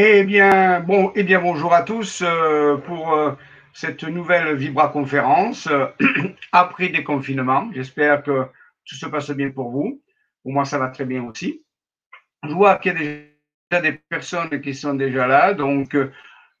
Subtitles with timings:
[0.00, 3.32] Eh bien, bon, eh bien, bonjour à tous euh, pour euh,
[3.72, 5.86] cette nouvelle Vibra conférence euh,
[6.52, 7.68] après déconfinement.
[7.74, 8.46] J'espère que
[8.84, 10.00] tout se passe bien pour vous.
[10.44, 11.64] Pour moi, ça va très bien aussi.
[12.44, 13.24] Je vois qu'il y a
[13.72, 15.52] déjà des personnes qui sont déjà là.
[15.52, 15.96] Donc,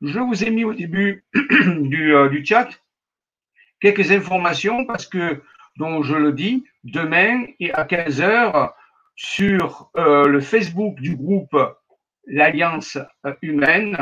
[0.02, 2.68] je vous ai mis au début du, du, chat
[3.80, 5.40] quelques informations parce que,
[5.76, 8.74] donc, je le dis, demain et à 15 heures
[9.14, 11.56] sur le Facebook du groupe
[12.28, 12.98] l'Alliance
[13.42, 13.96] humaine.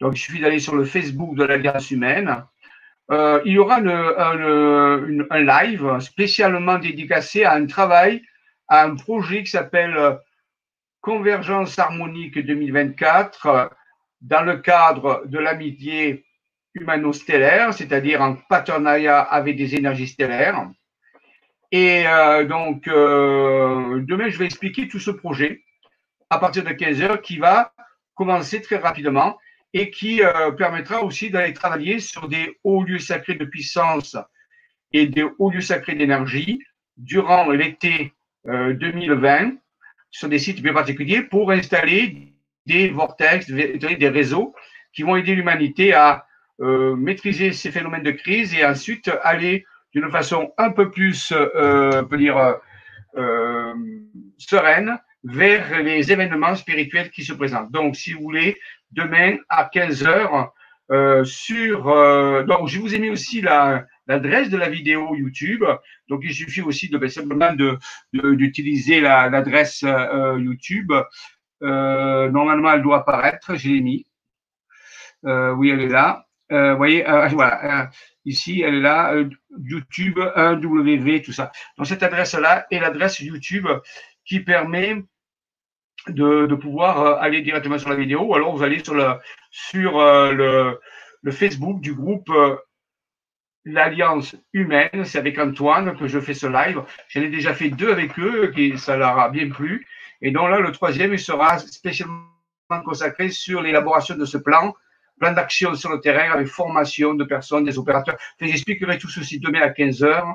[0.00, 2.44] Donc, il suffit d'aller sur le Facebook de l'Alliance humaine.
[3.10, 8.22] Euh, il y aura un live spécialement dédicacé à un travail,
[8.68, 10.18] à un projet qui s'appelle
[11.00, 13.70] Convergence harmonique 2024
[14.22, 16.24] dans le cadre de l'amitié
[16.74, 20.70] humano-stellaire, c'est-à-dire en partenariat avec des énergies stellaires.
[21.70, 25.62] Et euh, donc, euh, demain, je vais expliquer tout ce projet
[26.32, 27.74] à partir de 15 heures qui va
[28.14, 29.38] commencer très rapidement
[29.74, 34.16] et qui euh, permettra aussi d'aller travailler sur des hauts lieux sacrés de puissance
[34.94, 36.58] et des hauts lieux sacrés d'énergie
[36.96, 38.14] durant l'été
[38.46, 39.50] 2020 euh,
[40.10, 42.32] sur des sites bien particuliers pour installer
[42.64, 44.54] des vortex, des réseaux
[44.94, 46.26] qui vont aider l'humanité à
[46.60, 52.04] euh, maîtriser ces phénomènes de crise et ensuite aller d'une façon un peu plus, on
[52.04, 52.56] peut dire,
[54.38, 57.70] sereine vers les événements spirituels qui se présentent.
[57.70, 58.58] Donc, si vous voulez,
[58.90, 60.52] demain à 15 heures,
[60.92, 61.88] euh, sur.
[61.88, 65.64] Euh, donc, je vous ai mis aussi l'adresse de la vidéo YouTube.
[66.08, 67.54] Donc, il suffit aussi de ben, simplement
[68.12, 70.92] d'utiliser l'adresse euh, YouTube.
[71.60, 73.54] normalement, elle doit apparaître.
[73.54, 74.06] Je l'ai mis.
[75.22, 76.26] oui, elle est là.
[76.50, 77.90] vous voyez, voilà.
[78.26, 79.14] ici, elle est là.
[79.64, 81.52] YouTube 1W, tout ça.
[81.78, 83.68] Donc, cette adresse-là est l'adresse YouTube
[84.26, 85.02] qui permet
[86.08, 89.14] de, pouvoir euh, aller directement sur la vidéo ou alors vous allez sur, le,
[89.50, 90.78] sur euh,
[91.22, 92.56] le, Facebook du groupe euh,
[93.64, 95.04] l'Alliance Humaine.
[95.04, 96.82] C'est avec Antoine que je fais ce live.
[97.08, 99.86] J'en ai déjà fait deux avec eux, qui ça leur a bien plu.
[100.20, 102.24] Et donc là, le troisième, il sera spécialement
[102.84, 104.74] consacré sur l'élaboration de ce plan,
[105.18, 108.16] plan d'action sur le terrain avec formation de personnes, des opérateurs.
[108.40, 110.26] J'expliquerai tout ceci demain à 15 heures.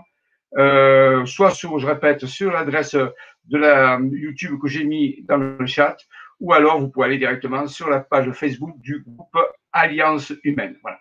[0.58, 5.66] Euh, soit sur, je répète, sur l'adresse de la YouTube que j'ai mis dans le
[5.66, 5.98] chat,
[6.40, 9.38] ou alors vous pouvez aller directement sur la page Facebook du groupe
[9.74, 10.78] Alliance Humaine.
[10.82, 11.00] Voilà.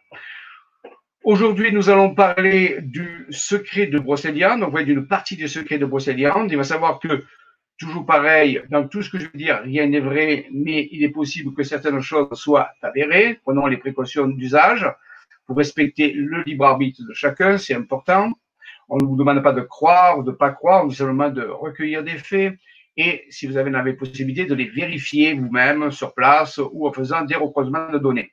[1.23, 6.51] Aujourd'hui, nous allons parler du secret de Brocéliande, donc d'une partie du secret de Brocéliande.
[6.53, 7.25] Il va savoir que,
[7.79, 11.11] toujours pareil, dans tout ce que je veux dire, rien n'est vrai, mais il est
[11.11, 13.41] possible que certaines choses soient avérées.
[13.43, 14.89] Prenons les précautions d'usage
[15.47, 18.33] pour respecter le libre arbitre de chacun, c'est important.
[18.89, 21.35] On ne vous demande pas de croire ou de ne pas croire, on vous demande
[21.35, 22.55] de recueillir des faits
[22.97, 27.23] et, si vous avez la possibilité, de les vérifier vous-même sur place ou en faisant
[27.25, 28.33] des recroisements de données.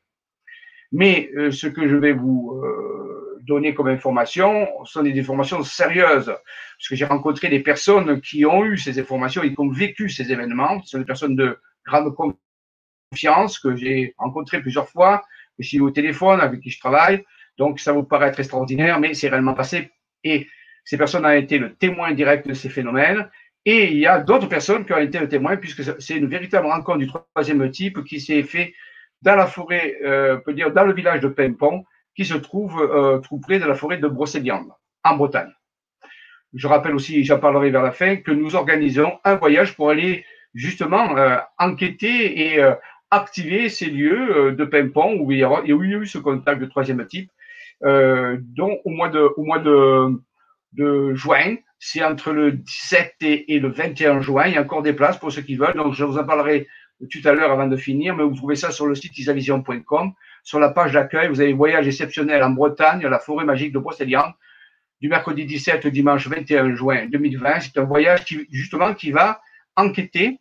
[0.92, 6.28] Mais euh, ce que je vais vous euh, donner comme information sont des informations sérieuses,
[6.28, 10.10] parce que j'ai rencontré des personnes qui ont eu ces informations et qui ont vécu
[10.10, 10.82] ces événements.
[10.84, 15.24] Ce sont des personnes de grande confiance que j'ai rencontrées plusieurs fois,
[15.58, 17.26] que j'ai au téléphone, avec qui je travaille.
[17.58, 19.92] Donc, ça vous paraît être extraordinaire, mais c'est réellement passé
[20.24, 20.48] et
[20.84, 23.30] ces personnes ont été le témoin direct de ces phénomènes.
[23.66, 26.68] Et il y a d'autres personnes qui ont été le témoin, puisque c'est une véritable
[26.68, 28.74] rencontre du troisième type qui s'est fait
[29.22, 31.86] dans la forêt, euh, peut dire dans le village de Pimpon,
[32.16, 34.70] qui se trouve euh, tout près de la forêt de Brocéliande,
[35.04, 35.52] en Bretagne.
[36.54, 40.26] Je rappelle aussi, j'en parlerai vers la fin, que nous organisons un voyage pour aller
[40.54, 42.76] justement euh, enquêter et euh,
[43.10, 46.20] activer ces lieux de Pimpon où il, y a, où il y a eu ce
[46.20, 47.32] contact de troisième type
[47.86, 51.56] euh, donc au mois de, juin.
[51.80, 54.48] C'est entre le 17 et, le 21 juin.
[54.48, 55.76] Il y a encore des places pour ceux qui veulent.
[55.76, 56.68] Donc, je vous en parlerai
[57.12, 60.14] tout à l'heure avant de finir, mais vous trouvez ça sur le site isavision.com.
[60.44, 64.32] Sur la page d'accueil, vous avez voyage exceptionnel en Bretagne, la forêt magique de Brocéliande,
[65.02, 67.60] du mercredi 17 au dimanche 21 juin 2020.
[67.60, 69.42] C'est un voyage qui, justement, qui va
[69.76, 70.40] enquêter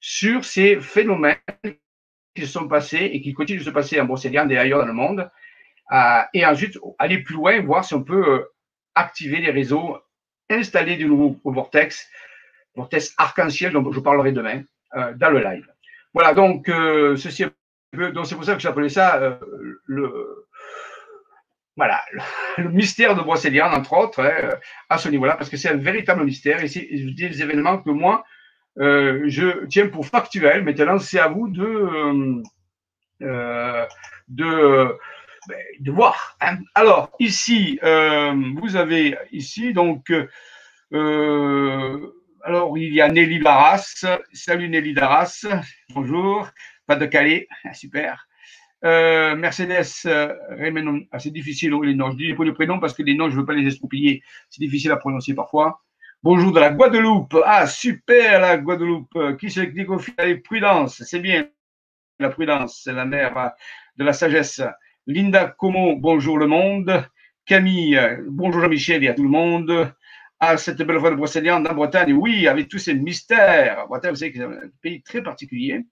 [0.00, 1.36] sur ces phénomènes
[2.34, 4.86] qui se sont passés et qui continuent de se passer en Brocéliande et ailleurs dans
[4.86, 5.30] le monde.
[5.92, 8.52] Euh, et ensuite, aller plus loin, voir si on peut euh,
[8.94, 9.98] activer les réseaux,
[10.48, 12.08] installer de nouveaux vortex,
[12.76, 14.62] vortex arc-en-ciel, dont je parlerai demain
[14.96, 15.66] euh, dans le live.
[16.14, 17.44] Voilà, donc ceci
[17.92, 19.38] donc c'est pour ça que j'appelais ça
[19.86, 20.46] le
[21.76, 22.02] voilà,
[22.58, 24.56] le mystère de Brocéliande, entre autres, hein,
[24.88, 28.24] à ce niveau-là, parce que c'est un véritable mystère et c'est des événements que moi,
[28.76, 30.64] je tiens pour factuels.
[30.64, 32.42] Maintenant, c'est à vous de,
[33.20, 34.98] de
[35.80, 36.36] de voir.
[36.40, 36.58] Hein.
[36.74, 40.12] Alors, ici, euh, vous avez ici, donc,
[40.92, 44.06] euh, alors, il y a Nelly Laras.
[44.32, 45.46] Salut Nelly Laras.
[45.94, 46.48] Bonjour.
[46.86, 47.46] Pas de Calais.
[47.72, 48.26] Super.
[48.82, 50.34] Euh, Mercedes euh,
[51.12, 52.10] ah, c'est difficile les noms.
[52.10, 54.22] Je dis les prénoms parce que les noms, je ne veux pas les estroupiller.
[54.48, 55.82] C'est difficile à prononcer parfois.
[56.22, 57.36] Bonjour de la Guadeloupe.
[57.44, 59.36] Ah, super la Guadeloupe.
[59.38, 59.84] Qui se dit
[60.42, 61.02] Prudence.
[61.04, 61.46] C'est bien.
[62.18, 63.52] La prudence, c'est la mère
[63.96, 64.62] de la sagesse.
[65.10, 67.04] Linda Como, bonjour le monde.
[67.44, 69.92] Camille, bonjour Jean-Michel et à tout le monde.
[70.38, 73.86] Ah, cette belle voix de Brocéliande en Bretagne, oui, avec tous ces mystères.
[73.88, 75.84] Bretagne, vous savez que c'est un pays très particulier.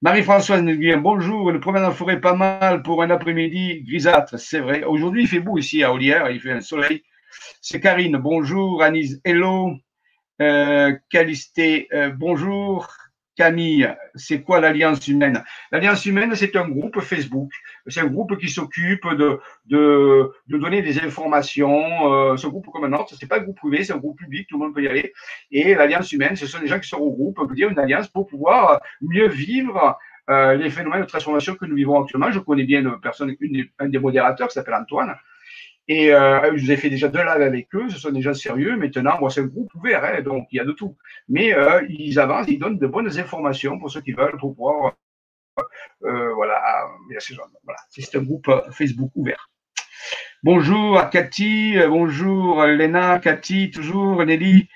[0.00, 4.84] Marie-Françoise nous bonjour, le promenade en forêt pas mal pour un après-midi grisâtre, c'est vrai.
[4.84, 7.02] Aujourd'hui, il fait beau ici à Olière, il fait un soleil.
[7.60, 8.82] C'est Karine, bonjour.
[8.82, 9.74] Anise, hello.
[10.40, 12.88] Euh, Calisté, euh, bonjour.
[13.36, 15.44] Camille, c'est quoi l'Alliance humaine?
[15.70, 17.52] L'Alliance humaine, c'est un groupe Facebook.
[17.86, 19.38] C'est un groupe qui s'occupe de,
[20.48, 22.12] donner des informations.
[22.12, 24.48] Euh, ce groupe comme un autre, c'est pas un groupe privé, c'est un groupe public,
[24.48, 25.12] tout le monde peut y aller.
[25.50, 28.08] Et l'Alliance humaine, ce sont des gens qui se regroupent, on peut dire une alliance
[28.08, 29.98] pour pouvoir mieux vivre
[30.28, 32.30] euh, les phénomènes de transformation que nous vivons actuellement.
[32.30, 33.34] Je connais bien une personne,
[33.78, 35.14] un des modérateurs qui s'appelle Antoine,
[35.88, 38.76] et euh, je vous ai fait déjà deux lives avec eux, ce sont gens sérieux.
[38.76, 40.96] Maintenant, moi, c'est un groupe ouvert, hein, donc il y a de tout.
[41.28, 44.94] Mais euh, ils avancent, ils donnent de bonnes informations pour ceux qui veulent, pour pouvoir.
[46.02, 46.60] Euh, voilà,
[47.64, 47.78] voilà.
[47.88, 49.48] c'est un groupe euh, Facebook ouvert.
[50.42, 54.68] Bonjour à Cathy, euh, bonjour Léna, Cathy, toujours, Nelly.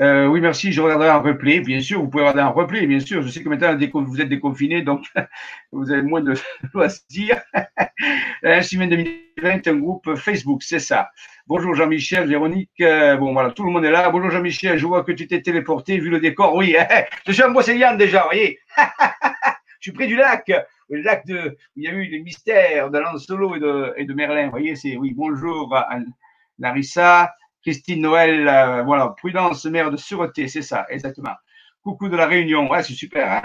[0.00, 0.72] Euh, oui, merci.
[0.72, 1.60] Je regarderai un replay.
[1.60, 3.22] Bien sûr, vous pouvez regarder un replay, bien sûr.
[3.22, 5.06] Je sais que maintenant, vous êtes déconfinés, donc
[5.72, 6.34] vous avez moins de
[6.74, 7.40] loisirs.
[8.62, 11.10] Semaine 2020, un groupe Facebook, c'est ça.
[11.46, 12.70] Bonjour Jean-Michel, Véronique.
[12.80, 14.08] Euh, bon, voilà, tout le monde est là.
[14.10, 16.54] Bonjour Jean-Michel, je vois que tu t'es téléporté, vu le décor.
[16.54, 16.74] Oui,
[17.26, 18.58] je suis en Brocéliande déjà, vous voyez.
[18.78, 20.50] je suis près du lac,
[20.88, 24.04] le lac de, où il y a eu les mystères de Lancelot et de, et
[24.06, 24.46] de Merlin.
[24.46, 25.76] Vous voyez, c'est, oui, bonjour
[26.58, 27.30] Larissa.
[27.62, 31.34] Christine Noël, euh, voilà, Prudence, maire de Sûreté, c'est ça, exactement.
[31.82, 33.42] Coucou de la Réunion, ouais, c'est super, hein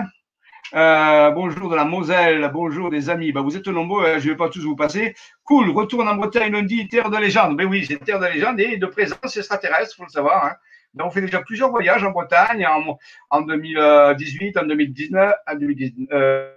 [0.75, 3.31] euh, bonjour de la Moselle, bonjour des amis.
[3.31, 5.15] Bah, vous êtes nombreux, hein, je ne vais pas tous vous passer.
[5.45, 7.55] Cool, retourne en Bretagne lundi, terre de légende.
[7.55, 10.45] Mais ben oui, c'est terre de légende et de présence extraterrestre, il faut le savoir.
[10.45, 10.55] Hein.
[10.99, 12.97] on fait déjà plusieurs voyages en Bretagne en,
[13.29, 16.56] en 2018, en 2019, en 2019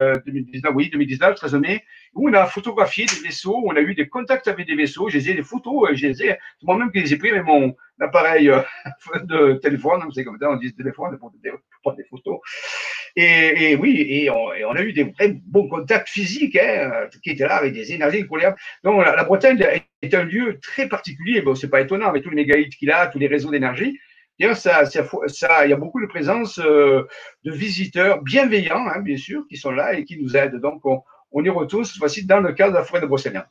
[0.00, 1.84] 2019, euh, oui, 2019, 13 mai,
[2.14, 5.20] où on a photographié des vaisseaux, on a eu des contacts avec des vaisseaux, j'ai
[5.20, 6.12] des photos, euh, j'ai
[6.62, 8.60] moi-même que les ai pris avec mon appareil euh,
[9.24, 11.32] de téléphone, c'est comme ça, on dit téléphone pour
[11.82, 12.38] prendre des photos.
[13.16, 17.56] Et, oui, et on, a eu des vrais bons contacts physiques hein, qui étaient là
[17.56, 18.56] avec des énergies incroyables.
[18.84, 19.60] Donc la, Bretagne
[20.02, 21.40] est un lieu très particulier.
[21.40, 23.98] Bon, c'est pas étonnant avec tous les mégalithes qu'il a, tous les réseaux d'énergie.
[24.38, 27.04] D'ailleurs, ça, ça, il y a beaucoup de présence euh,
[27.44, 30.60] de visiteurs bienveillants, hein, bien sûr, qui sont là et qui nous aident.
[30.60, 33.46] Donc, on, y retourne cette fois-ci dans le cadre de la forêt de Brocéliande.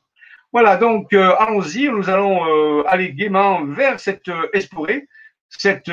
[0.53, 5.07] Voilà, donc euh, allons-y, nous allons euh, aller gaiement vers cette explorer
[5.49, 5.89] cette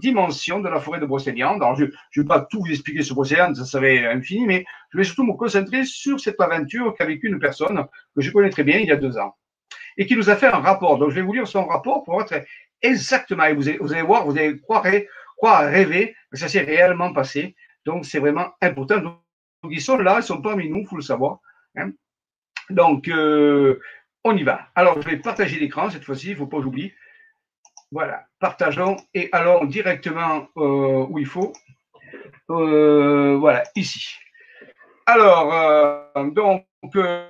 [0.00, 1.62] dimension de la forêt de Brocéliande.
[1.62, 4.98] Alors, je ne vais pas tout vous expliquer sur Brocéliande, ça serait infini, mais je
[4.98, 7.84] vais surtout me concentrer sur cette aventure qu'a vécue une personne
[8.16, 9.36] que je connais très bien il y a deux ans
[9.98, 10.98] et qui nous a fait un rapport.
[10.98, 12.42] Donc, je vais vous lire son rapport pour être
[12.82, 13.44] exactement.
[13.44, 14.84] Et vous allez, vous voir, vous allez croire,
[15.36, 17.54] croire rêver, mais ça s'est réellement passé.
[17.84, 19.00] Donc, c'est vraiment important.
[19.00, 19.18] Donc,
[19.70, 21.38] ils sont là, ils sont parmi nous, il faut le savoir.
[21.76, 21.92] Hein.
[22.70, 23.80] Donc, euh,
[24.24, 24.68] on y va.
[24.74, 26.92] Alors, je vais partager l'écran cette fois-ci, il ne faut pas que j'oublie.
[27.90, 31.52] Voilà, partageons et allons directement euh, où il faut.
[32.50, 34.14] Euh, voilà, ici.
[35.06, 36.66] Alors, donc,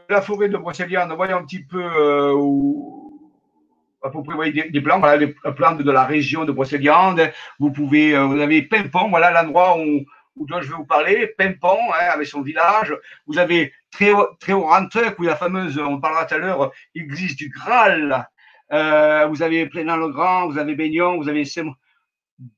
[0.08, 3.07] la forêt de Brocéliande, voyons un petit peu où,
[4.10, 7.30] peu près des, des plans, voilà, les plans de, la région de Brocéliande.
[7.58, 10.04] Vous pouvez, euh, vous avez Pimpon, voilà l'endroit où,
[10.46, 12.94] dont je vais vous parler, Pimpon, hein, avec son village.
[13.26, 14.36] Vous avez haut
[15.18, 18.28] où la fameuse, on parlera tout à l'heure, église du Graal.
[18.72, 21.44] Euh, vous avez Plein-le-Grand, vous avez Baignon, vous avez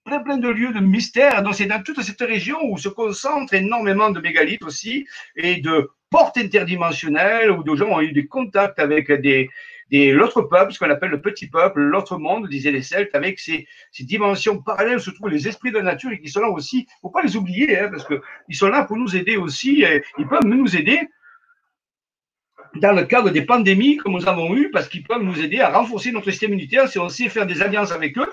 [0.04, 1.42] plein, plein de lieux de mystère.
[1.42, 5.90] Donc, c'est dans toute cette région où se concentrent énormément de mégalithes aussi et de
[6.10, 9.48] portes interdimensionnelles où des gens ont eu des contacts avec des,
[9.90, 13.66] l'autre peuple, ce qu'on appelle le petit peuple, l'autre monde, disaient les Celtes, avec ces,
[14.00, 16.78] dimensions parallèles où se trouvent les esprits de la nature et qui sont là aussi.
[16.78, 19.84] Il ne faut pas les oublier, hein, parce qu'ils sont là pour nous aider aussi.
[20.18, 21.00] Ils peuvent nous aider
[22.76, 25.70] dans le cadre des pandémies que nous avons eues, parce qu'ils peuvent nous aider à
[25.70, 28.32] renforcer notre système immunitaire si on sait faire des alliances avec eux.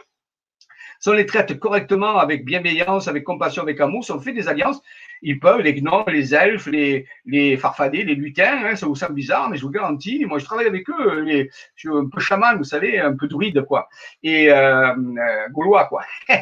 [1.07, 4.49] Si on les traite correctement, avec bienveillance, avec compassion, avec amour, si on fait des
[4.49, 4.81] alliances,
[5.21, 9.49] ils peuvent, les gnomes, les elfes, les, farfadets, les lutins, hein, ça vous semble bizarre,
[9.49, 12.65] mais je vous garantis, moi je travaille avec eux, je suis un peu chaman, vous
[12.65, 13.87] savez, un peu druide, quoi,
[14.21, 16.03] et euh, euh gaulois, quoi.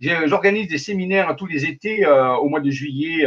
[0.00, 3.26] J'organise des séminaires tous les étés euh, au mois de juillet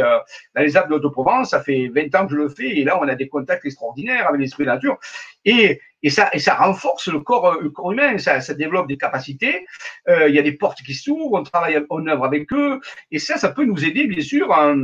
[0.54, 2.98] dans les Alpes de Haute-Provence, ça fait 20 ans que je le fais, et là
[2.98, 4.98] on a des contacts extraordinaires avec l'esprit de nature,
[5.46, 9.66] et ça, ça renforce le corps, corps humain, ça, développe des capacités.
[10.08, 13.38] il y a des portes qui s'ouvrent, on travaille, on œuvre avec eux, et ça,
[13.38, 14.74] ça peut nous aider, bien sûr, à,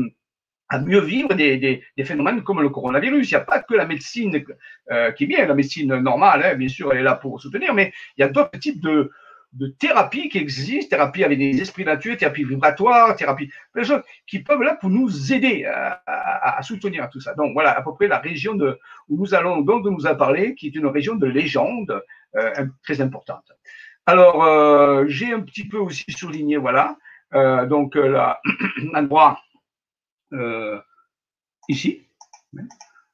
[0.81, 3.31] mieux vivre des, phénomènes comme le coronavirus.
[3.31, 4.42] Il n'y a pas que la médecine
[4.90, 7.75] euh, qui est bien, la médecine normale, hein, bien sûr, elle est là pour soutenir,
[7.75, 9.11] mais il y a d'autres types de,
[9.52, 14.38] de thérapies qui existent, thérapie avec des esprits naturels, thérapie vibratoire, thérapie, plein choses qui
[14.40, 17.35] peuvent là pour nous aider à, soutenir tout ça.
[17.35, 18.78] Donc voilà à peu près la région de,
[19.09, 22.02] où nous allons donc nous a parlé, qui est une région de légende
[22.37, 23.44] euh, très importante.
[24.06, 26.97] Alors euh, j'ai un petit peu aussi souligné, voilà,
[27.35, 29.40] euh, donc l'endroit
[31.68, 32.06] ici.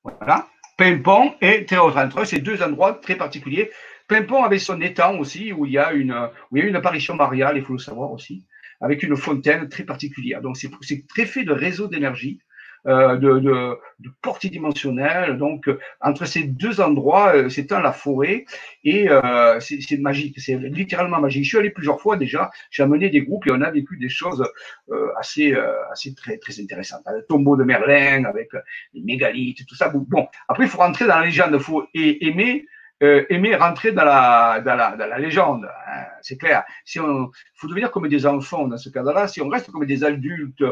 [0.05, 0.47] Voilà.
[0.77, 3.73] Pimpon et Théocentre, c'est deux endroits très particuliers.
[4.09, 6.13] Pimpon avait son étang aussi, où il y a une,
[6.51, 8.47] où il y a une apparition mariale, il faut le savoir aussi,
[8.81, 10.41] avec une fontaine très particulière.
[10.41, 12.41] Donc c'est très fait de réseau d'énergie.
[12.87, 15.37] Euh, de, de, de, portée dimensionnelle.
[15.37, 15.69] Donc,
[16.01, 18.45] entre ces deux endroits, euh, un la forêt
[18.85, 20.39] et euh, c'est magique.
[20.39, 21.43] C'est littéralement magique.
[21.43, 22.51] Je suis allé plusieurs fois déjà.
[22.71, 24.47] J'ai amené des groupes et on a vécu des choses
[24.91, 27.03] euh, assez, euh, assez très, très intéressantes.
[27.13, 28.51] Le tombeau de Merlin avec
[28.95, 29.89] les mégalithes, tout ça.
[29.89, 31.51] Bon, après, il faut rentrer dans la légende.
[31.55, 32.65] Il faut aimer
[33.03, 35.65] euh, aimer rentrer dans la, dans la, dans la légende.
[35.67, 36.65] Hein, c'est clair.
[36.85, 39.29] Si on, faut devenir comme des enfants dans ce cas-là.
[39.29, 40.63] Si on reste comme des adultes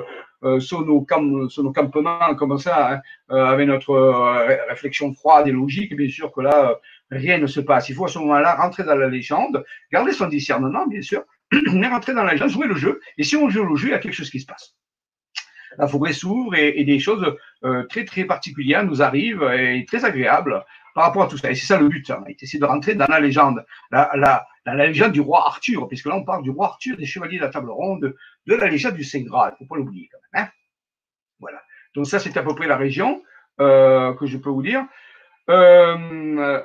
[0.42, 5.12] euh, sur, nos camp, sur nos campements comme ça, hein, euh, avec notre euh, réflexion
[5.14, 6.75] froide et logique, bien sûr que là, euh,
[7.11, 7.88] rien ne se passe.
[7.88, 11.23] Il faut à ce moment-là rentrer dans la légende, garder son discernement, bien sûr,
[11.73, 13.00] mais rentrer dans la légende, jouer le jeu.
[13.18, 14.75] Et si on joue le jeu, il y a quelque chose qui se passe
[15.78, 20.64] la forêt s'ouvre et, des choses euh, très très particulières nous arrivent et très agréables
[20.94, 21.50] par rapport à tout ça.
[21.50, 25.12] Et c'est ça le but, hein, c'est de rentrer dans la légende, la, la, légende
[25.12, 27.70] du roi Arthur, puisque là on parle du roi Arthur, des chevaliers de la table
[27.70, 28.14] ronde,
[28.46, 30.46] de la légende du Saint Graal, faut pas l'oublier quand même.
[30.46, 30.50] Hein
[31.38, 31.62] voilà.
[31.94, 33.23] Donc ça c'est à peu près la région
[33.61, 34.85] euh, que je peux vous dire.
[35.49, 36.61] Euh,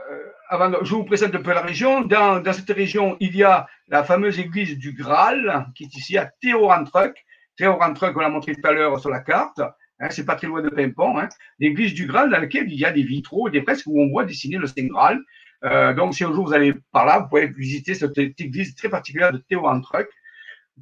[0.82, 2.02] je vous présente un peu la région.
[2.02, 6.18] Dans, dans, cette région, il y a la fameuse église du Graal, qui est ici
[6.18, 7.26] à Théorantruc.
[7.62, 9.62] Théorantruc, on l'a montré tout à l'heure sur la carte.
[10.00, 12.86] Hein, c'est pas très loin de Pimpon, hein, l'église du Graal dans laquelle il y
[12.86, 15.20] a des vitraux, des fresques où on voit dessiner le Saint Graal.
[15.64, 18.90] Euh, donc, si un jour vous allez par là, vous pouvez visiter cette, église très
[18.90, 20.08] particulière de Théo Antruc,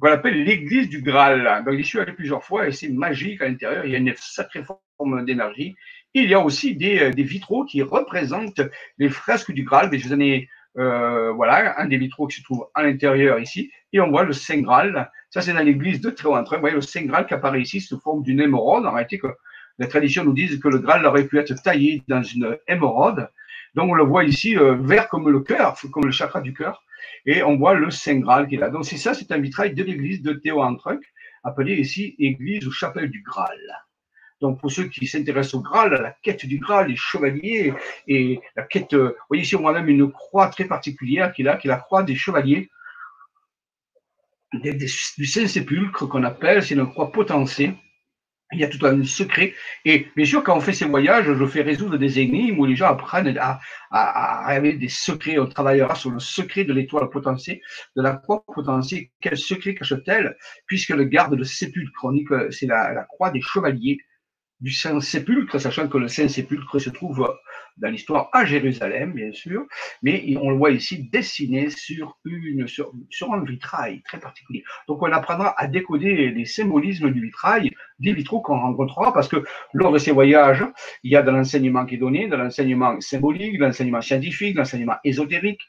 [0.00, 1.62] qu'on appelle l'église du Graal.
[1.66, 3.84] Donc, j'y suis allé plusieurs fois et c'est magique à l'intérieur.
[3.84, 5.76] Il y a une sacrée forme d'énergie.
[6.14, 8.62] Il y a aussi des, euh, des, vitraux qui représentent
[8.96, 9.90] les fresques du Graal.
[9.90, 13.70] En ai, euh, voilà, un des vitraux qui se trouve à l'intérieur ici.
[13.92, 16.54] Et on voit le Saint Graal ça, c'est dans l'église de Tréointre.
[16.54, 18.84] Vous voyez le Saint Graal qui apparaît ici sous forme d'une émeraude.
[18.84, 19.20] En réalité,
[19.78, 23.30] la tradition nous dit que le Graal aurait pu être taillé dans une émeraude.
[23.76, 26.82] Donc, on le voit ici euh, vert comme le cœur, comme le chakra du cœur.
[27.26, 28.70] Et on voit le Saint Graal qui est là.
[28.70, 31.00] Donc, c'est ça, c'est un vitrail de l'église de Théo-Antruc,
[31.44, 33.56] appelé ici église ou chapelle du Graal.
[34.40, 37.74] Donc, pour ceux qui s'intéressent au Graal, à la quête du Graal, les chevaliers
[38.08, 41.42] et la quête, euh, vous voyez ici, on voit même une croix très particulière qui
[41.42, 42.70] est là, qui est la croix des chevaliers
[44.52, 47.74] du Saint-Sépulcre qu'on appelle, c'est une croix potentielle.
[48.52, 49.54] Il y a tout un secret.
[49.84, 52.74] Et bien sûr, quand on fait ces voyages, je fais résoudre des énigmes où les
[52.74, 53.60] gens apprennent à,
[53.92, 55.38] à, à des secrets.
[55.38, 57.60] On travaillera sur le secret de l'étoile potentielle,
[57.94, 59.04] de la croix potentielle.
[59.20, 60.36] Quel secret cache-t-elle?
[60.66, 63.98] Puisque le garde de sépulcre, on dit que c'est la, la croix des chevaliers
[64.60, 67.28] du Saint-Sépulcre, sachant que le Saint-Sépulcre se trouve
[67.78, 69.64] dans l'histoire à Jérusalem, bien sûr,
[70.02, 72.92] mais on le voit ici dessiné sur, une, sur,
[73.32, 74.64] un vitrail très particulier.
[74.86, 79.44] Donc on apprendra à décoder les symbolismes du vitrail, des vitraux qu'on rencontrera, parce que
[79.72, 80.64] lors de ces voyages,
[81.02, 84.58] il y a de l'enseignement qui est donné, de l'enseignement symbolique, de l'enseignement scientifique, de
[84.58, 85.62] l'enseignement ésotérique,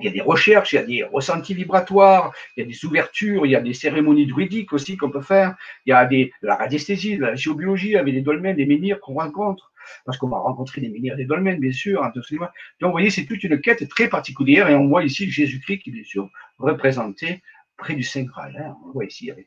[0.00, 2.84] il y a des recherches, il y a des ressentis vibratoires, il y a des
[2.84, 6.32] ouvertures, il y a des cérémonies druidiques aussi qu'on peut faire, il y a des,
[6.42, 9.72] de la radiesthésie, de la géobiologie avec des dolmens, des menhirs qu'on rencontre,
[10.04, 12.04] parce qu'on va rencontrer des menhirs, des dolmens, bien sûr.
[12.04, 12.44] Hein, Donc,
[12.82, 15.92] vous voyez, c'est toute une quête très particulière, et on voit ici Jésus-Christ qui est
[15.92, 17.42] bien sûr représenté
[17.78, 18.56] près du Saint Graal.
[18.58, 18.76] Hein.
[18.86, 19.46] On voit ici avec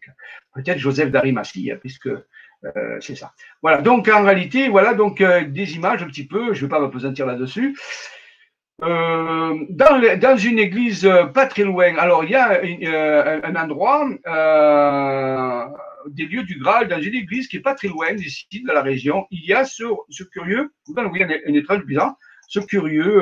[0.53, 3.33] peut-être Joseph d'Arimathie, hein, puisque euh, c'est ça.
[3.61, 6.69] Voilà, donc en réalité, voilà donc euh, des images un petit peu, je ne vais
[6.69, 7.77] pas m'apesantir là-dessus.
[8.81, 14.09] Euh, dans, une église euh, pas très loin, alors il y a euh, un endroit,
[14.27, 15.65] euh,
[16.07, 18.81] des lieux du Graal, dans une église qui est pas très loin d'ici, de la
[18.81, 19.83] région, il y a ce,
[20.31, 22.15] curieux, vous voyez un, étrange bizarre,
[22.47, 23.21] ce curieux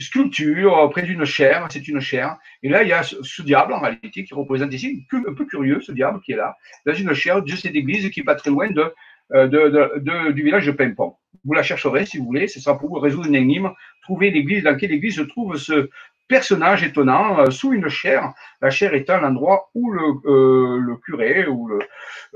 [0.00, 3.80] sculpture près d'une chair, c'est une chair, et là il y a ce, diable en
[3.80, 7.42] réalité qui représente ici, un peu curieux ce diable qui est là, dans une chair
[7.42, 8.92] de cette église qui est pas très loin de,
[9.30, 11.16] de du village de Pimpon.
[11.44, 13.70] Vous la chercherez si vous voulez, ce sera pour vous résoudre une énigme
[14.02, 15.88] trouver l'église, dans quelle église se trouve ce
[16.28, 18.32] personnage étonnant euh, sous une chaire.
[18.60, 21.78] La chaire étant l'endroit où le, euh, curé ou le,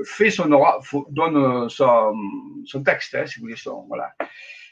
[0.04, 0.80] fait son aura,
[1.10, 2.14] donne euh, son,
[2.66, 4.12] son texte, hein, si vous voulez, son, voilà,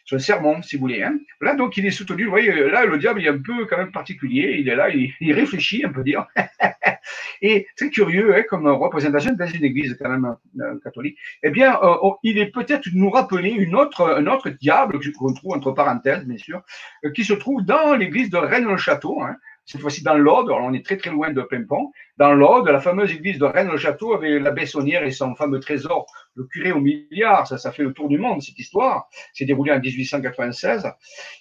[0.08, 1.02] son sermon, si vous voulez.
[1.02, 1.18] Hein.
[1.42, 2.24] Là, donc, il est soutenu.
[2.24, 4.56] Vous voyez, là, le diable est un peu quand même particulier.
[4.58, 6.26] Il est là, il, réfléchit, on peut dire.
[7.42, 11.18] et très curieux, hein, comme représentation dans une église quand même euh, catholique.
[11.42, 15.34] Eh bien, euh, oh, il est peut-être nous rappeler une autre, un autre diable qu'on
[15.34, 16.62] trouve entre parenthèses, bien sûr,
[17.04, 19.20] euh, qui se trouve dans l'église de Rennes-le-Château.
[19.22, 19.36] Hein,
[19.68, 23.12] cette fois-ci dans l'Aude, on est très très loin de Pimpon, dans l'Aude, la fameuse
[23.12, 26.06] église de Rennes-le-Château avec la Bessonnière et son fameux trésor,
[26.36, 29.72] le curé au milliard, ça, ça fait le tour du monde cette histoire, c'est déroulé
[29.72, 30.90] en 1896.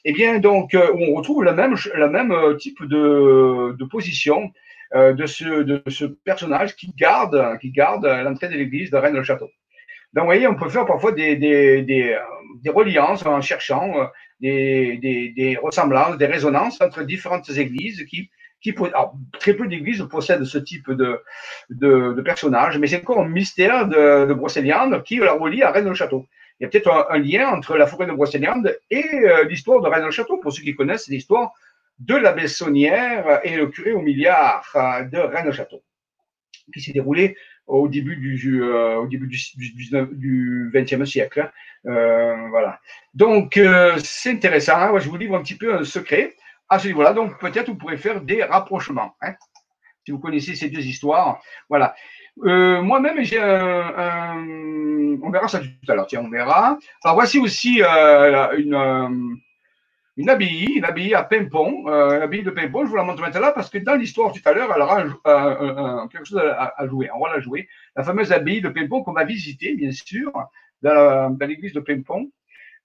[0.03, 4.51] Eh bien donc, euh, on retrouve le même, euh, type de, de position
[4.93, 9.49] euh, de, ce, de ce personnage qui garde, qui garde l'entrée de l'église de Rennes-le-Château.
[10.13, 12.17] Donc, vous voyez, on peut faire parfois des, des, des,
[12.61, 18.29] des reliances en cherchant des, ressemblances, des résonances entre différentes églises qui,
[18.61, 18.73] qui
[19.39, 21.21] très peu d'églises possèdent ce type de,
[21.69, 26.25] de, personnage, mais c'est encore un mystère de, de Brocéliande qui la relie à Rennes-le-Château.
[26.59, 29.87] Il y a peut-être un, lien entre la forêt de Brocéliande et euh, l'histoire de
[29.87, 30.37] Rennes-le-Château.
[30.37, 31.53] Pour ceux qui connaissent l'histoire
[31.99, 35.83] de la Bessonnière et le curé au milliard euh, de Rennes-le-Château,
[36.73, 37.37] qui s'est déroulé
[37.67, 41.51] au début du, euh, au début du, du, du 20e siècle.
[41.85, 42.79] Euh, voilà.
[43.13, 44.77] Donc, euh, c'est intéressant.
[44.77, 44.99] Hein.
[44.99, 46.35] je vous livre un petit peu un secret
[46.69, 47.13] à ce niveau-là.
[47.13, 49.15] Donc, peut-être vous pourrez faire des rapprochements.
[49.21, 49.33] Hein,
[50.05, 51.41] si vous connaissez ces deux histoires.
[51.69, 51.95] Voilà.
[52.45, 56.07] Euh, moi-même, j'ai un, un, On verra ça tout à l'heure.
[56.07, 56.77] Tiens, on verra.
[57.03, 59.37] Alors, voici aussi une
[60.17, 63.21] une abbaye, une abbaye à Pimpon, euh, une abbaye de Pimpon, je vous la montre
[63.21, 67.09] maintenant parce que dans l'histoire tout à l'heure, elle aura un, quelque chose à, jouer,
[67.15, 67.69] on va la jouer.
[67.95, 70.31] La fameuse abbaye de Pimpon qu'on va visiter, bien sûr,
[70.81, 72.31] dans, l'église de Pimpon,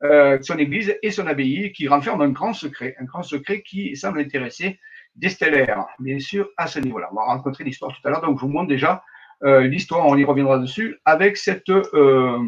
[0.03, 3.97] euh, son église et son abbaye qui renferme un grand secret, un grand secret qui
[3.97, 4.79] semble intéresser
[5.17, 7.09] des stellaires, bien sûr, à ce niveau-là.
[7.13, 9.05] On va rencontrer l'histoire tout à l'heure, donc je vous montre déjà
[9.43, 11.71] euh, l'histoire, on y reviendra dessus, avec cette...
[11.71, 12.39] Euh,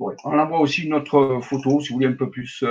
[0.00, 2.64] on envoie aussi une autre photo, si vous voulez, un peu plus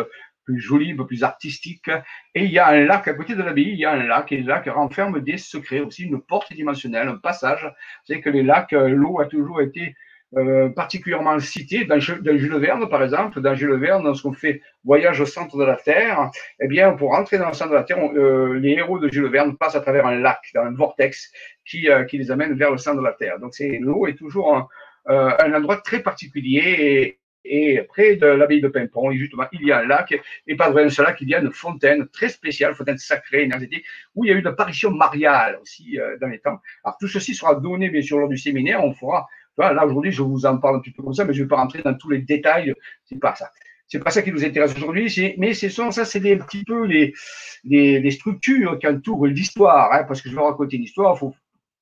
[0.47, 1.89] plus joli, un peu plus artistique.
[2.33, 4.31] Et il y a un lac à côté de l'abbaye, il y a un lac,
[4.31, 7.69] et le lac renferme des secrets aussi, une porte dimensionnelle, un passage.
[8.05, 9.95] C'est que les lacs, euh, l'eau a toujours été
[10.37, 13.41] euh, particulièrement citée dans, dans, Jules Verne, par exemple.
[13.41, 16.31] Dans Jules Verne, lorsqu'on fait voyage au centre de la Terre,
[16.61, 19.29] eh bien, pour entrer dans le centre de la Terre, euh, les héros de Jules
[19.29, 21.31] Verne passent à travers un lac, dans un vortex
[21.65, 23.39] qui, les amène vers le centre de la Terre.
[23.39, 24.67] Donc, l'eau est toujours un,
[25.07, 29.79] un endroit très particulier et, et près de l'abbaye de Pimpon, justement, il y a
[29.79, 30.13] un lac,
[30.47, 33.43] et pas loin de ce lac, il y a une fontaine très spéciale, fontaine sacrée,
[33.43, 36.59] énergétique, où il y a eu une apparition mariale aussi euh, dans les temps.
[36.83, 40.21] Alors tout ceci sera donné, bien sûr, lors du séminaire, on fera, là aujourd'hui, je
[40.21, 41.93] vous en parle un petit peu comme ça, mais je ne vais pas rentrer dans
[41.93, 42.73] tous les détails,
[43.05, 43.51] c'est pas ça.
[43.87, 46.85] C'est pas ça qui nous intéresse aujourd'hui, mais ce sont, ça, c'est un petit peu
[46.85, 51.35] les, structures qui entourent l'histoire, hein, parce que je vais raconter une histoire, il faut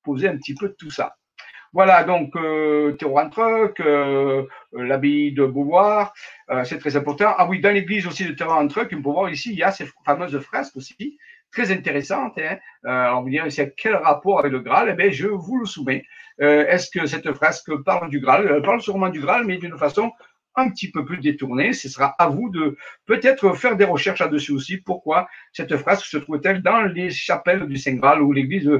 [0.04, 1.16] poser un petit peu tout ça.
[1.72, 6.14] Voilà, donc euh, Théo-Rentruc, euh, l'abbaye de Beauvoir,
[6.50, 7.34] euh, c'est très important.
[7.36, 9.86] Ah oui, dans l'église aussi de Théo-Rentruc, on peut voir ici, il y a ces
[10.04, 11.18] fameuses fresques aussi,
[11.52, 12.38] très intéressantes.
[12.38, 12.58] Hein.
[12.84, 14.88] Euh, alors vous direz, c'est quel rapport avec le Graal?
[14.90, 16.04] Eh bien, je vous le soumets.
[16.40, 18.50] Euh, est-ce que cette fresque parle du Graal?
[18.50, 20.12] Elle parle sûrement du Graal, mais d'une façon
[20.54, 21.72] un petit peu plus détournée.
[21.72, 22.76] Ce sera à vous de
[23.06, 24.78] peut-être faire des recherches là-dessus aussi.
[24.78, 28.70] Pourquoi cette fresque se trouve-t-elle dans les chapelles du Saint Graal ou l'église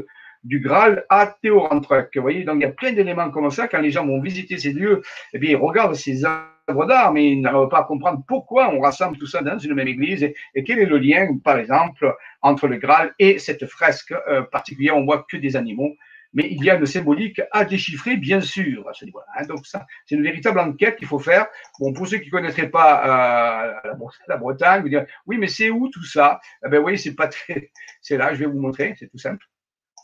[0.47, 2.11] du Graal à Théorantruc.
[2.15, 3.67] Vous voyez, donc il y a plein d'éléments comme ça.
[3.69, 7.33] Quand les gens vont visiter ces lieux, eh bien, ils regardent ces œuvres d'art, mais
[7.33, 10.65] ils n'arrivent pas à comprendre pourquoi on rassemble tout ça dans une même église et,
[10.65, 14.97] quel est le lien, par exemple, entre le Graal et cette fresque euh, particulière.
[14.97, 15.97] On voit que des animaux,
[16.33, 18.89] mais il y a une symbolique à déchiffrer, bien sûr.
[19.37, 19.47] Hein.
[19.47, 21.47] Donc ça, c'est une véritable enquête qu'il faut faire.
[21.81, 23.93] Bon, pour ceux qui ne connaîtraient pas euh,
[24.29, 26.41] la, Bretagne, vous dire, oui, mais c'est où tout ça?
[26.65, 29.45] Eh ben oui, c'est pas très, c'est là, je vais vous montrer, c'est tout simple.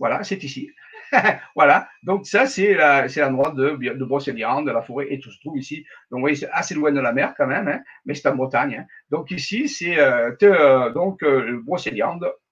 [0.02, 0.68] Voilà, c'est ici.
[1.54, 5.84] voilà, donc ça, c'est l'endroit de, de de la forêt, et tout se trouve ici.
[6.10, 8.34] Donc, vous voyez, c'est assez loin de la mer quand même, hein, mais c'est en
[8.34, 8.78] Bretagne.
[8.80, 8.86] Hein.
[9.10, 11.62] Donc, ici, c'est euh, euh, donc euh,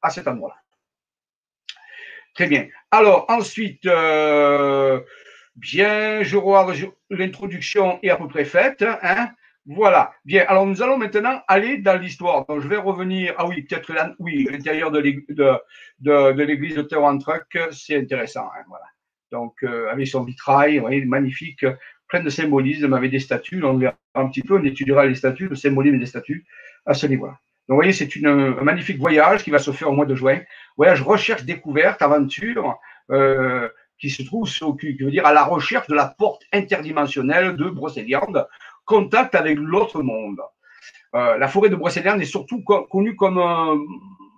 [0.01, 0.55] à cet endroit-là.
[2.37, 2.69] Très bien.
[2.93, 5.01] Alors, ensuite, euh,
[5.57, 6.73] bien, je vois
[7.11, 8.85] l'introduction est à peu près faite.
[9.03, 9.31] Hein,
[9.67, 10.13] voilà.
[10.25, 10.45] Bien.
[10.49, 12.47] Alors, nous allons maintenant aller dans l'histoire.
[12.47, 13.35] Donc, je vais revenir.
[13.37, 13.93] Ah oui, peut-être.
[14.19, 15.55] Oui, l'intérieur de l'église de,
[16.01, 18.47] de, de, c'est intéressant.
[18.47, 18.85] Hein, voilà.
[19.31, 21.65] Donc, euh, avec son vitrail, vous voyez, magnifique,
[22.09, 23.63] plein de symbolisme, avec des statues.
[23.63, 26.45] On verra un petit peu, on étudiera les statues, le symbolisme des statues
[26.87, 27.39] à ce niveau-là.
[27.69, 30.41] Donc, vous voyez, c'est un magnifique voyage qui va se faire au mois de juin.
[30.77, 32.79] Voyage recherche, découverte, aventure.
[33.11, 33.69] Euh,
[34.01, 38.49] qui se trouve, qui veut dire à la recherche de la porte interdimensionnelle de Brocéliande,
[38.91, 40.41] contact avec l'autre monde.
[41.15, 43.77] Euh, la forêt de Brocéliande est surtout connue comme euh,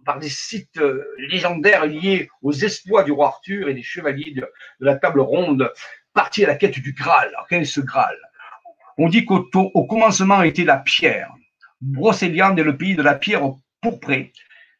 [0.05, 4.47] par des sites euh, légendaires liés aux exploits du roi Arthur et des chevaliers de,
[4.81, 5.73] la table ronde,
[6.13, 7.31] partis à la quête du Graal.
[7.49, 8.19] Quel est ce Graal?
[8.99, 11.33] On dit qu'au au commencement était la pierre.
[11.81, 14.33] Brocéliande est le pays de la pierre pourprée,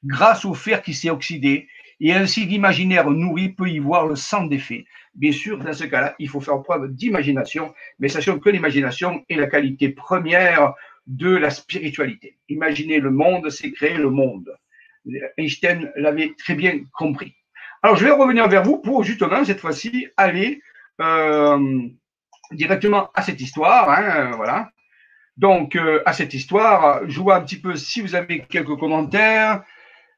[0.05, 1.67] grâce au fer qui s'est oxydé,
[1.99, 4.85] et ainsi l'imaginaire nourri peut y voir le sang des faits.
[5.15, 9.37] Bien sûr, dans ce cas-là, il faut faire preuve d'imagination, mais sachant que l'imagination est
[9.37, 10.75] la qualité première
[11.07, 12.39] de la spiritualité.
[12.49, 14.57] Imaginer le monde, c'est créer le monde.
[15.37, 17.35] Einstein l'avait très bien compris.
[17.83, 20.63] Alors, je vais revenir vers vous pour justement, cette fois-ci, aller
[21.01, 21.89] euh,
[22.53, 23.91] directement à cette histoire.
[23.91, 24.71] Hein, voilà.
[25.37, 29.65] Donc, euh, à cette histoire, je vois un petit peu si vous avez quelques commentaires.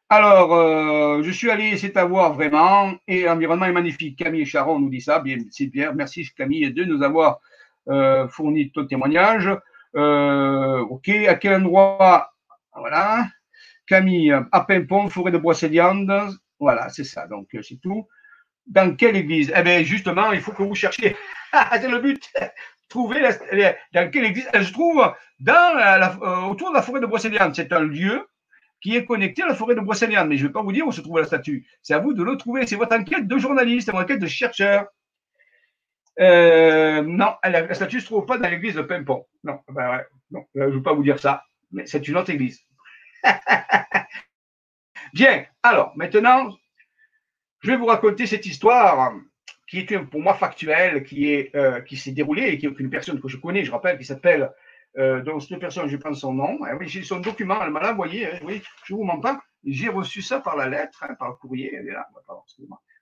[0.08, 4.18] Alors, euh, je suis allé, c'est à voir vraiment, et l'environnement est magnifique.
[4.18, 5.92] Camille Charon nous dit ça, bien, c'est bien.
[5.92, 7.40] Merci Camille de nous avoir
[8.30, 9.48] fourni ton témoignage.
[9.94, 12.32] ok, à quel endroit?
[12.74, 13.26] Voilà.
[13.86, 16.12] Camille, à Pimpon, forêt de Brocéliande.
[16.58, 17.26] Voilà, c'est ça.
[17.26, 18.08] Donc, c'est tout.
[18.66, 19.52] Dans quelle église?
[19.54, 21.16] Eh bien, justement, il faut que vous cherchiez.
[21.72, 22.32] c'est le but.
[22.88, 23.28] Trouver
[23.92, 25.12] dans quelle église Elle se trouve?
[25.40, 27.54] Dans la, euh, autour de la forêt de Brocéliande.
[27.54, 28.26] C'est un lieu
[28.80, 30.28] qui est connecté à la forêt de Brocéliande.
[30.28, 31.66] Mais je ne vais pas vous dire où se trouve la statue.
[31.82, 32.66] C'est à vous de le trouver.
[32.66, 34.86] C'est votre enquête de journaliste, votre enquête de chercheur.
[36.20, 39.26] Euh, non, la, statue ne se trouve pas dans l'église de Pimpon.
[39.42, 42.60] Non, ben non, je ne veux pas vous dire ça, mais c'est une autre église.
[45.12, 46.56] Bien, alors maintenant,
[47.60, 49.14] je vais vous raconter cette histoire
[49.66, 51.04] qui est pour moi factuelle,
[51.54, 54.04] euh, qui s'est déroulée et qui est une personne que je connais, je rappelle, qui
[54.04, 54.50] s'appelle
[54.96, 56.58] euh, donc cette personne, je prends son nom.
[56.78, 59.42] Oui, j'ai son document, elle m'a voyez, hein, oui, je vous mens pas.
[59.64, 62.06] J'ai reçu ça par la lettre, hein, par le courrier, elle est là,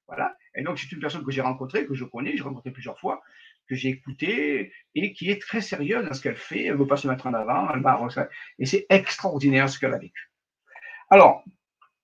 [0.06, 0.36] Voilà.
[0.54, 3.20] Et donc, c'est une personne que j'ai rencontrée, que je connais, j'ai rencontré plusieurs fois,
[3.68, 6.64] que j'ai écoutée et qui est très sérieuse dans ce qu'elle fait.
[6.64, 7.98] Elle ne veut pas se mettre en avant, elle m'a
[8.58, 10.30] Et c'est extraordinaire ce qu'elle a vécu.
[11.10, 11.44] Alors,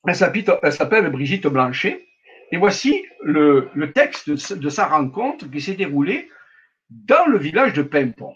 [0.07, 2.05] elle s'appelle Brigitte Blanchet.
[2.51, 6.31] Et voici le, texte de, sa rencontre qui s'est déroulée
[6.89, 8.35] dans le village de Pimpon.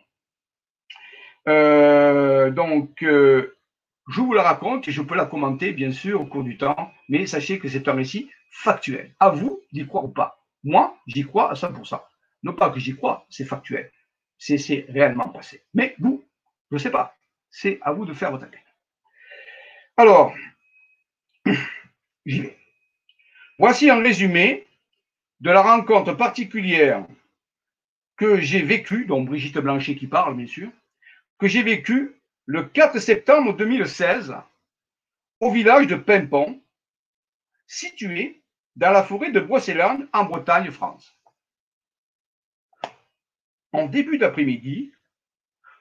[1.48, 3.56] Euh, donc, euh,
[4.08, 6.92] je vous la raconte et je peux la commenter, bien sûr, au cours du temps,
[7.08, 9.14] mais sachez que c'est un récit factuel.
[9.20, 10.44] À vous d'y croire ou pas.
[10.64, 12.00] Moi, j'y crois à 100%.
[12.44, 13.90] Non pas que j'y crois, c'est factuel.
[14.38, 15.62] C'est réellement passé.
[15.74, 16.24] Mais vous,
[16.70, 17.14] je ne sais pas.
[17.50, 18.60] C'est à vous de faire votre enquête.
[19.96, 20.34] Alors,
[22.26, 22.56] j'y vais.
[23.58, 24.66] Voici un résumé
[25.40, 27.06] de la rencontre particulière
[28.16, 30.70] que j'ai vécue, dont Brigitte Blanchet qui parle, bien sûr,
[31.42, 32.14] que j'ai vécue
[32.46, 34.32] le 4 septembre 2016
[35.40, 36.62] au village de Pimpon,
[37.66, 38.40] situé
[38.76, 41.18] dans la forêt de Brocéliande, en Bretagne, France.
[43.72, 44.92] En début d'après-midi,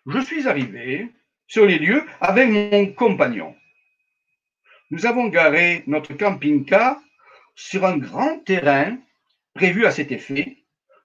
[0.08, 1.12] je suis arrivé
[1.45, 3.56] sur les lieux avec mon compagnon.
[4.89, 7.00] Nous avons garé notre camping-car
[7.54, 8.97] sur un grand terrain
[9.54, 10.58] prévu à cet effet,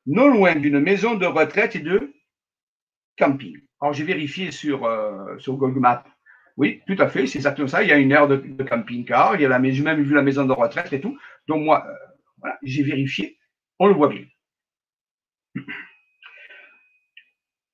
[0.06, 2.14] non loin d'une maison de retraite et de
[3.18, 3.65] camping.
[3.80, 6.04] Alors, j'ai vérifié sur, euh, sur Google Maps.
[6.56, 7.82] Oui, tout à fait, c'est exactement ça.
[7.82, 10.22] Il y a une aire de, camping-car, il y a la, j'ai même vu la
[10.22, 11.18] maison de retraite et tout.
[11.48, 13.38] Donc, moi, euh, j'ai vérifié,
[13.78, 14.24] on le voit bien.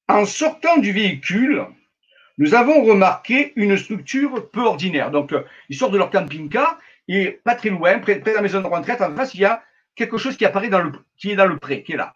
[0.09, 1.65] En sortant du véhicule,
[2.39, 5.13] nous avons remarqué une structure peu ordinaire.
[5.13, 8.61] Donc, euh, ils sortent de leur camping-car et pas très loin, près, de la maison
[8.61, 9.63] de retraite, en face, il y a
[9.95, 12.15] quelque chose qui apparaît dans le, qui est dans le pré, qui est là.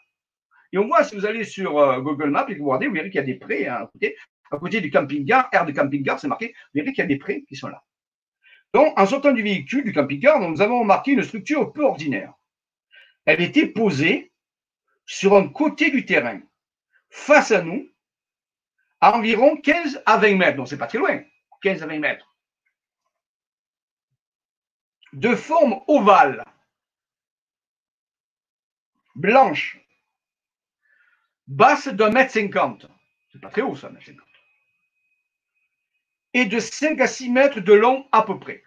[0.72, 2.94] Et on voit, si vous allez sur euh, Google Maps et que vous regardez, vous
[2.94, 4.16] verrez qu'il y a des prés hein, à côté.
[4.50, 7.18] À côté du camping-car, air de camping-car, c'est marqué, vous verrez qu'il y a des
[7.18, 7.82] prés qui sont là.
[8.72, 12.32] Donc, en sortant du véhicule, du camping-car, nous avons remarqué une structure peu ordinaire.
[13.24, 14.32] Elle était posée
[15.04, 16.40] sur un côté du terrain,
[17.10, 17.88] face à nous,
[19.00, 20.56] à environ 15 à 20 mètres.
[20.56, 21.22] Donc, c'est pas très loin,
[21.62, 22.36] 15 à 20 mètres
[25.16, 26.44] de forme ovale,
[29.14, 29.80] blanche,
[31.46, 32.86] basse d'un mètre cinquante.
[33.32, 34.26] C'est pas très haut ça, un mètre cinquante.
[36.34, 38.62] Et de 5 à 6 mètres de long à peu près.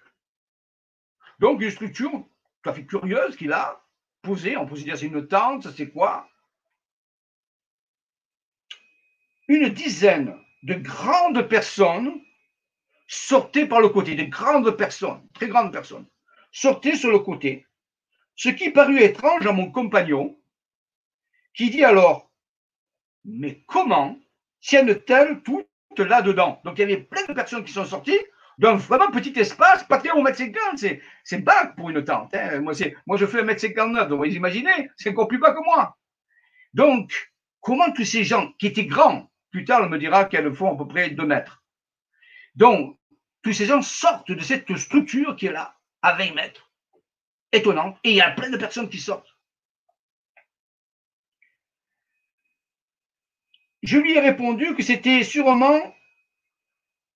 [1.39, 3.83] Donc une structure tout à fait curieuse qu'il a
[4.21, 4.57] posée.
[4.57, 6.29] On peut se dire c'est une tente, c'est quoi?
[9.47, 12.21] Une dizaine de grandes personnes
[13.07, 16.07] sortaient par le côté, de grandes personnes, très grandes personnes
[16.51, 17.67] sortait sur le côté,
[18.35, 20.39] ce qui parut étrange à mon compagnon,
[21.53, 22.28] qui dit alors,
[23.25, 24.17] mais comment
[24.61, 26.61] tiennent-elles toutes là-dedans?
[26.63, 28.19] Donc il y avait plein de personnes qui sont sorties
[28.59, 32.33] d'un vraiment petit espace, pas très haut, 1m50, c'est bas pour une tente.
[32.33, 32.59] Hein.
[32.59, 32.73] Moi,
[33.07, 35.97] moi, je fais 1m59, donc vous imaginez, c'est encore plus bas que moi.
[36.73, 40.73] Donc, comment tous ces gens qui étaient grands, plus tard on me dira qu'elles font
[40.73, 41.63] à peu près 2 mètres.
[42.55, 42.97] Donc,
[43.41, 46.69] tous ces gens sortent de cette structure qui est là à 20 mètres.
[47.53, 47.97] Étonnant.
[48.03, 49.37] Et il y a plein de personnes qui sortent.
[53.83, 55.79] Je lui ai répondu que c'était sûrement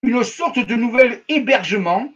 [0.01, 2.13] une sorte de nouvel hébergement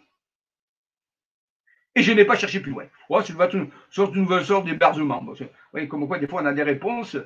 [1.98, 2.86] et je n'ai pas cherché plus loin.
[3.26, 5.20] c'est une sorte de nouvelle sorte d'hébergement.
[5.24, 5.36] Vous
[5.72, 7.18] voyez, comme quoi, des fois, on a des réponses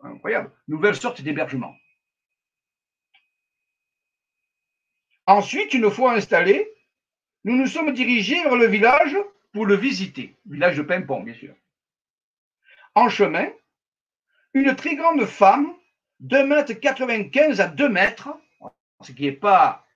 [0.00, 0.50] incroyables.
[0.66, 1.72] Nouvelle sorte d'hébergement.
[5.26, 6.68] Ensuite, une fois installé,
[7.44, 9.16] nous nous sommes dirigés vers le village
[9.52, 10.34] pour le visiter.
[10.44, 11.54] Village de Pimpon, bien sûr.
[12.96, 13.48] En chemin,
[14.54, 15.72] une très grande femme,
[16.22, 18.28] 2,95 m à 2 mètres,
[19.02, 19.86] ce qui n'est pas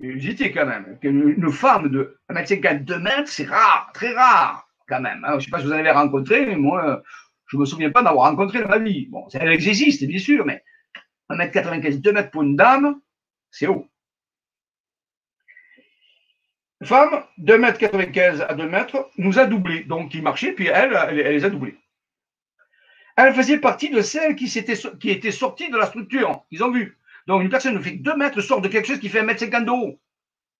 [0.00, 0.98] J'étais quand même.
[1.02, 5.22] Une femme de 1m50, 2 mètres, c'est rare, très rare quand même.
[5.24, 5.32] Hein.
[5.32, 7.02] Je ne sais pas si vous en avez rencontré, mais moi,
[7.46, 9.06] je ne me souviens pas d'avoir rencontré dans ma vie.
[9.06, 10.64] Bon, elle existe, bien sûr, mais
[11.28, 12.98] 1m95, 2 mètres pour une dame,
[13.50, 13.86] c'est haut.
[16.82, 19.84] Femme, 2m95 à 2 mètres, nous a doublé.
[19.84, 21.76] Donc, il marchait, puis elle, elle, les a doublés.
[23.22, 26.42] Elle faisait partie de celles qui, qui étaient sorties de la structure.
[26.50, 26.98] Ils ont vu.
[27.26, 29.40] Donc, une personne qui fait 2 mètres sort de quelque chose qui fait 1 mètre
[29.40, 30.00] 50 de haut.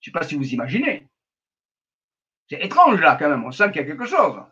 [0.01, 1.09] Je ne sais pas si vous imaginez.
[2.51, 3.44] C'est étrange, là, quand même.
[3.44, 4.42] On sent qu'il y a quelque chose.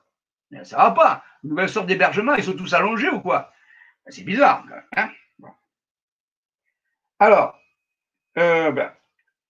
[0.51, 1.25] Mais ça ne va pas.
[1.45, 3.53] Une nouvelle sorte d'hébergement, ils sont tous allongés ou quoi?
[4.07, 4.65] C'est bizarre.
[4.97, 5.11] Hein
[7.19, 7.61] Alors,
[8.39, 8.91] euh, ben,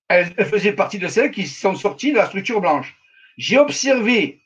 [0.09, 2.97] elle, faisait partie de celles qui sont sorties de la structure blanche.
[3.37, 4.38] J'ai observé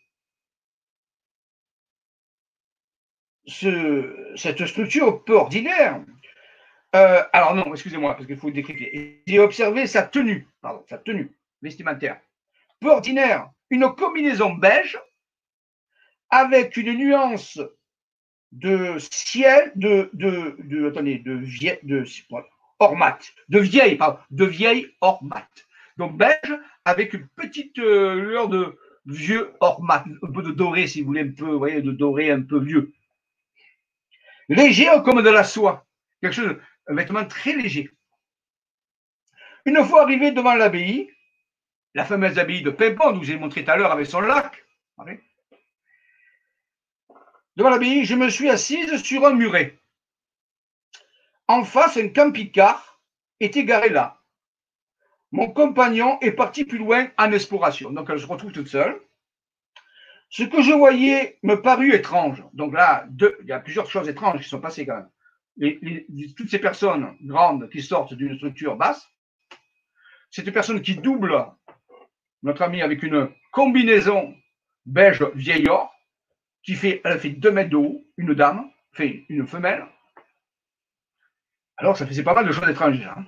[3.47, 6.01] cette structure peu ordinaire
[6.95, 9.21] euh, alors non, excusez-moi, parce qu'il faut décrire.
[9.27, 12.21] J'ai observé sa tenue, pardon, sa tenue vestimentaire.
[12.81, 14.99] Peu ordinaire, une combinaison beige
[16.29, 17.61] avec une nuance
[18.53, 22.05] de ciel, de, de, de attendez, de vieille, de,
[22.79, 25.49] hors mat, de vieille, pardon, de vieille hors mat.
[25.97, 28.77] Donc beige avec une petite euh, lueur de
[29.07, 31.93] vieux hors mat, un peu de doré si vous voulez, un peu, vous voyez, de
[31.93, 32.93] doré un peu vieux.
[34.49, 35.87] Léger comme de la soie,
[36.21, 36.57] quelque chose
[36.89, 37.91] un vêtement très léger.
[39.65, 41.11] Une fois arrivé devant l'abbaye,
[41.95, 44.65] la fameuse abbaye de Pimpon, que j'ai montré tout à l'heure avec son lac,
[47.57, 49.79] devant l'abbaye, je me suis assise sur un muret.
[51.49, 53.01] En face, un camping-car
[53.41, 54.21] était garé là.
[55.33, 57.91] Mon compagnon est parti plus loin en exploration.
[57.91, 59.01] Donc, elle se retrouve toute seule.
[60.33, 62.43] Ce que je voyais me parut étrange.
[62.53, 65.11] Donc là, il y a plusieurs choses étranges qui sont passées quand même
[66.37, 69.09] toutes ces personnes grandes qui sortent d'une structure basse,
[70.31, 71.47] cette personne qui double
[72.43, 74.35] notre ami avec une combinaison
[74.87, 75.69] beige vieil
[76.63, 79.85] qui fait, elle fait 2 mètres de haut, une dame, fait une femelle.
[81.77, 83.05] Alors, ça faisait pas mal de choses étranges.
[83.05, 83.27] Hein.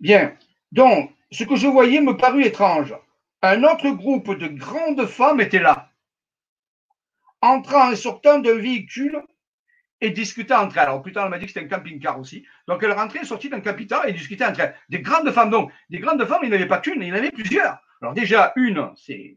[0.00, 0.36] Bien.
[0.72, 2.94] Donc, ce que je voyais me parut étrange.
[3.42, 5.90] Un autre groupe de grandes femmes était là.
[7.44, 9.22] Entrant et sortant d'un véhicule
[10.00, 10.84] et discutaient entre elles.
[10.84, 12.46] Alors plus tard, elle m'a dit que c'était un camping-car aussi.
[12.66, 14.74] Donc elle rentrait, sortit d'un capital et discutait entre elles.
[14.88, 15.70] Des grandes femmes, donc.
[15.90, 17.78] Des grandes femmes, il n'y avait pas qu'une, il y en avait plusieurs.
[18.00, 19.36] Alors déjà, une, c'est.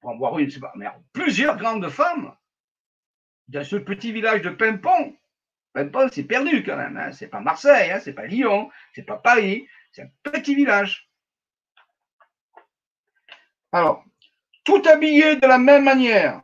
[0.00, 0.72] Pour en voir une, c'est pas.
[0.76, 2.32] Mais plusieurs grandes femmes
[3.48, 5.16] dans ce petit village de Pimpon.
[5.72, 6.96] Pimpon, c'est perdu quand même.
[6.96, 7.10] Hein.
[7.10, 7.98] C'est pas Marseille, hein.
[7.98, 11.10] c'est pas Lyon, c'est pas Paris, c'est un petit village.
[13.72, 14.04] Alors,
[14.64, 16.40] tout habillé de la même manière,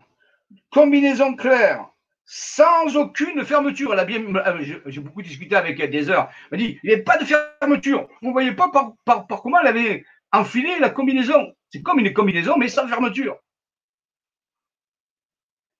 [0.71, 1.89] combinaison claire,
[2.25, 3.93] sans aucune fermeture.
[3.93, 6.31] Euh, j'ai beaucoup discuté avec elle des heures.
[6.51, 8.09] Elle m'a dit, il n'y avait pas de fermeture.
[8.23, 8.71] On ne voyait pas
[9.05, 11.55] par, comment elle avait enfilé la combinaison.
[11.71, 13.39] C'est comme une combinaison, mais sans fermeture.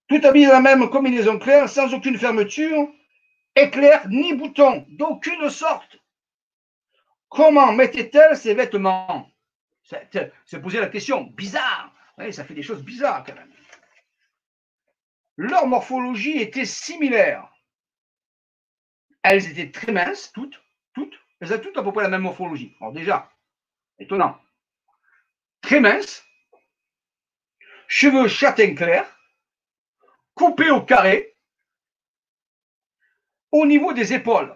[0.09, 2.89] Tout habillé la même combinaison claire, sans aucune fermeture,
[3.55, 5.99] éclair ni bouton, d'aucune sorte.
[7.29, 9.31] Comment mettait-elle ses vêtements?
[9.83, 11.25] C'est poser la question.
[11.25, 11.93] Bizarre.
[12.31, 13.51] ça fait des choses bizarres quand même
[15.39, 17.49] leur morphologie était similaire.
[19.23, 20.61] Elles étaient très minces, toutes,
[20.93, 21.15] toutes.
[21.41, 22.75] Elles ont toutes à peu près la même morphologie.
[22.81, 23.33] Alors déjà,
[24.01, 24.37] étonnant.
[25.61, 26.27] Très minces,
[27.87, 29.07] cheveux châtain clair,
[30.35, 31.37] coupés au carré,
[33.53, 34.55] au niveau des épaules.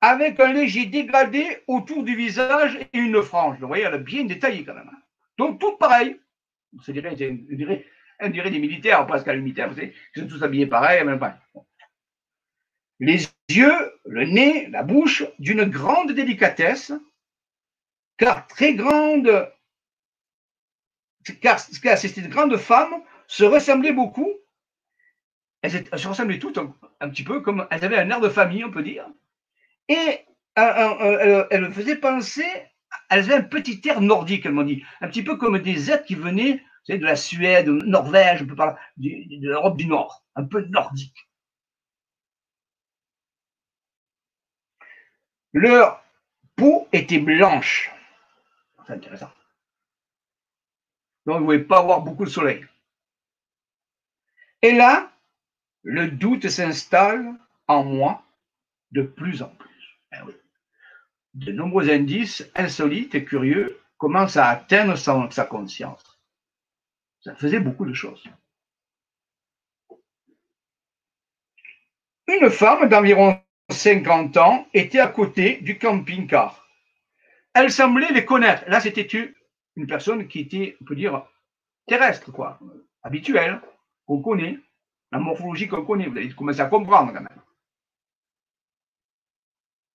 [0.00, 3.58] Avec un léger dégradé autour du visage et une frange.
[3.58, 4.88] Vous voyez, elle est bien détaillée quand même.
[4.88, 5.02] Hein.
[5.38, 6.20] Donc, tout pareil
[6.76, 11.18] on dirait, des militaires, presque à militaire, vous savez, ils sont tous habillés pareil, même
[11.18, 11.38] pas.
[13.00, 16.92] Les yeux, le nez, la bouche, d'une grande délicatesse,
[18.16, 19.50] car très grande,
[21.40, 24.32] car, car ces grandes femmes se ressemblaient beaucoup,
[25.62, 28.70] elles, se ressemblaient toutes un, petit peu comme elles avaient un air de famille, on
[28.70, 29.08] peut dire,
[29.88, 30.24] et
[30.56, 32.46] elles faisaient penser
[33.10, 36.04] elles avaient un petit air nordique, elles m'ont dit, un petit peu comme des êtres
[36.04, 40.64] qui venaient de la Suède, de Norvège, peu de, de l'Europe du Nord, un peu
[40.66, 41.28] nordique.
[45.52, 46.02] leur
[46.56, 47.90] peau était blanche.
[48.86, 49.30] C'est intéressant.
[51.26, 52.66] Donc, vous ne pouvez pas avoir beaucoup de soleil.
[54.62, 55.12] Et là,
[55.82, 57.34] le doute s'installe
[57.66, 58.24] en moi
[58.92, 60.00] de plus en plus.
[60.12, 60.16] Eh
[61.34, 66.20] de nombreux indices insolites et curieux commencent à atteindre sa conscience.
[67.20, 68.24] Ça faisait beaucoup de choses.
[72.28, 76.66] Une femme d'environ 50 ans était à côté du camping-car.
[77.54, 78.64] Elle semblait les connaître.
[78.68, 79.34] Là, c'était
[79.76, 81.26] une personne qui était, on peut dire,
[81.86, 82.60] terrestre, quoi,
[83.02, 83.60] habituelle,
[84.06, 84.58] qu'on connaît,
[85.10, 86.06] la morphologie qu'on connaît.
[86.06, 87.42] Vous avez commencé à comprendre quand même.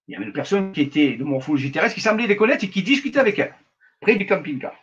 [0.08, 2.70] Il y avait une personne qui était de morphologie terrestre qui semblait les connaître et
[2.70, 3.56] qui discutait avec elle,
[4.02, 4.76] près du camping-car.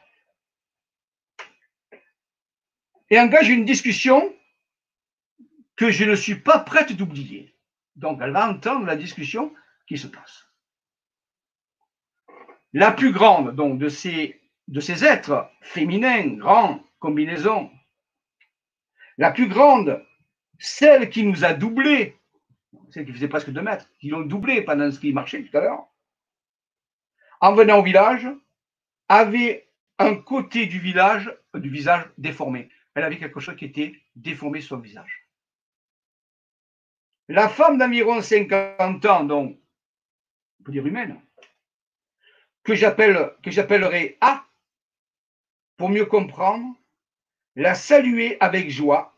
[3.11, 4.35] Et engage une discussion
[5.77, 7.55] que je ne suis pas prête d'oublier.
[7.97, 9.53] Donc, elle va entendre la discussion
[9.87, 10.47] qui se passe.
[12.73, 17.71] La plus grande donc, de, ces, de ces êtres féminins, grands, combinaisons,
[19.19, 20.05] la plus grande,
[20.59, 22.17] celle qui nous a doublés,
[22.91, 25.61] celle qui faisait presque deux mètres, qui l'ont doublé pendant ce qui marchait tout à
[25.61, 25.87] l'heure,
[27.41, 28.29] en venant au village,
[29.09, 32.69] avait un côté du village, du visage déformé.
[32.95, 35.27] Elle avait quelque chose qui était déformé sur le visage.
[37.29, 39.59] La femme d'environ 50 ans, donc,
[40.59, 41.21] on peut dire humaine,
[42.65, 44.45] que j'appellerai A,
[45.77, 46.77] pour mieux comprendre,
[47.57, 49.17] la saluer avec joie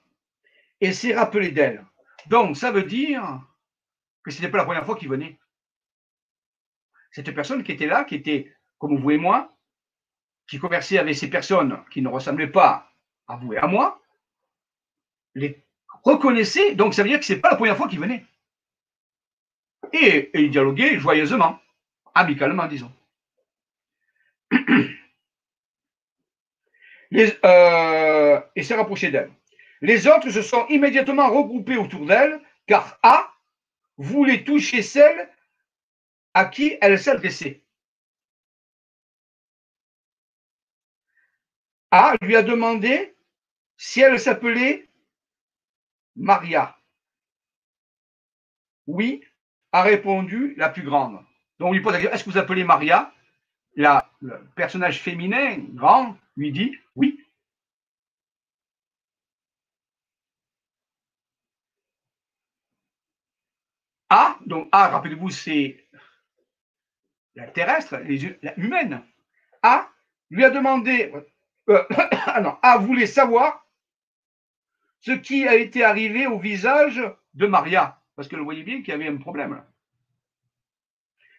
[0.80, 1.85] et s'est rappelé d'elle.
[2.26, 3.40] Donc, ça veut dire
[4.24, 5.38] que ce n'était pas la première fois qu'il venait.
[7.11, 9.54] Cette personne qui était là, qui était comme vous et moi,
[10.48, 12.90] qui conversait avec ces personnes qui ne ressemblaient pas
[13.28, 14.00] à vous et à moi,
[15.35, 15.62] les
[16.02, 18.24] reconnaissait, donc ça veut dire que ce n'est pas la première fois qu'il venait.
[19.92, 21.61] Et, il dialoguait joyeusement,
[22.14, 22.92] amicalement, disons.
[27.14, 29.30] Euh, et s'est rapproché d'elle.
[29.82, 33.31] Les autres se sont immédiatement regroupés autour d'elle, car A
[33.96, 35.28] voulait toucher celle
[36.35, 37.62] à qui elle s'adressait.
[41.90, 43.14] A lui a demandé
[43.76, 44.88] si elle s'appelait
[46.16, 46.76] Maria.
[48.87, 49.22] Oui,
[49.72, 51.20] a répondu la plus grande.
[51.59, 53.12] Donc on lui pose la question, est-ce que vous appelez Maria?
[53.76, 57.18] La, Le personnage féminin, grand, lui dit oui.
[64.14, 65.88] A, donc A, rappelez-vous, c'est
[67.35, 67.96] la terrestre,
[68.42, 69.03] la humaine.
[69.62, 69.88] A
[70.29, 71.11] lui a demandé,
[71.70, 71.83] euh,
[72.27, 73.66] ah non, A voulait savoir
[75.01, 78.92] ce qui a été arrivé au visage de Maria, parce qu'elle voyait bien qu'il y
[78.92, 79.64] avait un problème.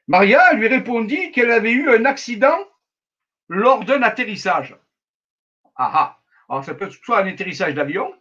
[0.08, 2.58] Maria lui répondit qu'elle avait eu un accident
[3.50, 4.76] lors d'un atterrissage.
[5.76, 6.20] Ah ah.
[6.50, 8.20] Alors ça peut être soit un atterrissage d'avion,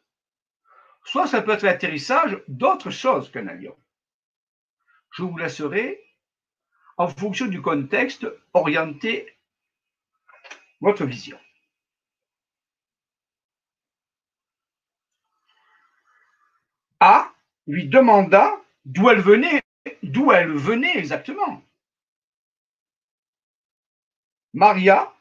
[1.05, 3.75] soit ça peut être l'atterrissage d'autre chose qu'un avion.
[5.13, 6.03] Je vous laisserai,
[6.97, 9.37] en fonction du contexte, orienter
[10.81, 11.39] votre vision.
[17.01, 17.33] A
[17.67, 19.63] lui demanda d'où elle venait,
[20.03, 21.63] d'où elle venait exactement.
[24.55, 25.13] Maria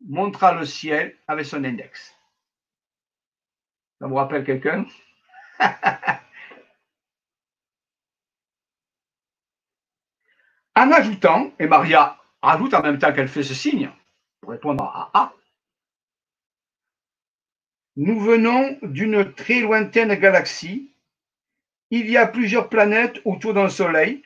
[0.00, 2.16] montra le ciel avec son index.
[3.98, 4.86] Ça vous rappelle quelqu'un?
[10.74, 13.90] En ajoutant, et Maria ajoute en même temps qu'elle fait ce signe,
[14.40, 15.32] pour répondre à A,
[17.96, 20.90] nous venons d'une très lointaine galaxie.
[21.90, 24.22] Il y a plusieurs planètes autour d'un Soleil.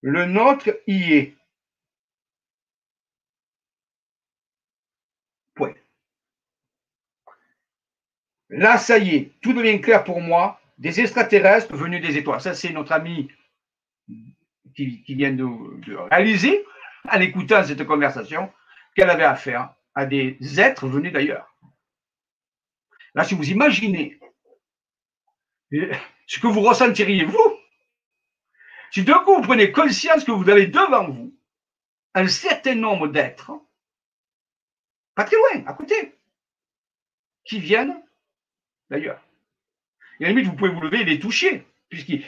[0.00, 1.36] Le nôtre y est.
[5.54, 5.74] Point.
[8.48, 10.60] Là, ça y est, tout devient clair pour moi.
[10.78, 12.40] Des extraterrestres venus des étoiles.
[12.40, 13.30] Ça, c'est notre ami
[14.74, 15.44] qui, vient de,
[15.86, 16.64] de réaliser,
[17.10, 18.52] en écoutant cette conversation,
[18.94, 21.54] qu'elle avait affaire à des êtres venus d'ailleurs.
[23.14, 24.18] Là, si vous imaginez
[25.70, 27.58] ce que vous ressentiriez, vous,
[28.90, 31.36] si d'un coup vous prenez conscience que vous avez devant vous
[32.14, 33.52] un certain nombre d'êtres,
[35.14, 36.14] pas très loin, à côté,
[37.44, 38.02] qui viennent
[38.90, 39.20] d'ailleurs.
[40.20, 41.66] Et à la limite, vous pouvez vous lever et les toucher,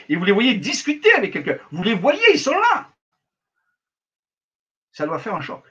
[0.09, 1.57] et vous les voyez discuter avec quelqu'un.
[1.71, 2.89] Vous les voyez, ils sont là.
[4.91, 5.63] Ça doit faire un choc.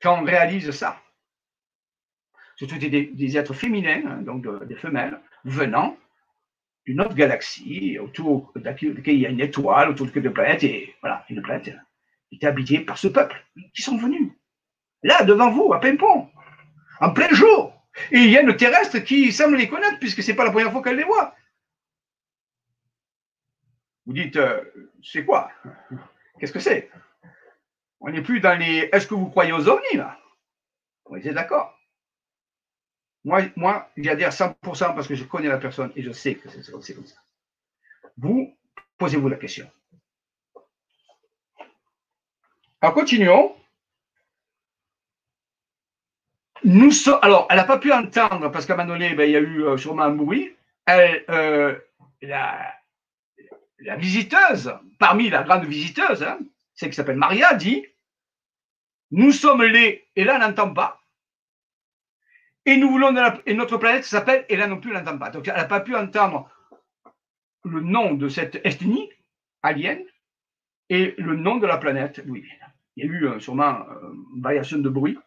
[0.00, 1.00] Quand on réalise ça,
[2.56, 5.96] surtout des, des êtres féminins, hein, donc des femelles, venant
[6.84, 10.64] d'une autre galaxie, autour de laquelle il y a une étoile, autour de laquelle planète,
[10.64, 11.74] et voilà, une planète
[12.32, 14.32] était habitée par ce peuple qui sont venus.
[15.02, 16.28] Là, devant vous, à Pimpon,
[17.00, 17.72] en plein jour.
[18.10, 20.50] Et il y a une terrestre qui semble les connaître, puisque ce n'est pas la
[20.50, 21.34] première fois qu'elle les voit.
[24.06, 24.62] Vous dites, euh,
[25.02, 25.50] c'est quoi?
[26.38, 26.90] Qu'est-ce que c'est?
[28.00, 28.88] On n'est plus dans les.
[28.92, 30.18] Est-ce que vous croyez aux ovnis là?
[31.06, 31.78] Oui, c'est d'accord.
[33.24, 34.56] Moi, moi j'adhère 100%
[34.94, 37.20] parce que je connais la personne et je sais que c'est comme ça.
[38.16, 38.56] Vous,
[38.98, 39.70] posez-vous la question.
[42.80, 43.54] Alors, continuons.
[46.64, 47.18] Nous sommes.
[47.22, 49.40] Alors, elle n'a pas pu entendre parce qu'à un moment donné, ben, il y a
[49.40, 50.56] eu euh, sûrement un bruit.
[50.86, 51.78] Elle, euh,
[52.22, 52.74] la,
[53.82, 56.38] la, visiteuse, parmi la grande visiteuse, hein,
[56.74, 57.84] celle qui s'appelle Maria, dit
[59.10, 60.06] Nous sommes les.
[60.16, 61.00] Et là, n'entend pas.
[62.64, 63.12] Et nous voulons
[63.44, 65.30] et notre planète s'appelle, et là non plus, n'entend pas.
[65.30, 66.48] Donc, elle n'a pas pu entendre
[67.64, 69.08] le nom de cette ethnie
[69.62, 70.02] alien
[70.88, 72.44] et le nom de la planète d'où il
[72.96, 75.18] Il y a eu euh, sûrement euh, une variation de bruit.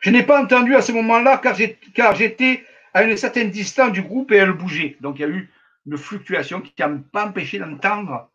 [0.00, 2.64] Je n'ai pas entendu à ce moment-là car j'étais
[2.94, 4.96] à une certaine distance du groupe et elle bougeait.
[5.00, 5.50] Donc il y a eu
[5.86, 8.30] une fluctuation qui n'a pas empêché d'entendre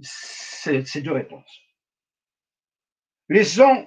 [0.00, 1.60] ces, ces, deux réponses.
[3.28, 3.86] Les sons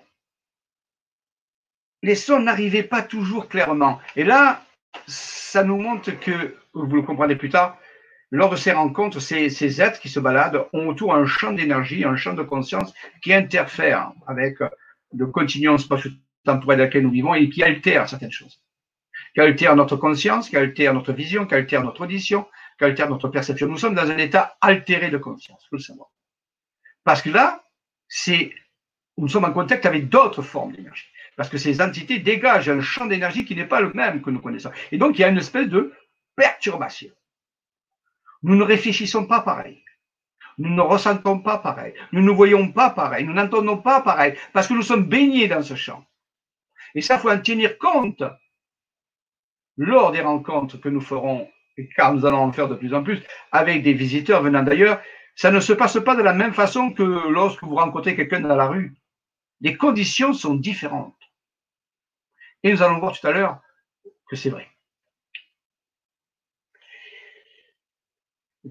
[2.04, 4.00] les sons n'arrivaient pas toujours clairement.
[4.16, 4.64] Et là,
[5.08, 7.78] ça nous montre que, vous le comprendrez plus tard,
[8.32, 12.16] lors de ces rencontres, ces, êtres qui se baladent ont autour un champ d'énergie, un
[12.16, 14.58] champ de conscience qui interfère avec
[15.14, 18.62] le continuum spatio-temporel dans lequel nous vivons et qui altère certaines choses.
[19.34, 23.30] Qui altère notre conscience, qui altère notre vision, qui altère notre audition, qui altère notre
[23.30, 23.68] perception.
[23.68, 26.10] Nous sommes dans un état altéré de conscience, faut le savoir.
[27.04, 27.64] Parce que là,
[28.08, 28.54] c'est,
[29.18, 33.06] nous sommes en contact avec d'autres formes d'énergie parce que ces entités dégagent un champ
[33.06, 34.72] d'énergie qui n'est pas le même que nous connaissons.
[34.92, 35.94] Et donc, il y a une espèce de
[36.36, 37.10] perturbation.
[38.44, 39.84] Nous ne réfléchissons pas pareil.
[40.58, 41.94] Nous ne ressentons pas pareil.
[42.12, 43.26] Nous ne voyons pas pareil.
[43.26, 44.36] Nous n'entendons pas pareil.
[44.54, 46.06] Parce que nous sommes baignés dans ce champ.
[46.94, 48.24] Et ça, il faut en tenir compte
[49.82, 51.50] lors des rencontres que nous ferons,
[51.96, 53.20] car nous allons en faire de plus en plus,
[53.52, 55.02] avec des visiteurs venant d'ailleurs.
[55.36, 58.56] Ça ne se passe pas de la même façon que lorsque vous rencontrez quelqu'un dans
[58.56, 58.96] la rue.
[59.62, 61.16] Les conditions sont différentes.
[62.62, 63.60] Et nous allons voir tout à l'heure
[64.30, 64.68] que c'est vrai.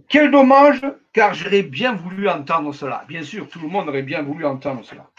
[0.08, 0.80] Quel dommage,
[1.12, 3.04] car j'aurais bien voulu entendre cela.
[3.08, 5.10] Bien sûr, tout le monde aurait bien voulu entendre cela.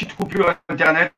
[0.00, 1.12] Petite coupure Internet.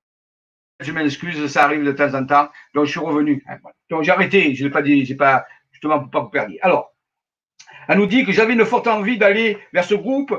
[0.81, 2.49] Je m'excuse, ça arrive de temps en temps.
[2.75, 3.45] Donc, je suis revenu.
[3.89, 4.55] Donc, j'ai arrêté.
[4.55, 6.53] Je n'ai pas dit, j'ai pas, justement, pour pas vous perdre.
[6.63, 6.93] Alors,
[7.89, 10.35] elle nous dit que j'avais une forte envie d'aller vers ce groupe,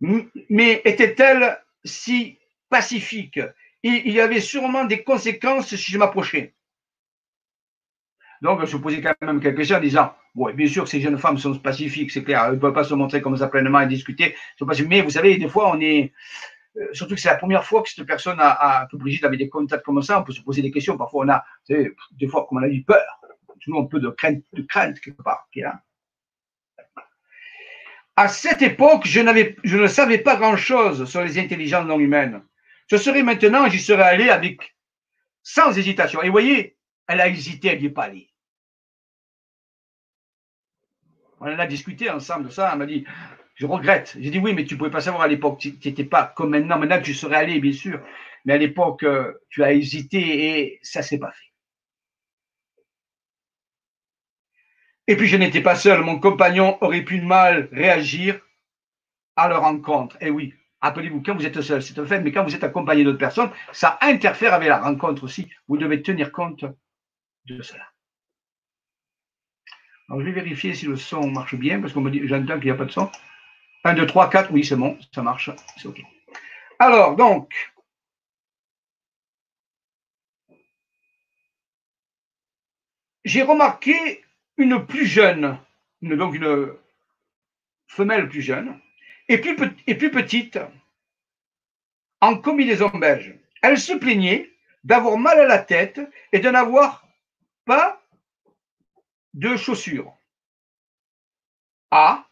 [0.00, 2.38] mais était-elle si
[2.68, 3.40] pacifique?
[3.82, 6.54] Il y avait sûrement des conséquences si je m'approchais.
[8.42, 11.16] Donc, je posais quand même quelques questions en disant, bon, bien sûr que ces jeunes
[11.16, 13.86] femmes sont pacifiques, c'est clair, elles ne peuvent pas se montrer comme ça pleinement et
[13.86, 14.36] discuter.
[14.86, 16.12] Mais vous savez, des fois, on est,
[16.92, 19.48] surtout que c'est la première fois que cette personne a, a que Brigitte avait des
[19.48, 20.96] contacts comme ça, on peut se poser des questions.
[20.96, 23.02] Parfois, on a, des fois, comme on a dit, peur.
[23.60, 25.48] Toujours un peu de crainte, de crainte quelque part.
[28.14, 29.20] À cette époque, je,
[29.64, 32.42] je ne savais pas grand-chose sur les intelligences non humaines.
[32.88, 34.76] Ce serait maintenant, j'y serais allé avec,
[35.42, 36.22] sans hésitation.
[36.22, 36.76] Et vous voyez,
[37.08, 38.30] elle a hésité, elle n'y est pas allée.
[41.40, 42.70] On en a discuté ensemble de ça.
[42.72, 43.04] Elle m'a dit,
[43.56, 44.16] je regrette.
[44.20, 45.58] J'ai dit oui, mais tu ne pouvais pas savoir à l'époque.
[45.58, 46.78] Tu n'étais pas comme maintenant.
[46.78, 48.00] Maintenant, tu serais allé, bien sûr.
[48.44, 51.52] Mais à l'époque, euh, tu as hésité et ça ne s'est pas fait.
[55.08, 56.02] Et puis, je n'étais pas seul.
[56.02, 58.40] Mon compagnon aurait pu mal réagir
[59.36, 60.16] à leur rencontre.
[60.20, 62.62] Et eh oui, Appelez-vous quand vous êtes seul, c'est un fait, mais quand vous êtes
[62.62, 65.50] accompagné d'autres personnes, ça interfère avec la rencontre aussi.
[65.68, 66.64] Vous devez tenir compte
[67.46, 67.84] de cela.
[70.08, 72.66] Alors, je vais vérifier si le son marche bien, parce qu'on me dit, j'entends qu'il
[72.66, 73.10] n'y a pas de son.
[73.86, 76.02] 1, 2, 3, 4, oui, c'est bon, ça marche, c'est OK.
[76.80, 77.54] Alors, donc,
[83.24, 84.24] j'ai remarqué
[84.56, 85.56] une plus jeune,
[86.02, 86.74] donc une
[87.86, 88.76] femelle plus jeune,
[89.28, 89.56] et plus,
[89.86, 90.58] et plus petite,
[92.20, 93.38] en combinaison belge.
[93.62, 94.50] Elle se plaignait
[94.82, 96.00] d'avoir mal à la tête
[96.32, 97.06] et de n'avoir
[97.64, 98.02] pas
[99.34, 100.12] de chaussures.
[101.92, 102.25] A,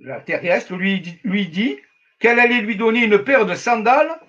[0.00, 1.76] la terrestre, lui, lui dit
[2.18, 4.20] qu'elle allait lui donner une paire de sandales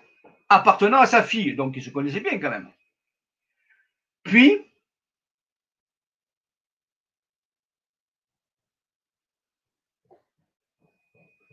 [0.49, 1.55] appartenant à sa fille.
[1.55, 2.70] Donc, il se connaissait bien quand même.
[4.24, 4.59] Puis,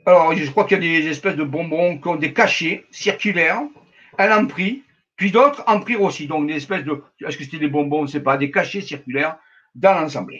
[0.06, 3.62] alors je crois qu'il y a des espèces de bonbons qui ont des cachets circulaires.
[4.18, 4.84] Elle en prit,
[5.16, 6.26] puis d'autres en prirent aussi.
[6.26, 8.80] Donc, des espèces de, est-ce que c'était des bonbons, on ne sait pas, des cachets
[8.80, 9.38] circulaires
[9.74, 10.34] dans l'ensemble.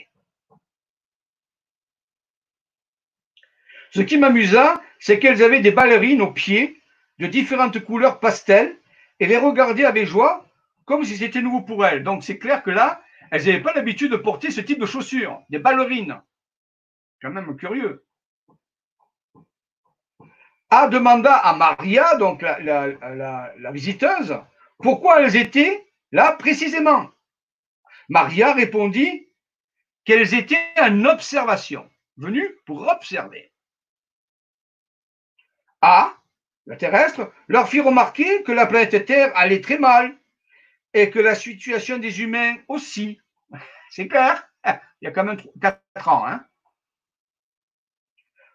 [3.91, 6.81] Ce qui m'amusa, c'est qu'elles avaient des ballerines aux pieds
[7.19, 8.77] de différentes couleurs pastel
[9.19, 10.45] et les regardaient avec joie
[10.85, 12.03] comme si c'était nouveau pour elles.
[12.03, 15.41] Donc c'est clair que là, elles n'avaient pas l'habitude de porter ce type de chaussures,
[15.49, 16.21] des ballerines.
[17.21, 18.05] Quand même curieux.
[20.69, 24.37] A demanda à Maria, donc la, la visiteuse,
[24.79, 27.09] pourquoi elles étaient là précisément.
[28.09, 29.27] Maria répondit
[30.03, 33.51] qu'elles étaient en observation, venues pour observer.
[35.87, 36.17] A,
[36.65, 40.17] la terrestre, leur fit remarquer que la planète Terre allait très mal
[40.95, 43.21] et que la situation des humains aussi.
[43.91, 44.49] C'est clair?
[44.65, 46.25] Il y a quand même 4 ans.
[46.25, 46.43] Hein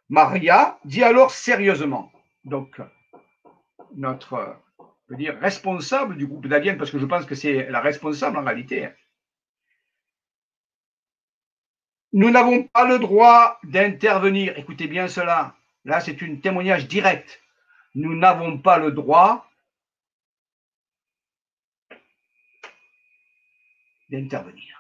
[0.09, 2.11] Maria dit alors sérieusement,
[2.43, 2.81] donc
[3.95, 4.57] notre
[5.11, 8.87] dire, responsable du groupe d'aliens, parce que je pense que c'est la responsable en réalité.
[8.87, 8.93] Hein.
[12.13, 14.59] Nous n'avons pas le droit d'intervenir.
[14.59, 15.55] Écoutez bien cela.
[15.85, 17.41] Là, c'est un témoignage direct.
[17.95, 19.51] Nous n'avons pas le droit
[24.11, 24.77] d'intervenir.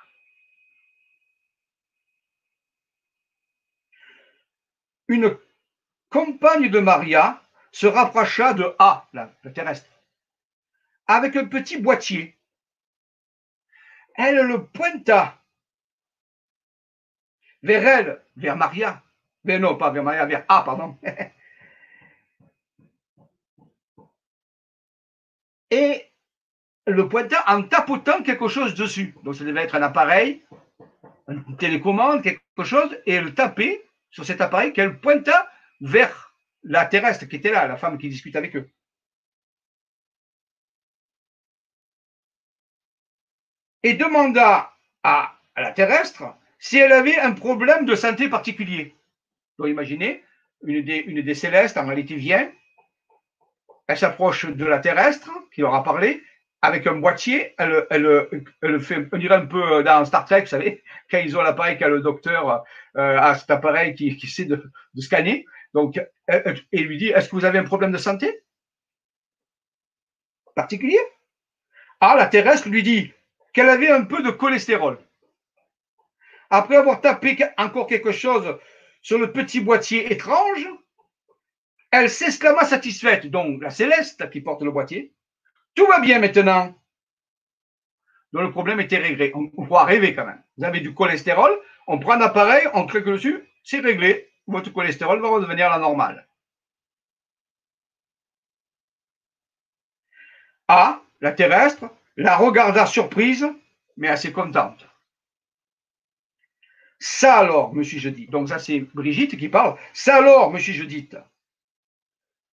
[5.08, 5.36] Une
[6.08, 7.42] compagne de Maria
[7.72, 9.90] se rapprocha de A, la, terrestre,
[11.06, 12.36] avec un petit boîtier.
[14.14, 15.40] Elle le pointa
[17.62, 19.02] vers elle, vers Maria,
[19.44, 20.96] mais non, pas vers Maria, vers A, pardon.
[25.70, 26.10] Et
[26.86, 29.14] le pointa en tapotant quelque chose dessus.
[29.22, 30.42] Donc ça devait être un appareil,
[31.28, 36.34] une télécommande, quelque chose, et elle tapait sur cet appareil qu'elle pointa vers
[36.64, 38.68] la terrestre qui était là, la femme qui discute avec eux.
[43.82, 48.94] Et demanda à la terrestre si elle avait un problème de santé particulier.
[49.60, 50.24] Donc imaginez,
[50.64, 52.50] une des, une des célestes, en réalité, vient,
[53.86, 56.22] elle s'approche de la terrestre, qui leur a parlé,
[56.62, 58.26] avec un boîtier, elle, elle,
[58.62, 61.76] elle, fait, on dirait un peu dans Star Trek, vous savez, quand ils ont l'appareil,
[61.78, 62.64] quand le docteur
[62.96, 65.44] euh, a cet appareil qui, qui sait de, de scanner,
[65.74, 66.00] donc,
[66.72, 68.42] et lui dit, est-ce que vous avez un problème de santé?
[70.54, 70.98] Particulier.
[72.00, 73.12] Ah, la terrestre lui dit
[73.52, 74.98] qu'elle avait un peu de cholestérol.
[76.48, 78.58] Après avoir tapé encore quelque chose
[79.02, 80.68] sur le petit boîtier étrange,
[81.90, 83.26] elle s'exclama satisfaite.
[83.26, 85.14] Donc, la céleste qui porte le boîtier,
[85.74, 86.74] tout va bien maintenant.
[88.32, 89.32] Donc, le problème était réglé.
[89.34, 90.42] On, on pourra rêver quand même.
[90.56, 94.30] Vous avez du cholestérol, on prend un appareil, on clique dessus, c'est réglé.
[94.46, 96.28] Votre cholestérol va redevenir la normale.
[100.68, 103.46] A, la terrestre, la regarda surprise,
[103.96, 104.86] mais assez contente.
[107.00, 108.10] Ça alors, me suis-je.
[108.30, 109.78] Donc ça, c'est Brigitte qui parle.
[109.94, 110.84] Ça alors, me suis-je.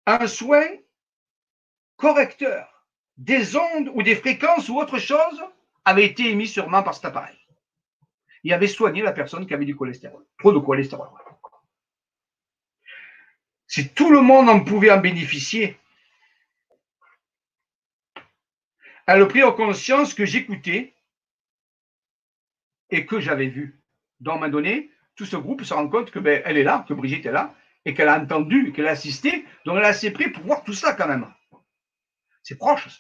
[0.06, 0.66] Un soin
[1.98, 2.86] correcteur
[3.18, 5.44] des ondes ou des fréquences ou autre chose
[5.84, 7.38] avait été émis sûrement par cet appareil.
[8.44, 11.10] Il avait soigné la personne qui avait du cholestérol, trop de cholestérol.
[13.68, 15.78] Si tout le monde en pouvait en bénéficier,
[19.08, 20.94] elle prit en conscience que j'écoutais
[22.90, 23.82] et que j'avais vu.
[24.20, 26.64] Donc, à un moment donné, tout ce groupe se rend compte que ben, elle est
[26.64, 27.56] là, que Brigitte est là,
[27.86, 30.74] et qu'elle a entendu, qu'elle a assisté, donc elle a assez pris pour voir tout
[30.74, 31.32] ça quand même.
[32.44, 32.88] C'est proche.
[32.88, 33.00] Ça.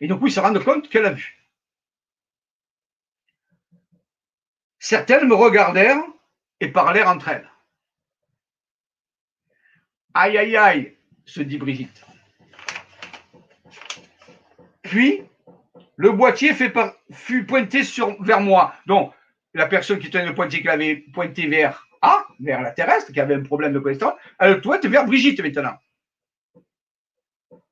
[0.00, 1.34] Et donc, oui, se rendent compte qu'elle a vu.
[4.78, 6.02] Certaines me regardèrent
[6.60, 7.50] et parlèrent entre elles.
[10.14, 10.96] Aïe, aïe, aïe,
[11.26, 12.04] se dit Brigitte.
[14.82, 15.22] Puis,
[15.96, 17.82] le boîtier fut pointé
[18.20, 18.74] vers moi.
[18.86, 19.12] Donc,
[19.58, 23.18] la personne qui tenait le pointier qui avait pointé vers A, vers la terrestre, qui
[23.18, 25.76] avait un problème de cholestérol, elle pointe vers Brigitte maintenant.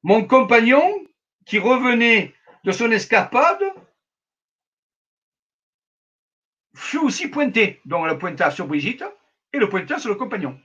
[0.03, 1.07] Mon compagnon,
[1.45, 2.35] qui revenait
[2.65, 3.63] de son escapade,
[6.75, 7.81] fut aussi pointé.
[7.85, 9.05] Donc, le pointa sur Brigitte
[9.53, 10.61] et le pointa sur le compagnon.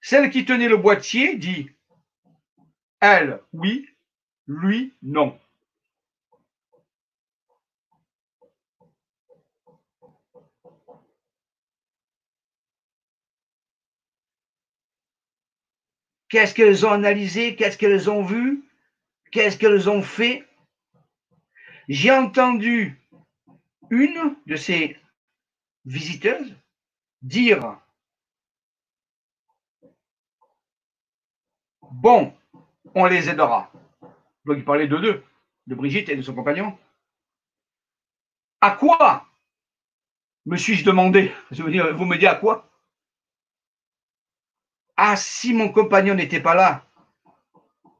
[0.00, 1.70] Celle qui tenait le boîtier dit
[3.00, 3.86] Elle, oui,
[4.46, 5.38] lui, non.
[16.34, 17.54] Qu'est-ce qu'elles ont analysé?
[17.54, 18.64] Qu'est-ce qu'elles ont vu?
[19.30, 20.44] Qu'est-ce qu'elles ont fait?
[21.88, 23.00] J'ai entendu
[23.88, 24.98] une de ces
[25.84, 26.52] visiteuses
[27.22, 27.78] dire
[31.82, 32.34] Bon,
[32.96, 33.70] on les aidera.
[34.44, 35.22] Donc il parlait de deux,
[35.68, 36.76] de Brigitte et de son compagnon.
[38.60, 39.24] À quoi
[40.46, 41.32] me suis-je demandé?
[41.52, 41.68] Vous
[42.04, 42.68] me dites à quoi?
[44.96, 46.86] Ah, si mon compagnon n'était pas là,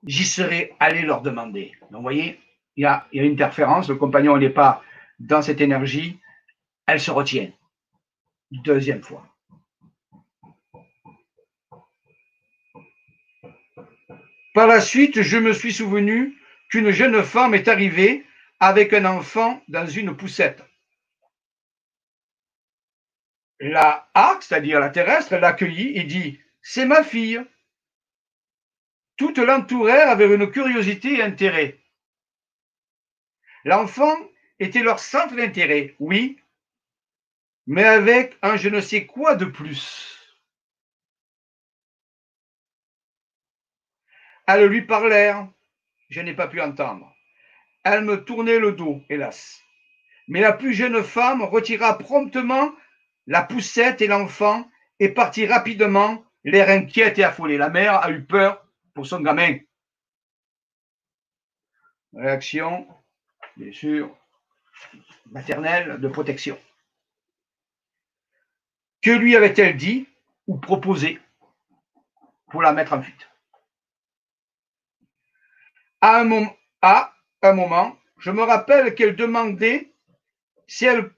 [0.06, 1.72] j'y serais allé leur demander.
[1.90, 2.40] Donc vous voyez,
[2.76, 4.82] il y a, une interférence, le compagnon n'est pas
[5.18, 6.18] dans cette énergie,
[6.86, 7.50] elle se retient.
[8.50, 9.26] Deuxième fois.
[14.54, 16.38] Par la suite, je me suis souvenu
[16.70, 18.24] qu'une jeune femme est arrivée
[18.60, 20.62] avec un enfant dans une poussette.
[23.58, 27.44] La A, c'est-à-dire la terrestre, l'accueillit et dit C'est ma fille.
[29.16, 31.78] Toutes l'entourèrent avec une curiosité et intérêt.
[33.64, 34.16] L'enfant
[34.58, 36.40] était leur centre d'intérêt, oui,
[37.66, 40.18] mais avec un je ne sais quoi de plus.
[44.46, 45.46] Elles lui parlèrent,
[46.08, 47.14] je n'ai pas pu entendre.
[47.84, 49.62] Elle me tournait le dos, hélas.
[50.28, 52.74] Mais la plus jeune femme retira promptement
[53.26, 54.66] la poussette et l'enfant
[54.98, 57.56] et partit rapidement, l'air inquiète et affolé.
[57.56, 58.64] La mère a eu peur
[58.94, 59.58] pour son gamin.
[62.12, 62.86] Réaction,
[63.56, 64.16] bien sûr,
[65.30, 66.58] maternelle de protection.
[69.02, 70.06] Que lui avait-elle dit
[70.46, 71.20] ou proposé
[72.50, 73.28] pour la mettre en fuite?
[76.00, 76.24] À un,
[77.54, 79.90] moment, je me rappelle qu'elle demandait
[80.66, 81.10] si elle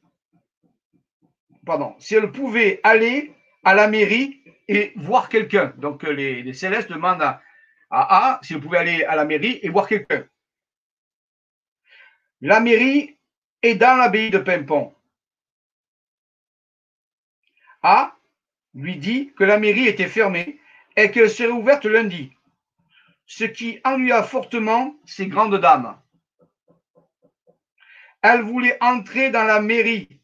[2.32, 5.72] pouvait aller à la mairie et voir quelqu'un.
[5.78, 7.42] Donc les, célestes demandent à,
[7.90, 10.26] à A si elle pouvait aller à la mairie et voir quelqu'un.
[12.40, 13.16] La mairie
[13.62, 14.94] est dans l'abbaye de Pimpon.
[17.82, 18.16] A
[18.74, 20.60] lui dit que la mairie était fermée
[20.96, 22.36] et qu'elle serait ouverte lundi
[23.26, 25.98] ce qui ennuya fortement ces grandes dames.
[28.22, 30.20] Elle voulait entrer dans la mairie,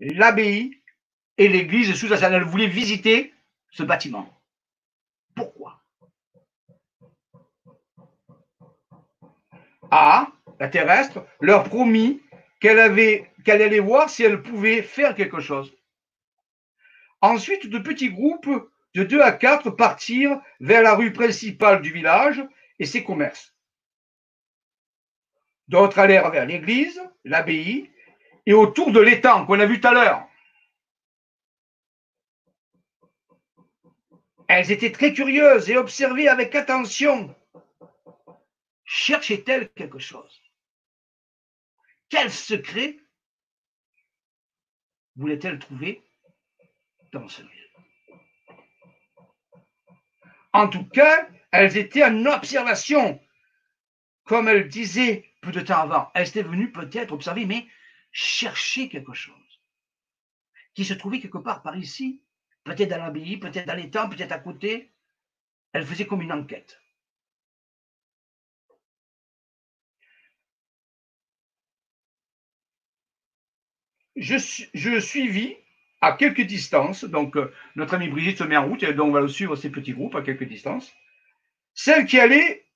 [0.00, 0.81] l'abbaye
[1.38, 2.32] et l'église sous scène.
[2.32, 3.34] Elle voulait visiter
[3.70, 4.28] ce bâtiment.
[5.34, 5.80] Pourquoi?
[9.90, 10.28] A,
[10.58, 12.22] la terrestre, leur promit
[12.60, 15.74] qu'elle avait qu'elle allait voir si elle pouvait faire quelque chose.
[17.20, 18.48] Ensuite, de petits groupes
[18.94, 22.42] de deux à quatre partirent vers la rue principale du village
[22.78, 23.54] et ses commerces.
[25.68, 27.90] D'autres allèrent vers l'église, l'abbaye
[28.46, 30.26] et autour de l'étang qu'on a vu tout à l'heure.
[34.54, 37.34] Elles étaient très curieuses et observaient avec attention.
[38.84, 40.42] Cherchaient-elles quelque chose?
[42.10, 42.98] Quel secret
[45.16, 46.02] voulaient-elles trouver
[47.12, 47.70] dans ce lieu?
[50.52, 53.18] En tout cas, elles étaient en observation.
[54.24, 57.66] Comme elle disait peu de temps avant, elles étaient venues peut-être observer, mais
[58.10, 59.62] chercher quelque chose
[60.74, 62.22] qui se trouvait quelque part par ici,
[62.64, 64.92] peut-être dans l'abbaye, peut-être dans l'étang, peut-être à côté.
[65.72, 66.78] Elle faisait comme une enquête.
[74.16, 75.56] Je, suivis
[76.00, 79.12] à quelques distances, donc euh, notre ami Brigitte se met en route, et donc on
[79.12, 80.92] va le suivre ces petits groupes à quelques distances,
[81.74, 82.66] celle qui allait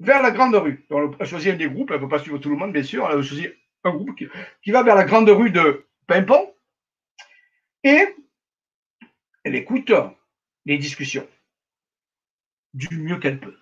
[0.00, 0.86] vers la grande rue.
[0.90, 2.72] Donc, elle a choisi un des groupes, elle ne peut pas suivre tout le monde,
[2.72, 3.48] bien sûr, elle a choisi
[3.84, 6.52] un groupe qui, va vers la grande rue de Pimpon,
[7.82, 8.06] et
[9.44, 9.92] elle écoute
[10.64, 11.28] les discussions
[12.72, 13.56] du mieux qu'elle peut.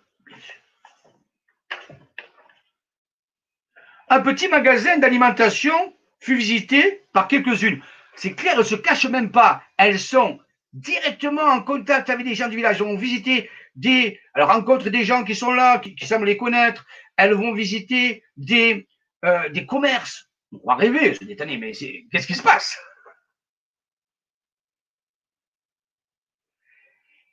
[4.09, 7.83] Un petit magasin d'alimentation fut visité par quelques-unes.
[8.15, 9.63] C'est clair, elles ne se cachent même pas.
[9.77, 10.39] Elles sont
[10.73, 12.77] directement en contact avec des gens du village.
[12.81, 16.87] Elles vont visiter des, alors rencontre des gens qui sont là, qui, semblent les connaître.
[17.17, 18.87] Elles vont visiter des,
[19.25, 20.31] euh, des commerces.
[20.53, 22.79] On va rêver, c'est détonné, mais qu'est-ce qui se passe?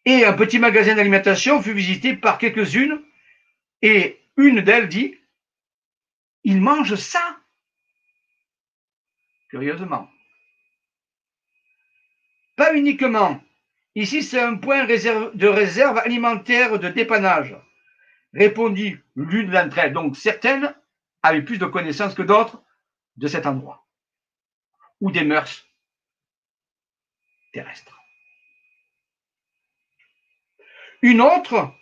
[0.09, 2.99] Et un petit magasin d'alimentation fut visité par quelques-unes
[3.83, 5.15] et une d'elles dit,
[6.43, 7.39] il mange ça.
[9.49, 10.09] Curieusement.
[12.55, 13.39] Pas uniquement.
[13.93, 17.55] Ici, c'est un point de réserve alimentaire de dépannage,
[18.33, 19.93] répondit l'une d'entre elles.
[19.93, 20.75] Donc, certaines
[21.21, 22.63] avaient plus de connaissances que d'autres
[23.17, 23.87] de cet endroit,
[25.01, 25.67] ou des mœurs
[27.53, 27.98] terrestres.
[31.01, 31.73] Une autre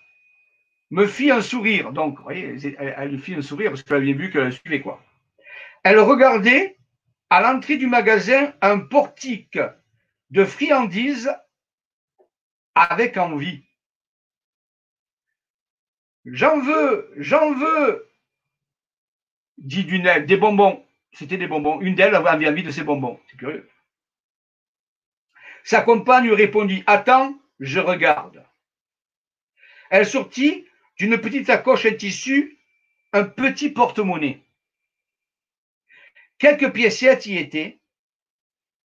[0.91, 1.91] me fit un sourire.
[1.91, 5.03] Donc, vous voyez, elle, fit un sourire parce qu'elle avait vu qu'elle suivait quoi.
[5.83, 6.77] Elle regardait
[7.29, 9.59] à l'entrée du magasin un portique
[10.29, 11.31] de friandises
[12.75, 13.63] avec envie.
[16.25, 18.09] J'en veux, j'en veux,
[19.57, 20.85] dit Dunel, des bonbons.
[21.13, 21.79] C'était des bonbons.
[21.81, 23.19] Une d'elles avait envie de ces bonbons.
[23.29, 23.69] C'est curieux.
[25.63, 28.46] Sa compagne répondit Attends, je regarde.
[29.89, 30.65] Elle sortit
[30.97, 32.57] d'une petite sacoche en tissu
[33.13, 34.41] un petit porte-monnaie.
[36.37, 37.79] Quelques piécettes y étaient,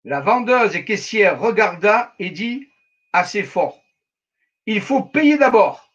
[0.04, 2.68] la vendeuse et caissière regarda et dit
[3.12, 3.82] assez fort
[4.66, 5.92] Il faut payer d'abord.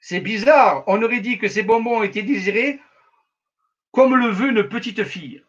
[0.00, 2.80] C'est bizarre, on aurait dit que ces bonbons étaient désirés
[3.92, 5.44] comme le veut une petite fille.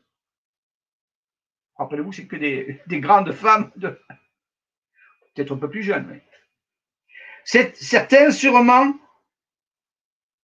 [1.76, 4.00] Rappelez-vous, c'est que des, grandes femmes, de...
[5.34, 6.22] peut-être un peu plus jeunes.
[7.46, 8.94] Certains, sûrement,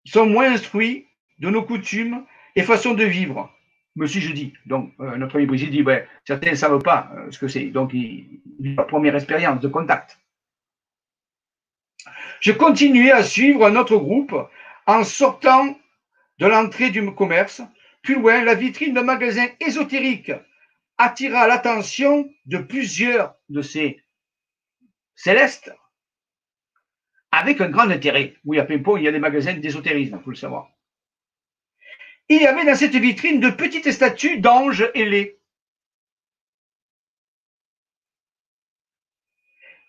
[0.04, 1.06] sont moins instruits
[1.38, 2.24] de nos coutumes
[2.56, 3.50] et façons de vivre
[3.96, 4.52] me suis-je dit.
[4.66, 7.66] Donc, euh, notre ami Brigitte dit, ben, certains ne savent pas euh, ce que c'est.
[7.66, 10.18] Donc, il, il la première expérience de contact.
[12.40, 14.34] Je continuais à suivre un autre groupe
[14.86, 15.76] en sortant
[16.38, 17.62] de l'entrée du commerce.
[18.02, 20.32] Plus loin, la vitrine d'un magasin ésotérique
[20.96, 24.02] attira l'attention de plusieurs de ces
[25.14, 25.70] célestes
[27.32, 28.34] avec un grand intérêt.
[28.44, 30.70] Oui, à Pimpon, il y a des magasins d'ésotérisme, il faut le savoir
[32.30, 35.40] il y avait dans cette vitrine de petites statues d'anges ailés.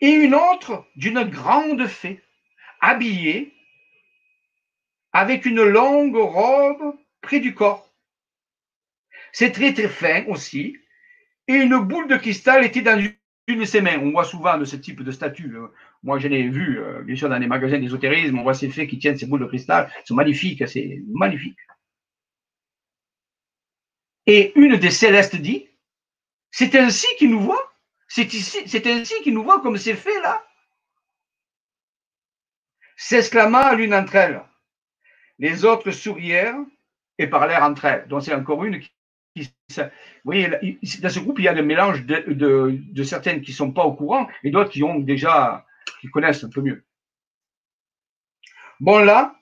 [0.01, 2.19] Et une autre d'une grande fée,
[2.79, 3.53] habillée
[5.13, 7.93] avec une longue robe près du corps.
[9.31, 10.75] C'est très très fin aussi.
[11.47, 13.99] Et une boule de cristal était dans une de ses mains.
[13.99, 15.55] On voit souvent de ce type de statues.
[16.03, 18.39] Moi, je l'ai vu, euh, bien sûr, dans les magasins d'ésotérisme.
[18.39, 19.91] On voit ces fées qui tiennent ces boules de cristal.
[19.95, 21.57] Elles sont magnifiques, c'est magnifique.
[24.25, 25.67] Et une des célestes dit,
[26.49, 27.71] c'est ainsi qu'il nous voit.
[28.07, 30.45] C'est c'est ainsi qu'il nous voit comme c'est fait là.
[32.97, 34.41] S'exclama l'une d'entre elles.
[35.39, 36.59] Les autres sourièrent
[37.17, 38.07] et parlèrent entre elles.
[38.07, 38.91] Donc c'est encore une qui,
[39.35, 39.83] vous
[40.25, 40.49] voyez,
[41.01, 43.93] dans ce groupe, il y a le mélange de, certaines qui ne sont pas au
[43.93, 45.65] courant et d'autres qui ont déjà,
[46.01, 46.83] qui connaissent un peu mieux.
[48.79, 49.35] Bon là,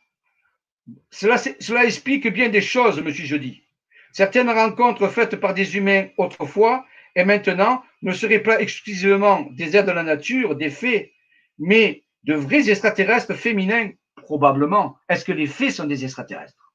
[1.10, 3.64] cela, explique bien des choses, monsieur Jeudi.
[4.12, 6.86] Certaines rencontres faites par des humains autrefois
[7.16, 11.14] et maintenant ne seraient pas exclusivement des êtres de la nature, des fées,
[11.58, 14.98] mais de vrais extraterrestres féminins, probablement.
[15.08, 16.74] Est-ce que les fées sont des extraterrestres?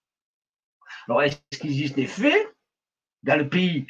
[1.06, 2.46] Alors, est-ce qu'il existe des fées
[3.24, 3.86] dans le pays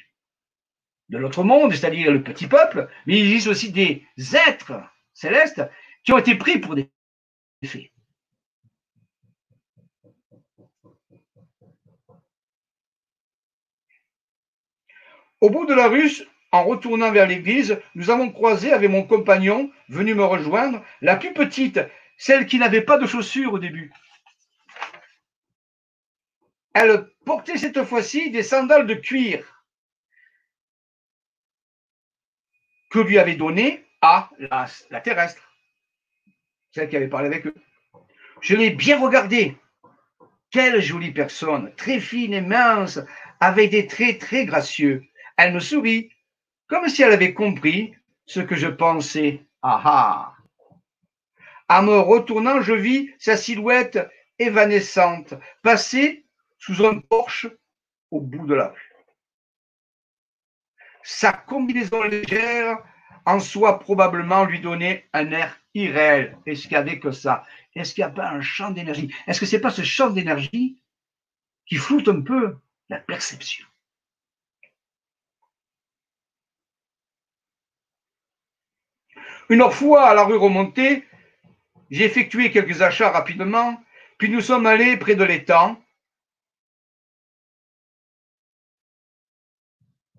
[1.10, 4.04] de l'autre monde, c'est-à-dire le petit peuple, mais il existe aussi des
[4.48, 4.80] êtres
[5.12, 5.62] célestes
[6.04, 6.90] qui ont été pris pour des
[7.64, 7.90] fées.
[15.40, 16.10] Au bout de la rue,
[16.52, 21.34] en retournant vers l'église, nous avons croisé avec mon compagnon, venu me rejoindre, la plus
[21.34, 21.80] petite,
[22.16, 23.92] celle qui n'avait pas de chaussures au début.
[26.72, 29.64] Elle portait cette fois-ci des sandales de cuir
[32.90, 34.30] que lui avait donné à
[34.90, 35.53] la terrestre,
[36.74, 37.54] celle qui avait parlé avec eux.
[38.40, 39.56] Je l'ai bien regardée.
[40.50, 43.00] Quelle jolie personne, très fine et mince,
[43.40, 45.04] avec des traits très gracieux.
[45.36, 46.10] Elle me sourit,
[46.66, 47.94] comme si elle avait compris
[48.26, 49.44] ce que je pensais.
[49.62, 50.36] Ah ah
[51.68, 53.98] En me retournant, je vis sa silhouette
[54.38, 56.26] évanescente passer
[56.58, 57.46] sous un porche
[58.10, 58.92] au bout de la rue.
[61.02, 62.78] Sa combinaison légère
[63.26, 66.38] en soi probablement lui donnait un air irréel.
[66.46, 67.44] Est-ce qu'il n'y avait que ça?
[67.74, 69.12] Est-ce qu'il n'y a pas un champ d'énergie?
[69.26, 70.78] Est-ce que ce n'est pas ce champ d'énergie
[71.66, 72.56] qui floute un peu
[72.88, 73.66] la perception?
[79.50, 81.06] Une fois à la rue remontée,
[81.90, 83.82] j'ai effectué quelques achats rapidement,
[84.16, 85.80] puis nous sommes allés près de l'étang.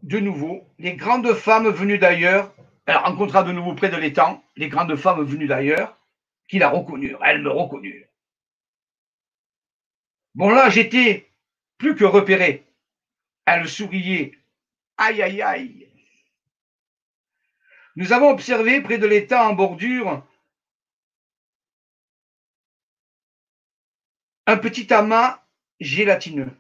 [0.03, 2.55] De nouveau, les grandes femmes venues d'ailleurs,
[2.86, 5.98] elle rencontra de nouveau près de l'étang les grandes femmes venues d'ailleurs,
[6.48, 8.08] qui la reconnurent, elles me reconnurent.
[10.36, 11.32] Bon là, j'étais
[11.78, 12.66] plus que repéré.
[13.46, 14.38] Elle souriait.
[14.98, 15.90] Aïe, aïe, aïe.
[17.96, 20.26] Nous avons observé près de l'étang en bordure
[24.48, 25.42] un petit amas
[25.80, 26.52] gélatineux.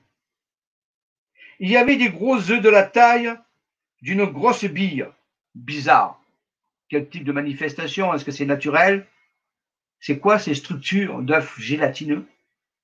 [1.59, 3.33] Il y avait des gros œufs de la taille
[4.01, 5.05] d'une grosse bille.
[5.55, 6.21] Bizarre.
[6.89, 8.13] Quel type de manifestation?
[8.13, 9.07] Est-ce que c'est naturel?
[9.99, 12.27] C'est quoi ces structures d'œufs gélatineux?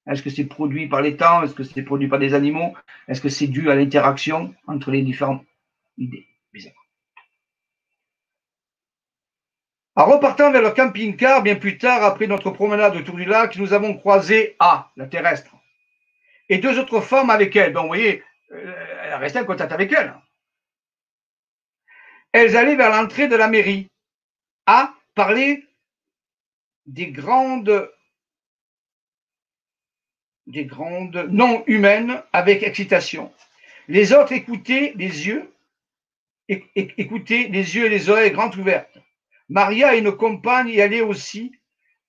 [0.07, 1.43] Est-ce que c'est produit par les temps?
[1.43, 2.73] Est-ce que c'est produit par des animaux?
[3.07, 5.45] Est-ce que c'est dû à l'interaction entre les différentes
[5.97, 6.25] idées?
[6.51, 6.73] Bizarre.
[9.95, 13.73] En repartant vers le camping-car, bien plus tard, après notre promenade autour du lac, nous
[13.73, 15.53] avons croisé A, la terrestre,
[16.47, 17.73] et deux autres femmes avec elle.
[17.73, 20.13] Donc, vous voyez, euh, elle resté en contact avec elle.
[22.33, 23.87] Elles allaient vers l'entrée de la mairie.
[24.65, 25.65] A parlait
[26.85, 27.89] des grandes,
[30.47, 30.69] des
[31.29, 33.31] non humaines avec excitation.
[33.87, 35.53] Les autres écoutaient les yeux,
[36.47, 38.97] écoutaient les yeux et les oreilles grandes ouvertes.
[39.49, 41.51] Maria et une compagne y allaient aussi.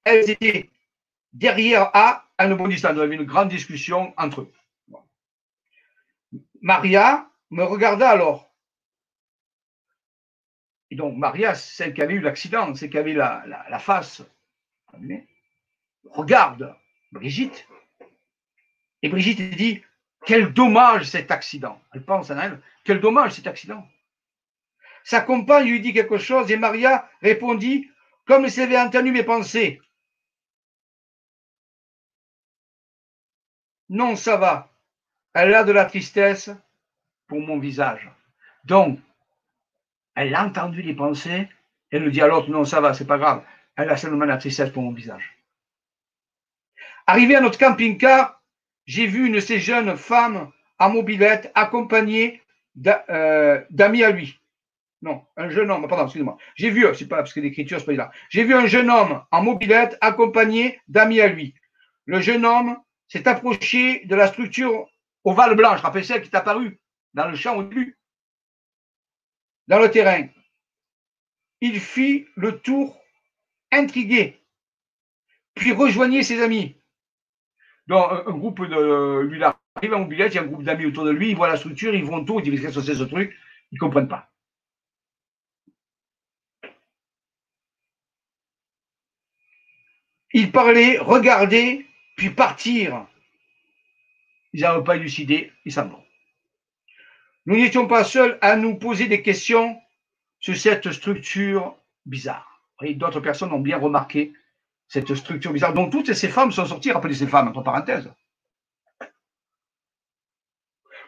[0.04, 0.70] Elles étaient
[1.32, 2.48] derrière A à.
[2.48, 4.52] Il y avait une grande discussion entre eux.
[6.60, 8.51] Maria me regarda alors.
[10.92, 14.20] Et donc, Maria, celle qui avait eu l'accident, celle qui avait la, la, face,
[16.10, 16.76] regarde
[17.12, 17.66] Brigitte.
[19.00, 19.82] Et Brigitte dit
[20.26, 21.80] Quel dommage cet accident.
[21.94, 23.88] Elle pense à elle Quel dommage cet accident.
[25.02, 27.90] Sa compagne lui dit quelque chose et Maria répondit
[28.26, 29.80] comme elle avait entendu mes pensées.
[33.88, 34.70] Non, ça va.
[35.32, 36.50] Elle a de la tristesse
[37.28, 38.10] pour mon visage.
[38.64, 39.00] Donc,
[40.14, 41.48] elle a entendu les pensées.
[41.90, 43.42] Elle nous dit à l'autre, non, ça va, c'est pas grave.
[43.76, 45.38] Elle a seulement la tristesse pour mon visage.
[47.06, 48.40] Arrivé à notre camping-car,
[48.86, 52.42] j'ai vu une de ces jeunes femmes en mobilette accompagnée
[52.86, 54.38] euh, d'amis à lui.
[55.02, 56.38] Non, un jeune homme, pardon, excusez-moi.
[56.54, 58.12] J'ai vu, c'est pas parce que l'écriture, c'est pas là.
[58.28, 61.54] J'ai vu un jeune homme en mobilette accompagné d'amis à lui.
[62.06, 62.76] Le jeune homme
[63.08, 64.86] s'est approché de la structure
[65.24, 66.80] ovale blanche, rappelez celle qui est apparue
[67.14, 67.98] dans le champ au début,
[69.72, 70.28] dans le terrain.
[71.62, 73.00] Il fit le tour
[73.70, 74.38] intrigué,
[75.54, 76.76] puis rejoignait ses amis.
[77.86, 81.10] Donc, un, groupe de lui arrive en il y a un groupe d'amis autour de
[81.10, 83.34] lui, ils voient la structure, ils vont tout, ils disent qu'est-ce que c'est ce truc,
[83.70, 84.30] ils ne comprennent pas.
[90.34, 93.06] Ils parlaient, regardaient, puis partirent.
[94.52, 96.04] Ils n'avaient pas élucidé, ils s'en vont.
[97.46, 99.80] Nous n'étions pas seuls à nous poser des questions
[100.38, 101.76] sur cette structure
[102.06, 102.62] bizarre.
[102.80, 104.32] D'autres personnes ont bien remarqué
[104.88, 105.72] cette structure bizarre.
[105.72, 108.12] Donc toutes ces femmes sont sorties, rappelez ces femmes, entre parenthèses.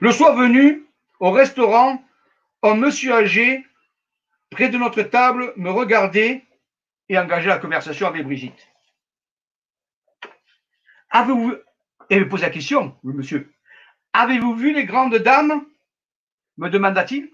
[0.01, 0.87] Le soir venu,
[1.21, 2.03] au restaurant,
[2.63, 3.65] un monsieur âgé,
[4.51, 6.45] près de notre table, me regardait
[7.09, 8.69] et engageait la conversation avec Brigitte.
[11.11, 11.55] Avez-vous,
[12.11, 13.53] et me pose la question, monsieur,
[14.13, 15.65] avez-vous vu les grandes dames
[16.59, 17.31] me demanda-t-il.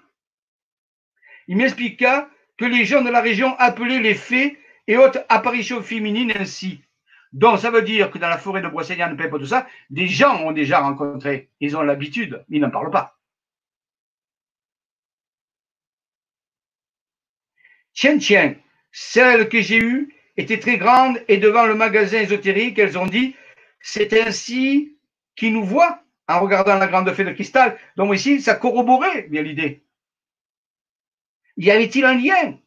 [1.49, 6.33] Il, m'expliqua que les gens de la région appelaient les fées et autres apparitions féminines
[6.37, 6.83] ainsi.
[7.33, 10.53] Donc, ça veut dire que dans la forêt de Brocéliande, tout ça, des gens ont
[10.53, 11.49] déjà rencontré.
[11.61, 13.17] Ils ont l'habitude, ils n'en parlent pas.
[17.93, 18.55] Tiens, tiens,
[18.93, 23.37] celles que j'ai eues étaient très grandes et devant le magasin ésotérique, elles ont dit
[23.81, 24.97] c'est ainsi
[25.37, 27.79] qu'il nous voit en regardant la grande fée de cristal.
[27.97, 29.83] Donc ici, ça corroborait bien l'idée.
[31.57, 32.59] Y avait-il un lien?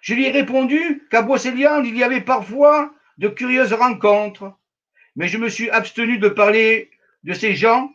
[0.00, 4.52] Je lui ai répondu qu'à Brocéliande, il y avait parfois de curieuses rencontres,
[5.14, 6.90] mais je me suis abstenu de parler
[7.22, 7.92] de ces gens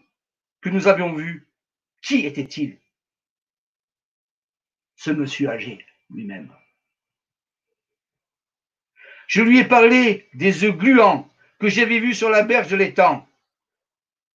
[0.62, 1.48] que nous avions vus.
[2.02, 2.78] Qui était-il
[4.96, 6.50] Ce monsieur âgé lui-même.
[9.28, 11.30] Je lui ai parlé des œufs gluants
[11.60, 13.28] que j'avais vu sur la berge de l'étang.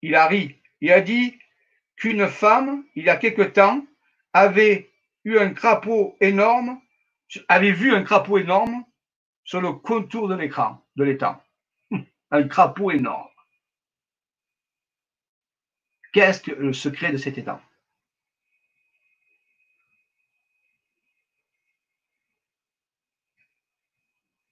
[0.02, 1.38] Il a ri et a dit
[1.97, 3.86] qu'une femme, il y a quelque temps,
[4.34, 4.91] avait
[5.26, 6.80] eu un crapaud énorme,
[7.47, 8.86] avait vu un crapaud énorme
[9.43, 11.41] sur le contour de l'écran, de l'étang.
[12.32, 13.28] Un crapaud énorme.
[16.14, 17.60] Qu'est-ce que le secret de cet étang?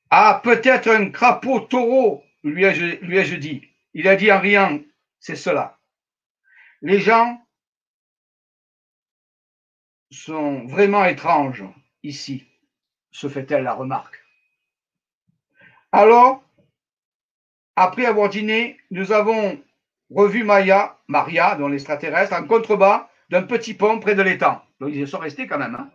[0.10, 3.68] Ah, peut-être un crapaud taureau, lui ai-je dit.
[3.94, 4.80] Il a dit en riant,
[5.20, 5.80] c'est cela.
[6.82, 7.42] Les gens
[10.12, 11.64] sont vraiment étranges
[12.04, 12.46] ici,
[13.12, 14.24] se fait-elle la remarque.
[15.92, 16.44] Alors,
[17.76, 19.62] après avoir dîné, nous avons
[20.10, 24.62] revu Maya, Maria, dont l'extraterrestre, en contrebas d'un petit pont près de l'étang.
[24.80, 25.76] Donc ils sont restés quand même.
[25.76, 25.90] Hein.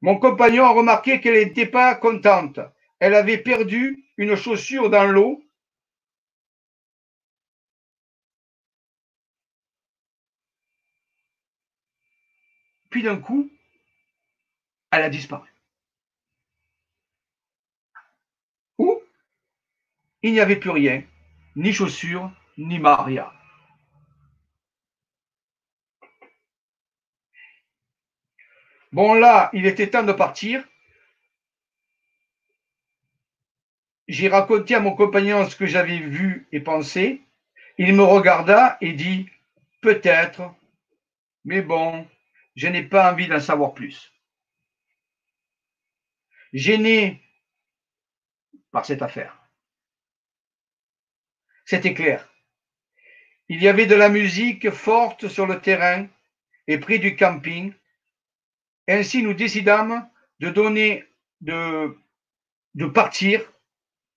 [0.00, 2.60] Mon compagnon a remarqué qu'elle n'était pas contente.
[3.00, 5.42] Elle avait perdu une chaussure dans l'eau.
[12.90, 13.50] Puis d'un coup,
[14.90, 15.48] elle a disparu.
[18.78, 19.02] Où?
[20.22, 21.02] Il n'y avait plus rien,
[21.56, 23.32] ni chaussures, ni Maria.
[28.92, 30.66] Bon, là, il était temps de partir.
[34.08, 37.20] J'ai raconté à mon compagnon ce que j'avais vu et pensé.
[37.76, 39.28] Il me regarda et dit
[39.82, 40.54] Peut-être,
[41.44, 42.08] mais bon,
[42.58, 44.12] je n'ai pas envie d'en savoir plus.
[46.52, 47.22] Gêné
[48.72, 49.38] par cette affaire.
[51.64, 52.28] C'était clair.
[53.48, 56.08] Il y avait de la musique forte sur le terrain
[56.66, 57.72] et près du camping
[58.88, 60.08] ainsi, nous décidâmes
[60.40, 61.04] de donner,
[61.40, 61.96] de,
[62.74, 63.40] de partir,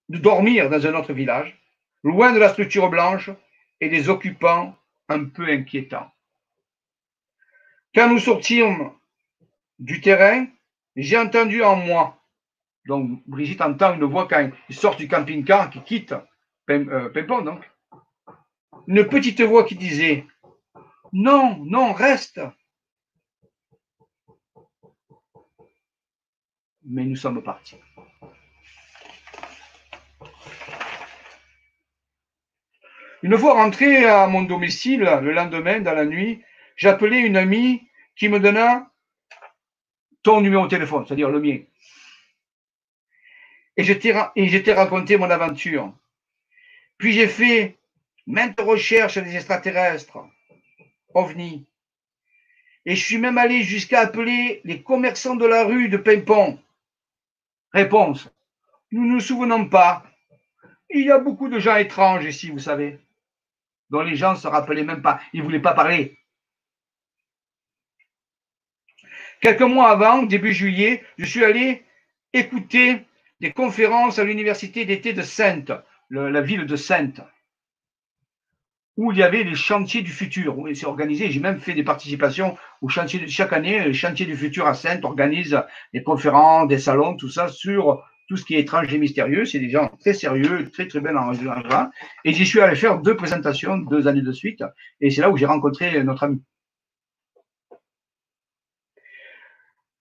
[0.09, 1.61] de dormir dans un autre village,
[2.03, 3.29] loin de la structure blanche
[3.81, 4.75] et des occupants
[5.09, 6.11] un peu inquiétants.
[7.93, 8.91] Quand nous sortîmes
[9.79, 10.47] du terrain,
[10.95, 12.17] j'ai entendu en moi,
[12.85, 16.15] donc Brigitte entend une voix quand il sort du camping-car, qui quitte
[16.69, 17.69] euh, Pimpon, donc,
[18.87, 20.25] une petite voix qui disait
[21.11, 22.39] Non, non, reste,
[26.85, 27.77] mais nous sommes partis.
[33.23, 36.41] Une fois rentré à mon domicile, le lendemain, dans la nuit,
[36.87, 38.89] appelé une amie qui me donna
[40.23, 41.59] ton numéro de téléphone, c'est-à-dire le mien.
[43.77, 43.93] Et je
[44.57, 45.93] t'ai raconté mon aventure.
[46.97, 47.77] Puis j'ai fait
[48.27, 50.19] maintes recherches des extraterrestres,
[51.13, 51.65] ovnis.
[52.85, 56.59] Et je suis même allé jusqu'à appeler les commerçants de la rue de Pimpon
[57.73, 58.29] Réponse.
[58.91, 60.03] Nous ne nous souvenons pas.
[60.89, 62.99] Il y a beaucoup de gens étranges ici, vous savez,
[63.89, 65.21] dont les gens ne se rappelaient même pas.
[65.31, 66.17] Ils ne voulaient pas parler.
[69.41, 71.83] Quelques mois avant, début juillet, je suis allé
[72.31, 73.05] écouter
[73.39, 75.71] des conférences à l'université d'été de Sainte,
[76.09, 77.21] la ville de Sainte
[78.97, 81.31] où il y avait les chantiers du futur, c'est organisé.
[81.31, 85.05] J'ai même fait des participations au chantier chaque année, le chantier du futur à Sainte
[85.05, 85.59] organise
[85.93, 89.45] des conférences, des salons, tout ça sur tout ce qui est étrange et mystérieux.
[89.45, 91.31] C'est des gens très sérieux, très très bien en
[92.25, 94.63] Et j'y suis allé faire deux présentations deux années de suite.
[94.99, 96.41] Et c'est là où j'ai rencontré notre ami.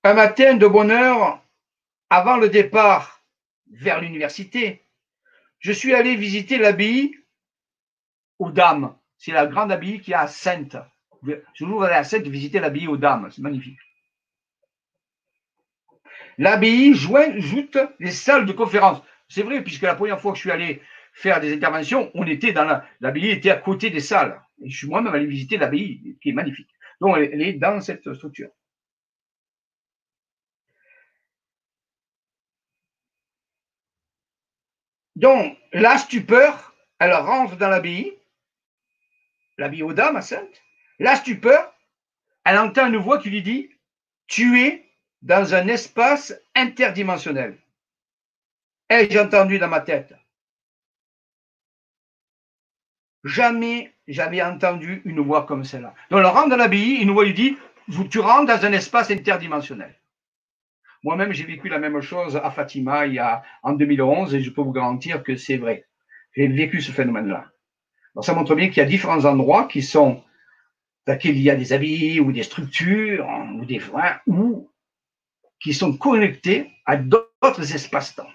[0.02, 1.44] Un matin de bonne heure,
[2.08, 3.22] avant le départ
[3.70, 4.82] vers l'université,
[5.58, 7.14] je suis allé visiter l'abbaye
[8.38, 8.96] aux dames.
[9.18, 10.78] C'est la grande abbaye qui est à Sainte.
[11.54, 13.28] Si vous allez à Sainte, visiter l'abbaye aux dames.
[13.30, 13.78] C'est magnifique.
[16.38, 19.02] L'abbaye joute les salles de conférence.
[19.28, 20.80] C'est vrai, puisque la première fois que je suis allé
[21.12, 24.40] faire des interventions, on était dans la, l'abbaye était à côté des salles.
[24.62, 26.70] Et je suis moi-même allé visiter l'abbaye, qui est magnifique.
[27.02, 28.48] Donc, elle est dans cette structure.
[35.20, 38.16] Donc, la stupeur, elle rentre dans l'abbaye,
[39.58, 40.62] la aux dames à Sainte,
[40.98, 41.74] la stupeur,
[42.46, 43.68] elle entend une voix qui lui dit
[44.28, 44.90] Tu es
[45.20, 47.58] dans un espace interdimensionnel.
[48.88, 50.14] Ai-je entendu dans ma tête?
[53.22, 55.94] Jamais j'avais entendu une voix comme celle-là.
[56.08, 57.58] Donc, elle rentre dans l'abbaye, une voix lui dit
[58.08, 59.99] Tu rentres dans un espace interdimensionnel.
[61.02, 64.50] Moi-même, j'ai vécu la même chose à Fatima il y a, en 2011 et je
[64.50, 65.86] peux vous garantir que c'est vrai.
[66.36, 67.50] J'ai vécu ce phénomène-là
[68.22, 70.22] ça montre bien qu'il y a différents endroits qui sont
[71.06, 73.80] dans lesquels il y a des habits ou des structures ou des
[74.26, 74.70] ou
[75.62, 78.28] qui sont connectés à d'autres espaces-temps.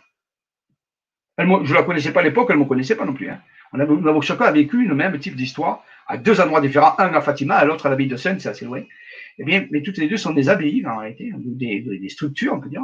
[1.38, 3.30] Je ne la connaissais pas à l'époque, elle ne me connaissait pas non plus.
[3.30, 3.42] Hein.
[3.74, 7.56] On a, a vécu le même type d'histoire à deux endroits différents, un à Fatima,
[7.56, 8.84] à l'autre à l'abbaye de Seine, c'est assez loin.
[9.38, 12.60] Eh bien, mais toutes les deux sont des abbayes en réalité, des, des structures, on
[12.60, 12.84] peut dire.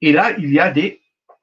[0.00, 1.00] Et là, il y a des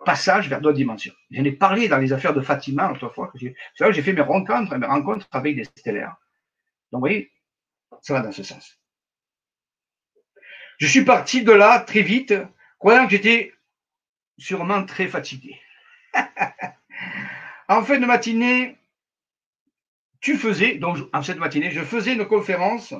[0.07, 1.13] passage vers d'autres dimensions.
[1.31, 3.31] J'en ai parlé dans les affaires de Fatima autrefois.
[3.35, 6.15] C'est là que j'ai fait mes rencontres, mes rencontres avec des stellaires.
[6.91, 7.31] Donc, vous voyez,
[8.01, 8.79] ça va dans ce sens.
[10.77, 12.33] Je suis parti de là très vite,
[12.79, 13.53] croyant que j'étais
[14.37, 15.59] sûrement très fatigué.
[17.67, 18.77] en fin de matinée,
[20.21, 22.93] tu faisais, donc en cette matinée, je faisais une conférence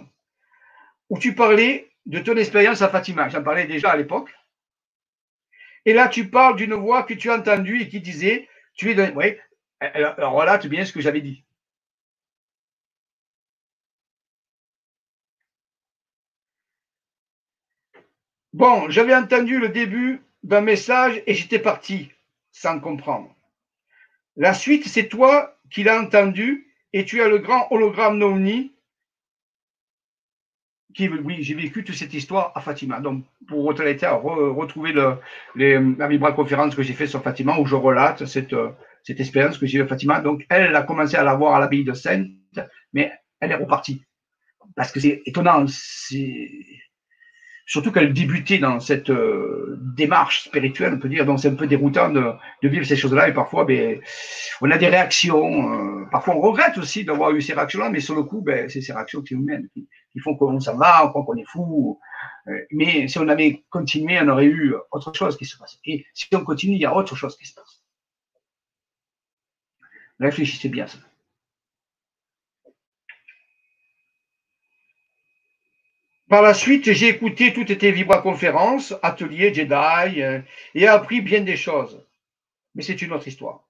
[1.09, 3.29] où tu parlais de ton expérience à Fatima.
[3.29, 4.33] J'en parlais déjà à l'époque.
[5.85, 8.95] Et là, tu parles d'une voix que tu as entendue et qui disait, tu es
[8.95, 9.11] de...
[9.15, 9.37] Oui,
[9.79, 11.43] alors relate bien ce que j'avais dit.
[18.53, 22.11] Bon, j'avais entendu le début d'un message et j'étais parti
[22.51, 23.35] sans comprendre.
[24.35, 28.73] La suite, c'est toi qui l'as entendu et tu as le grand hologramme Nomni
[30.93, 32.99] qui, oui, j'ai vécu toute cette histoire à Fatima.
[32.99, 35.17] Donc, pour retrouver le,
[35.55, 38.55] les, la vibra-conférence que j'ai fait sur Fatima, où je relate cette,
[39.03, 40.21] cette expérience que j'ai eu à Fatima.
[40.21, 42.29] Donc, elle, a commencé à la voir à l'abbaye de Sainte,
[42.93, 44.03] mais elle est repartie.
[44.75, 46.49] Parce que c'est étonnant, c'est
[47.67, 51.67] surtout qu'elle débutait dans cette euh, démarche spirituelle, on peut dire, donc c'est un peu
[51.67, 53.99] déroutant de, vivre ces choses-là, et parfois, ben,
[54.61, 58.15] on a des réactions, euh, parfois on regrette aussi d'avoir eu ces réactions-là, mais sur
[58.15, 61.09] le coup, ben, c'est ces réactions qui humaines, qui, qui font qu'on s'en va, on
[61.09, 61.99] croit qu'on est fou,
[62.47, 65.77] euh, mais si on avait continué, on aurait eu autre chose qui se passe.
[65.85, 67.83] Et si on continue, il y a autre chose qui se passe.
[70.19, 70.97] Réfléchissez bien à ça.
[76.29, 80.41] Par la suite, j'ai écouté toutes tes vibra-conférences, ateliers Jedi, euh,
[80.75, 82.05] et appris bien des choses.
[82.75, 83.63] Mais c'est une autre histoire.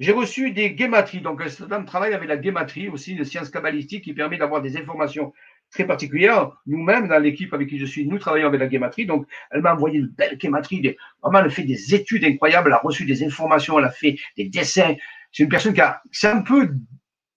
[0.00, 1.20] J'ai reçu des guématries.
[1.20, 5.34] Donc, un travaille avec la guématrie, aussi une science kabbalistique qui permet d'avoir des informations
[5.70, 6.52] très particulières.
[6.66, 9.04] Nous-mêmes, dans l'équipe avec qui je suis, nous travaillons avec la guématrie.
[9.04, 10.96] Donc, elle m'a envoyé une belle guématrie.
[11.22, 12.68] vraiment, elle fait des études incroyables.
[12.68, 13.78] Elle a reçu des informations.
[13.78, 14.94] Elle a fait des dessins.
[15.30, 16.70] C'est une personne qui a, c'est un peu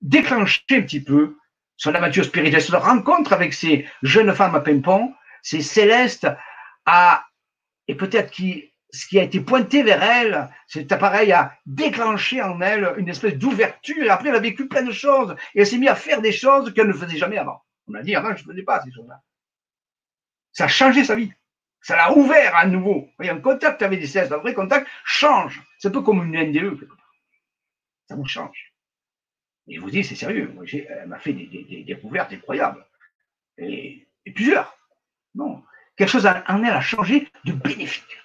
[0.01, 1.36] déclenché un petit peu
[1.82, 6.27] son aventure spirituelle, son rencontre avec ces jeunes femmes à Pimpon, ces célestes,
[7.88, 12.93] et peut-être ce qui a été pointé vers elle, cet appareil a déclenché en elle
[12.97, 15.89] une espèce d'ouverture, et après elle a vécu plein de choses, et elle s'est mise
[15.89, 17.63] à faire des choses qu'elle ne faisait jamais avant.
[17.88, 19.19] On a dit avant, je ne faisais pas ces choses-là.
[20.51, 21.34] Ça a changé sa vie.
[21.82, 23.09] Ça l'a ouvert à nouveau.
[23.17, 25.63] a un contact avec des célestes, un vrai contact change.
[25.79, 26.88] C'est un peu comme une NDE,
[28.07, 28.70] Ça vous change.
[29.68, 30.51] Et je vous dis, c'est sérieux.
[30.53, 32.86] Moi, elle m'a fait des, découvertes incroyables.
[33.57, 34.78] Et, plusieurs.
[35.36, 35.64] Non.
[35.95, 38.18] Quelque chose en elle a changé de bénéfique.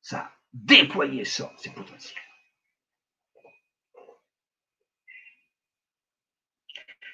[0.00, 2.22] Ça a déployé ça, ses potentiels.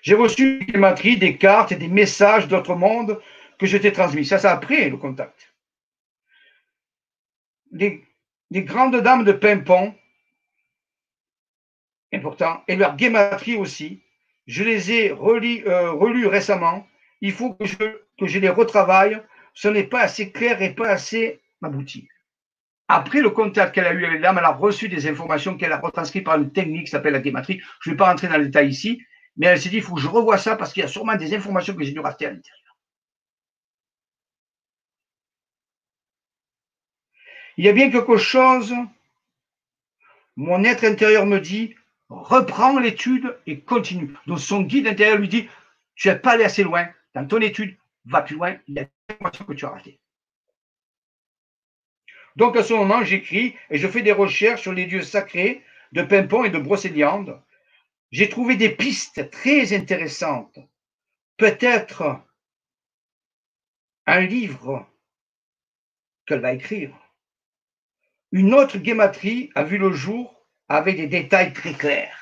[0.02, 3.20] J'ai reçu des matrices, des cartes et des messages d'autres mondes
[3.58, 4.26] que je t'ai transmis.
[4.26, 5.54] Ça, c'est après le contact.
[7.70, 8.04] Les
[8.50, 9.94] grandes dames de Pimpon
[12.12, 14.02] important, et leur guématrie aussi.
[14.46, 16.86] Je les ai euh, relus récemment.
[17.20, 17.76] Il faut que je,
[18.18, 19.22] que je les retravaille.
[19.54, 22.08] Ce n'est pas assez clair et pas assez abouti.
[22.88, 25.78] Après le contact qu'elle a eu avec l'âme, elle a reçu des informations qu'elle a
[25.78, 27.60] retranscrites par une technique qui s'appelle la guématrie.
[27.80, 29.00] Je ne vais pas rentrer dans le détail ici,
[29.36, 31.16] mais elle s'est dit, il faut que je revoie ça parce qu'il y a sûrement
[31.16, 32.58] des informations que j'ai dû rater à l'intérieur.
[37.56, 38.74] Il y a bien quelque chose,
[40.36, 41.74] mon être intérieur me dit,
[42.20, 44.14] reprend l'étude et continue.
[44.26, 45.48] Donc son guide intérieur lui dit,
[45.94, 48.84] tu n'es pas allé assez loin dans ton étude, va plus loin, il y a
[48.84, 49.98] des informations que tu as ratées.
[52.36, 56.02] Donc à ce moment, j'écris et je fais des recherches sur les dieux sacrés de
[56.02, 57.40] Pimpon et de Brocéliande.
[58.10, 60.58] J'ai trouvé des pistes très intéressantes.
[61.36, 62.20] Peut-être
[64.06, 64.86] un livre
[66.26, 66.96] qu'elle va écrire.
[68.32, 70.41] Une autre guématrie a vu le jour
[70.72, 72.16] avec des détails très clairs.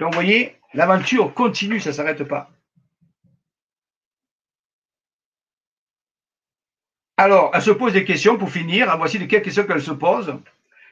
[0.00, 2.50] Donc, vous voyez, l'aventure continue, ça ne s'arrête pas.
[7.18, 8.96] Alors, elle se pose des questions pour finir.
[8.96, 10.34] Voici de quelles questions qu'elle se pose.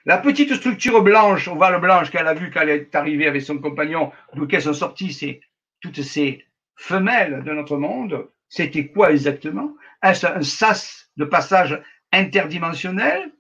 [0.04, 3.58] La petite structure blanche, ovale blanche qu'elle a vue quand elle est arrivée avec son
[3.58, 5.40] compagnon, d'où sont sorties ces,
[5.80, 6.44] toutes ces
[6.76, 9.74] femelles de notre monde, c'était quoi exactement?
[10.02, 13.32] Est-ce un sas de passage interdimensionnel?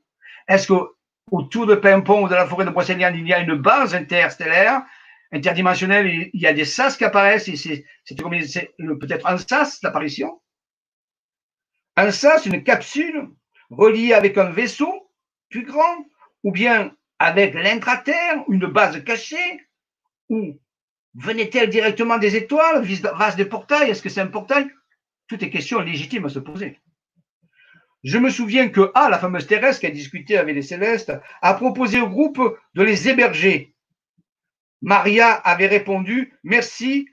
[0.48, 0.94] Est-ce que
[1.30, 4.82] autour de Pimpon ou de la forêt de Brocéliande, il y a une base interstellaire,
[5.32, 7.84] interdimensionnelle, il y a des sas qui apparaissent, c'est
[8.16, 10.40] peut-être un sas d'apparition.
[11.96, 13.28] Un sas, une capsule
[13.70, 14.92] reliée avec un vaisseau
[15.50, 16.04] plus grand,
[16.42, 19.68] ou bien avec l'intraterre, une base cachée,
[20.28, 20.58] ou
[21.14, 22.84] venait-elle directement des étoiles,
[23.14, 24.70] vase des portails, est-ce que c'est un portail?
[25.28, 26.80] Toutes les questions légitimes à se poser.
[28.02, 31.12] Je me souviens que A, la fameuse Thérèse qui a discuté avec les Célestes,
[31.42, 32.40] a proposé au groupe
[32.74, 33.74] de les héberger.
[34.82, 37.08] Maria avait répondu Merci,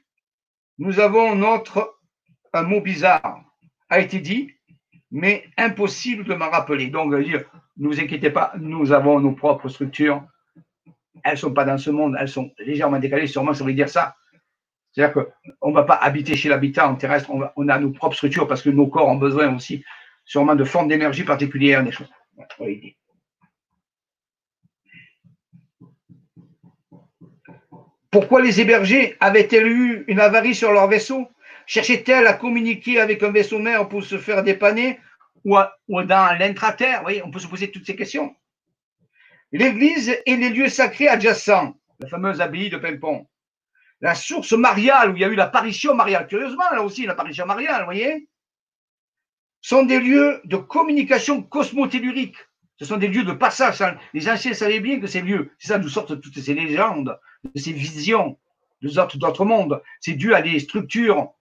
[0.78, 1.96] nous avons notre.
[2.54, 3.44] Un mot bizarre
[3.90, 4.58] a été dit
[5.12, 6.88] mais impossible de m'en rappeler.
[6.88, 10.24] Donc, ne vous inquiétez pas, nous avons nos propres structures.
[11.24, 13.90] Elles ne sont pas dans ce monde, elles sont légèrement décalées, sûrement ça veut dire
[13.90, 14.16] ça.
[14.92, 15.26] C'est-à-dire
[15.60, 18.70] qu'on ne va pas habiter chez l'habitant terrestre, on, a nos propres structures parce que
[18.70, 19.84] nos corps ont besoin aussi
[20.28, 22.12] sûrement de formes d'énergie particulières, des choses.
[28.12, 31.28] Pourquoi les hébergés avaient-elles eu une avarie sur leur vaisseau?
[31.66, 35.00] Cherchaient-elles à communiquer avec un vaisseau mère pour se faire dépanner
[35.46, 35.56] ou,
[35.88, 37.04] dans l'intraterre?
[37.06, 38.36] Oui, on peut se poser toutes ces questions.
[39.52, 43.28] L'église et les lieux sacrés adjacents, la fameuse abbaye de Pimpon,
[44.02, 47.80] la source mariale où il y a eu l'apparition mariale, curieusement, là aussi, l'apparition mariale,
[47.80, 48.28] vous voyez,
[49.62, 52.38] sont des lieux de communication cosmotellurique.
[52.80, 53.84] Ce sont des lieux de passage.
[54.14, 57.60] Les anciens savaient bien que ces lieux, c'est ça d'où sortent toutes ces légendes, de
[57.60, 58.38] ces visions
[58.82, 59.82] d'autres mondes.
[60.00, 61.34] C'est dû à des structures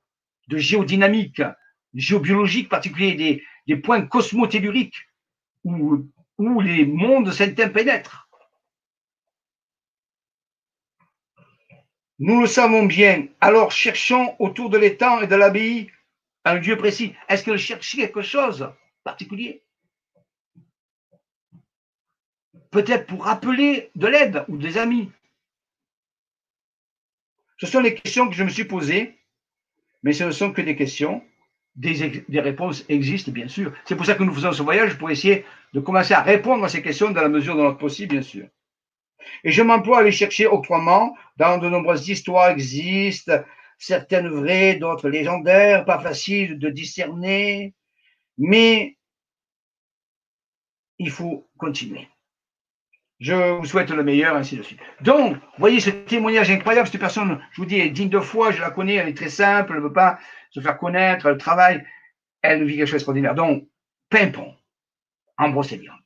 [0.48, 1.42] de géodynamique,
[1.94, 5.08] géobiologique particuliers, des, des points cosmotelluriques
[5.64, 6.06] où,
[6.38, 8.28] où les mondes s'interpénètrent.
[12.18, 13.26] Nous le savons bien.
[13.40, 15.90] Alors cherchons autour de l'étang et de l'abbaye
[16.46, 17.12] un lieu précis.
[17.28, 18.72] Est-ce qu'elle cherche quelque chose
[19.04, 19.62] particulier?
[22.70, 25.10] Peut-être pour rappeler de l'aide ou des amis.
[27.58, 29.18] Ce sont les questions que je me suis posées,
[30.02, 31.22] mais ce ne sont que des questions.
[31.74, 33.70] Des, des réponses existent, bien sûr.
[33.84, 35.44] C'est pour ça que nous faisons ce voyage, pour essayer
[35.74, 38.46] de commencer à répondre à ces questions dans la mesure de notre possible, bien sûr.
[39.44, 41.14] Et je m'emploie à aller chercher autrement.
[41.36, 43.42] Dans de nombreuses histoires existent,
[43.78, 47.74] certaines vraies, d'autres légendaires, pas faciles de discerner,
[48.38, 48.96] mais
[50.98, 52.08] il faut continuer.
[53.18, 54.80] Je vous souhaite le meilleur, ainsi de suite.
[55.00, 58.60] Donc, voyez ce témoignage incroyable, cette personne, je vous dis, est digne de foi, je
[58.60, 60.18] la connais, elle est très simple, elle ne veut pas
[60.50, 61.82] se faire connaître, elle travaille,
[62.42, 63.34] elle vit quelque chose d'extraordinaire.
[63.34, 63.66] Donc,
[64.10, 64.54] Pimpon,
[65.38, 65.98] en Brocéliande,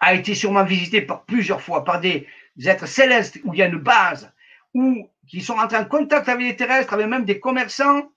[0.00, 2.26] a été sûrement visité par plusieurs fois par des
[2.64, 4.32] êtres célestes où il y a une base,
[4.72, 8.10] ou qui sont entrés en contact avec les terrestres, avec même des commerçants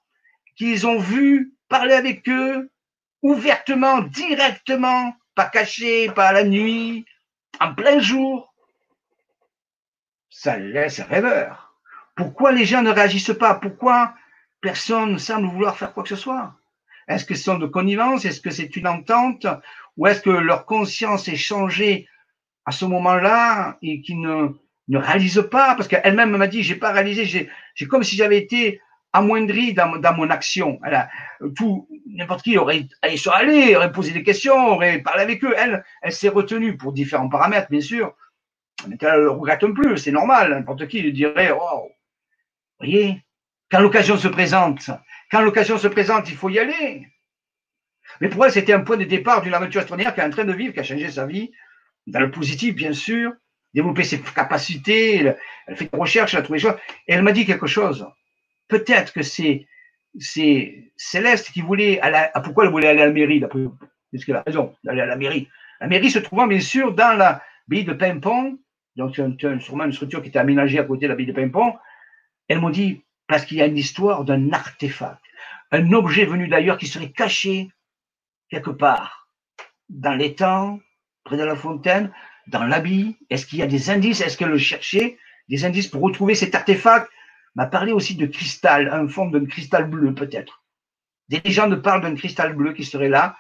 [0.56, 2.70] qu'ils ont vu parler avec eux
[3.22, 7.06] ouvertement, directement, pas caché, pas à la nuit,
[7.60, 8.54] en plein jour,
[10.30, 11.74] ça laisse rêveur.
[12.16, 13.56] Pourquoi les gens ne réagissent pas?
[13.56, 14.14] Pourquoi
[14.62, 16.56] personne ne semble vouloir faire quoi que ce soit?
[17.08, 19.48] Est-ce que ce sont de connivence Est-ce que c'est une entente?
[19.96, 22.08] Ou est-ce que leur conscience est changée
[22.66, 24.50] à ce moment-là et qu'ils ne,
[24.88, 27.26] ne réalisent pas Parce qu'elle-même m'a dit, j'ai pas réalisé,
[27.76, 28.82] j'ai comme si j'avais été
[29.14, 30.80] amoindri dans, mon action.
[30.86, 31.10] Elle a,
[31.56, 35.54] tout, n'importe qui aurait allé aurait posé des questions, aurait parlé avec eux.
[35.58, 38.16] Elle, elle s'est retenue pour différents paramètres, bien sûr.
[38.88, 40.52] Mais elle ne le regrette plus, c'est normal.
[40.52, 41.90] N'importe qui lui dirait, oh,
[42.80, 43.24] voyez,
[43.72, 44.90] quand l'occasion se présente,
[45.32, 47.08] quand l'occasion se présente, il faut y aller.
[48.22, 50.46] Mais pour elle, c'était un point de départ d'une aventure extraordinaire qui est en train
[50.46, 51.52] de vivre, qui a changé sa vie,
[52.06, 53.34] dans le positif, bien sûr,
[53.78, 55.18] développer ses capacités,
[55.68, 56.78] elle, fait des recherches, elle a trouvé des choses.
[57.08, 58.08] Et elle m'a dit quelque chose.
[58.68, 59.68] Peut-être que c'est
[60.20, 62.02] c'est Céleste qui voulait,
[62.44, 63.60] pourquoi elle voulait aller à la mairie, d'après
[64.14, 65.48] Est-ce qu'elle a raison d'aller à la mairie.
[65.80, 68.58] La mairie se trouvant bien sûr dans la baie de Pimpon,
[68.96, 71.76] donc c'est sûrement une structure qui était aménagée à côté de la baie de Pimpon.
[72.48, 75.22] Elle m'a dit, parce qu'il y a une histoire d'un artefact,
[75.72, 77.70] un objet venu d'ailleurs qui serait caché
[78.50, 79.30] quelque part
[79.90, 80.80] dans l'étang,
[81.24, 82.12] près de la fontaine,
[82.48, 83.18] dans l'habit.
[83.30, 84.22] Est-ce qu'il y a des indices?
[84.22, 85.18] Est-ce qu'elle le cherchait
[85.50, 87.10] Des indices pour retrouver cet artefact?
[87.56, 90.64] M'a parlé aussi de cristal, un forme d'un cristal bleu peut-être.
[91.30, 93.36] Des légendes parlent d'un cristal bleu qui serait là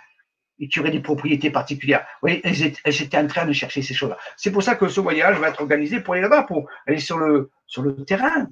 [0.59, 2.05] et qui aurait des propriétés particulières.
[2.23, 4.17] Oui, elles, étaient en train de chercher ces choses-là.
[4.35, 7.19] C'est pour ça que ce voyage va être organisé pour aller là-bas, pour aller sur
[7.19, 8.47] le, sur le terrain.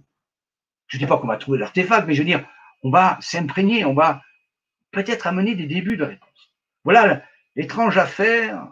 [0.87, 2.47] Je ne dis pas qu'on va trouver l'artefact, mais je veux dire,
[2.83, 4.21] on va s'imprégner, on va
[4.91, 6.53] peut-être amener des débuts de réponse.
[6.83, 7.23] Voilà
[7.55, 8.67] l'étrange affaire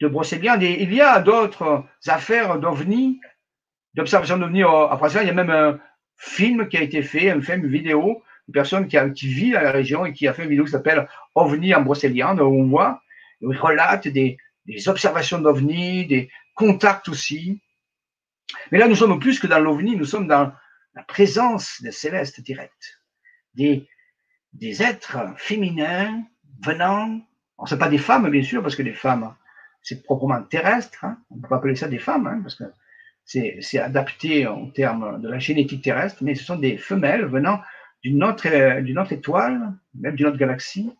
[0.00, 0.62] de Brocéliande.
[0.62, 3.20] Et il y a d'autres affaires d'OVNI,
[3.94, 5.22] d'observation d'OVNI après ça.
[5.22, 5.78] Il y a même un,
[6.16, 10.04] film qui a été fait, un film vidéo, une personne qui, vit dans la région
[10.04, 13.02] et qui a fait une vidéo qui s'appelle OVNI en Brocéliande, où on voit,
[13.40, 14.38] où il relate des,
[14.86, 17.60] observations d'OVNI, des contacts aussi.
[18.70, 20.52] Mais là, nous sommes plus que dans l'OVNI, nous sommes dans
[20.94, 22.98] la présence des célestes directs,
[23.54, 23.88] des,
[24.52, 26.22] des êtres féminins
[26.64, 27.20] venant,
[27.66, 29.34] ce n'est pas des femmes, bien sûr, parce que les femmes,
[29.84, 31.18] c'est proprement terrestre, hein.
[31.30, 32.64] on peut appeler ça des femmes, hein, parce que
[33.26, 37.60] c'est adapté en termes de la génétique terrestre, mais ce sont des femelles venant
[38.02, 38.48] d'une autre,
[39.00, 40.90] autre étoile, même d'une autre galaxie,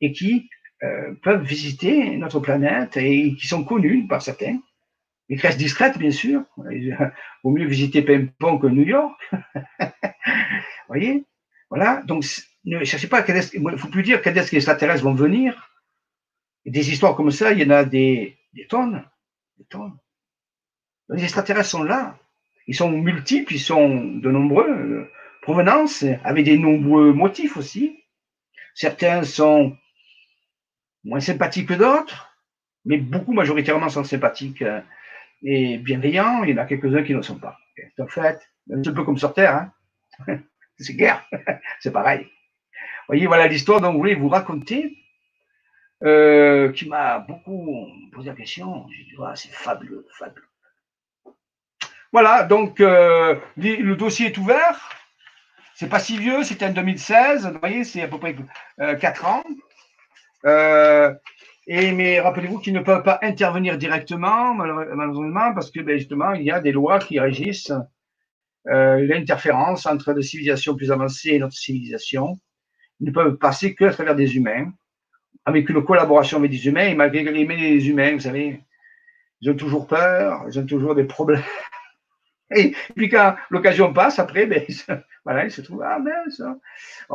[0.00, 0.48] et qui
[0.82, 4.58] euh, peuvent visiter notre planète et qui sont connues par certains.
[5.28, 6.42] Ils restent discrètes, bien sûr.
[6.70, 6.96] Il
[7.42, 9.18] vaut mieux visiter Pimpon que New York.
[10.88, 11.24] Voyez?
[11.70, 12.02] Voilà.
[12.06, 12.24] Donc,
[12.64, 13.24] ne cherchez pas,
[13.54, 15.71] il ne faut plus dire quand est-ce que les extraterrestres vont venir.
[16.70, 19.04] Des histoires comme ça, il y en a des, tonnes.
[19.58, 19.96] Des tonnes.
[21.08, 22.18] Les extraterrestres sont là.
[22.66, 25.10] Ils sont multiples, ils sont de nombreux euh,
[25.42, 27.98] provenances, avec des nombreux motifs aussi.
[28.74, 29.76] Certains sont
[31.04, 32.32] moins sympathiques que d'autres,
[32.84, 34.80] mais beaucoup majoritairement sont sympathiques euh,
[35.42, 36.44] et bienveillants.
[36.44, 37.58] Il y en a quelques-uns qui ne le sont pas.
[37.98, 39.70] En fait, un peu comme sur Terre,
[40.28, 40.38] hein.
[40.78, 41.28] c'est guerre,
[41.80, 42.20] c'est pareil.
[42.22, 44.96] Vous voyez, voilà l'histoire dont je voulais vous raconter,
[46.04, 48.86] euh, qui m'a beaucoup posé la question.
[48.90, 50.46] J'ai dit, c'est fabuleux, fabuleux.
[52.12, 54.90] Voilà, donc euh, le dossier est ouvert.
[55.74, 57.46] C'est pas si vieux, c'était en 2016.
[57.46, 58.36] Vous voyez, c'est à peu près
[58.80, 59.42] euh, 4 ans.
[60.44, 61.14] Euh,
[61.66, 66.42] et mais rappelez-vous qu'ils ne peuvent pas intervenir directement, malheureusement, parce que ben, justement, il
[66.42, 67.72] y a des lois qui régissent
[68.64, 72.38] l'interférence entre les civilisations plus avancées et notre civilisation.
[73.00, 74.70] Ils ne peuvent passer que à travers des humains,
[75.44, 76.88] avec une collaboration avec des humains.
[76.88, 78.60] Et malgré les humains, vous savez,
[79.40, 81.42] ils ont toujours peur, ils ont toujours des problèmes.
[82.54, 84.62] Et puis quand l'occasion passe, après, ben,
[85.24, 86.40] voilà, il se trouve, ah mince.
[86.40, 86.58] Hein.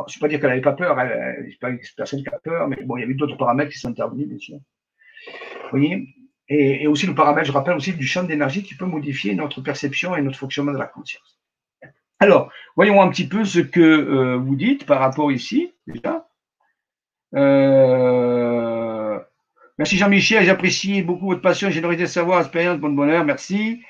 [0.08, 2.68] je ne pas dire qu'elle n'avait pas peur, elle, n'est pas personne qui a peur,
[2.68, 4.58] mais bon, il y avait d'autres paramètres qui sont intervenus, bien sûr.
[5.26, 6.08] Vous voyez?
[6.48, 10.16] Et, aussi le paramètre, je rappelle aussi, du champ d'énergie qui peut modifier notre perception
[10.16, 11.38] et notre fonctionnement de la conscience.
[12.20, 16.27] Alors, voyons un petit peu ce que euh, vous dites par rapport ici, déjà.
[17.34, 19.18] Euh,
[19.76, 23.82] merci Jean-Michel, j'apprécie beaucoup votre passion, générosité de savoir, expérience, bon bonheur, merci.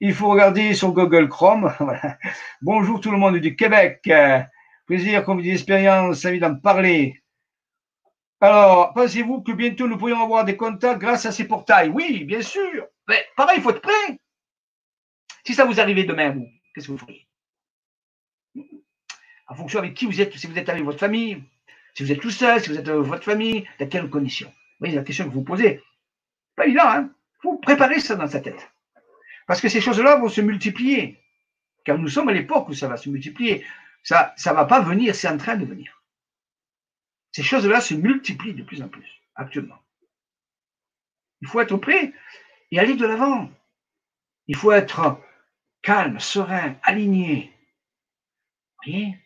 [0.00, 1.72] Il faut regarder sur Google Chrome.
[2.62, 4.10] Bonjour tout le monde du Québec.
[4.86, 7.22] Plaisir, comme dit expérience, envie d'en parler.
[8.40, 11.90] Alors, pensez-vous que bientôt nous pourrions avoir des contacts grâce à ces portails?
[11.90, 12.88] Oui, bien sûr.
[13.06, 14.18] Mais pareil, il faut être prêt.
[15.46, 17.28] Si ça vous arrivait demain, vous, qu'est-ce que vous feriez?
[19.46, 21.44] En fonction avec qui vous êtes, si vous êtes avec votre famille,
[21.94, 24.48] si vous êtes tout seul, si vous êtes avec votre famille, dans quelles conditions?
[24.48, 25.82] Vous voyez la question que vous posez.
[26.56, 28.70] Pas évident, hein Il faut préparer ça dans sa tête.
[29.46, 31.20] Parce que ces choses-là vont se multiplier.
[31.84, 33.64] Car nous sommes à l'époque où ça va se multiplier.
[34.02, 36.02] Ça ne va pas venir, c'est en train de venir.
[37.32, 39.78] Ces choses-là se multiplient de plus en plus, actuellement.
[41.40, 42.12] Il faut être prêt
[42.70, 43.50] et aller de l'avant.
[44.46, 45.20] Il faut être
[45.82, 47.52] calme, serein, aligné.
[48.84, 49.21] Vous voyez?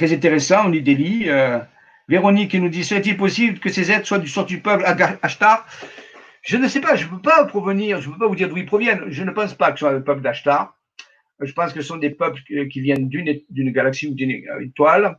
[0.00, 1.28] Très intéressant, on y.
[1.28, 1.58] Euh,
[2.08, 4.82] Véronique nous dit serait-il possible que ces êtres soient du sort du peuple
[5.20, 5.66] Ashtar?
[6.40, 8.48] Je ne sais pas, je ne peux pas provenir, je ne peux pas vous dire
[8.48, 9.02] d'où ils proviennent.
[9.08, 10.74] Je ne pense pas que ce soit le peuple d'Ashtar.
[11.40, 12.40] Je pense que ce sont des peuples
[12.70, 15.18] qui viennent d'une galaxie ou d'une étoile,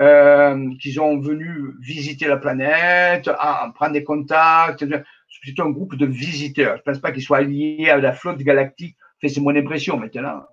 [0.00, 4.84] euh, qui sont venus visiter la planète, à, prendre des contacts.
[5.42, 6.76] C'est un groupe de visiteurs.
[6.76, 8.96] Je ne pense pas qu'ils soient liés à la flotte galactique.
[9.20, 10.44] c'est mon impression maintenant.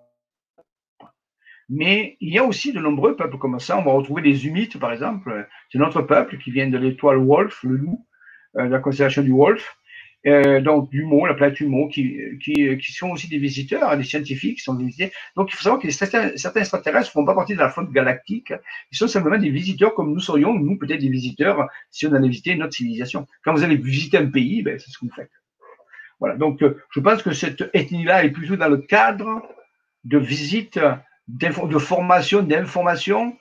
[1.74, 3.78] Mais il y a aussi de nombreux peuples comme ça.
[3.78, 5.48] On va retrouver les Humites, par exemple.
[5.72, 8.06] C'est notre peuple qui vient de l'étoile Wolf, le loup,
[8.58, 9.78] euh, de la constellation du Wolf.
[10.28, 14.58] Euh, donc mot, la planète Humo, qui, qui, qui, sont aussi des visiteurs, des scientifiques
[14.58, 15.12] qui sont visités.
[15.36, 17.92] Donc il faut savoir que certains, certains extraterrestres ne font pas partie de la flotte
[17.92, 18.54] galactique,
[18.92, 22.28] ils sont simplement des visiteurs comme nous serions, nous peut-être des visiteurs, si on allait
[22.28, 23.26] visiter notre civilisation.
[23.44, 25.32] Quand vous allez visiter un pays, ben, c'est ce que vous faites.
[26.20, 29.42] Voilà, donc euh, je pense que cette ethnie-là est plutôt dans le cadre
[30.04, 30.80] de visite,
[31.40, 33.38] de formation, d'information.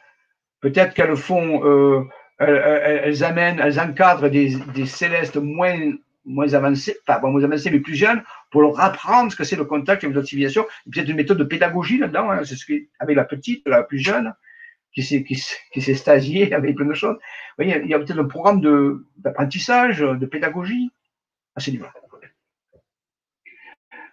[0.60, 2.02] Peut-être qu'elles font, euh,
[2.38, 5.92] elles, amènent, elles encadrent des, des célestes moins
[6.24, 9.64] moins avancés, pas moins avancés, mais plus jeunes, pour leur apprendre ce que c'est le
[9.64, 10.66] contact avec notre civilisation.
[10.90, 14.34] Peut-être une méthode de pédagogie là-dedans, hein, c'est ce avec la petite, la plus jeune,
[14.92, 17.16] qui s'est, qui, s'est stasiée avec plein de choses.
[17.16, 20.90] Vous voyez, il y a peut-être un programme de, d'apprentissage, de pédagogie
[21.56, 21.86] à ce niveau.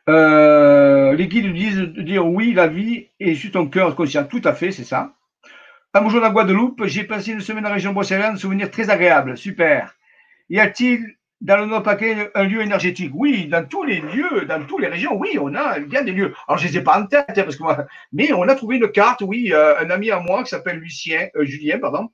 [0.09, 4.23] Euh, les guides disent de dire oui, la vie est juste ton cœur conscient.
[4.23, 5.13] Tout à fait, c'est ça.
[5.93, 9.95] Bonjour la Guadeloupe, j'ai passé une semaine en région brossélienne, souvenir très agréable, super.
[10.47, 13.11] Y a-t-il dans le Nord-Pas-de-Calais un lieu énergétique?
[13.15, 16.35] Oui, dans tous les lieux, dans toutes les régions, oui, on a, a des lieux.
[16.47, 18.53] Alors, je ne les ai pas en tête, hein, parce que moi, mais on a
[18.53, 22.09] trouvé une carte, oui, euh, un ami à moi qui s'appelle Lucien, euh, Julien, pardon,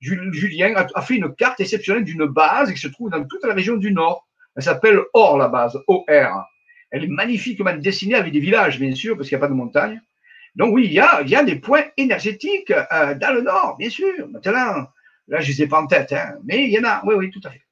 [0.00, 3.76] Julien a, fait une carte exceptionnelle d'une base qui se trouve dans toute la région
[3.76, 4.28] du Nord.
[4.56, 6.44] Elle s'appelle Or, la base, O-R.
[6.92, 9.56] Elle est magnifiquement dessinée avec des villages, bien sûr, parce qu'il n'y a pas de
[9.56, 10.00] montagne.
[10.54, 14.28] Donc oui, il y a, des points énergétiques euh, dans le Nord, bien sûr.
[14.30, 14.86] Maintenant,
[15.26, 17.14] là, je ne les ai pas en tête, hein, mais il y en a, oui,
[17.16, 17.62] oui, tout à fait.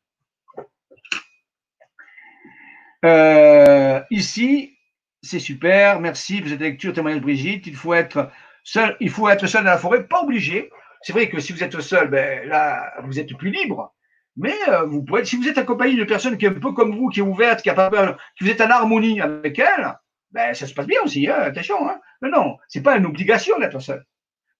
[3.04, 4.78] Euh, ici,
[5.22, 7.66] c'est super, merci pour cette lecture, témoignage Brigitte.
[7.66, 8.30] Il faut être
[8.64, 10.70] seul, il faut être seul dans la forêt, pas obligé.
[11.02, 13.94] C'est vrai que si vous êtes seul, ben là, vous êtes plus libre.
[14.36, 16.96] Mais euh, vous pouvez, si vous êtes accompagné d'une personne qui est un peu comme
[16.96, 19.94] vous, qui est ouverte, qui a pas peur, que vous êtes en harmonie avec elle,
[20.30, 21.28] ben ça se passe bien aussi.
[21.28, 22.00] Hein, attention, hein.
[22.22, 24.04] Non, non, c'est pas une obligation d'être seul.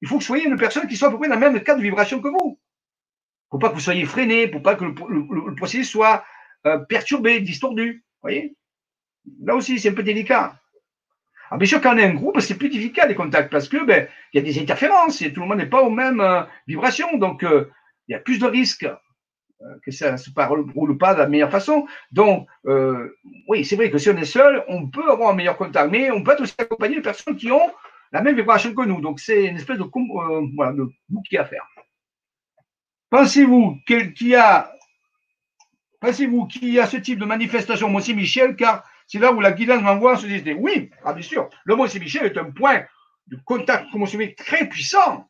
[0.02, 1.62] Il faut que vous soyez une personne qui soit à peu près dans le même
[1.62, 2.58] cas de vibration que vous.
[3.50, 6.24] Pour pas que vous soyez freiné, pour pas que le, processus soit
[6.66, 8.04] euh, perturbé, distordu.
[8.22, 8.56] voyez
[9.44, 10.56] Là aussi, c'est un peu délicat.
[11.50, 13.84] Alors, bien sûr, quand on est un groupe, c'est plus difficile les contacts parce que
[13.84, 16.42] ben, il y a des interférences et tout le monde n'est pas aux mêmes euh,
[16.66, 17.16] vibrations.
[17.18, 18.86] Donc, il y a plus de risques
[19.82, 20.30] que ça se
[20.74, 21.86] roule pas de la meilleure façon.
[22.12, 22.48] Donc,
[23.48, 26.10] oui, c'est vrai que si on est seul, on peut avoir un meilleur contact, mais
[26.10, 27.70] on peut aussi accompagné de personnes qui ont
[28.12, 29.00] la même vibration que nous.
[29.00, 29.84] Donc, c'est une espèce de,
[30.54, 30.90] voilà, de
[31.38, 31.66] à faire.
[33.10, 34.72] Pensez-vous qu'il y a,
[36.00, 36.48] pensez-vous
[36.80, 40.22] a ce type de manifestation au Mont-Saint-Michel, car c'est là où la guidance m'envoie ce
[40.22, 41.48] société Oui, ah, bien sûr.
[41.64, 42.84] Le Mont-Saint-Michel est un point
[43.26, 45.28] de contact commotionnel très puissant.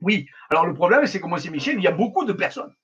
[0.00, 0.26] Oui.
[0.50, 2.74] Alors, le problème, c'est qu'au Mont-Saint-Michel, il y a beaucoup de personnes.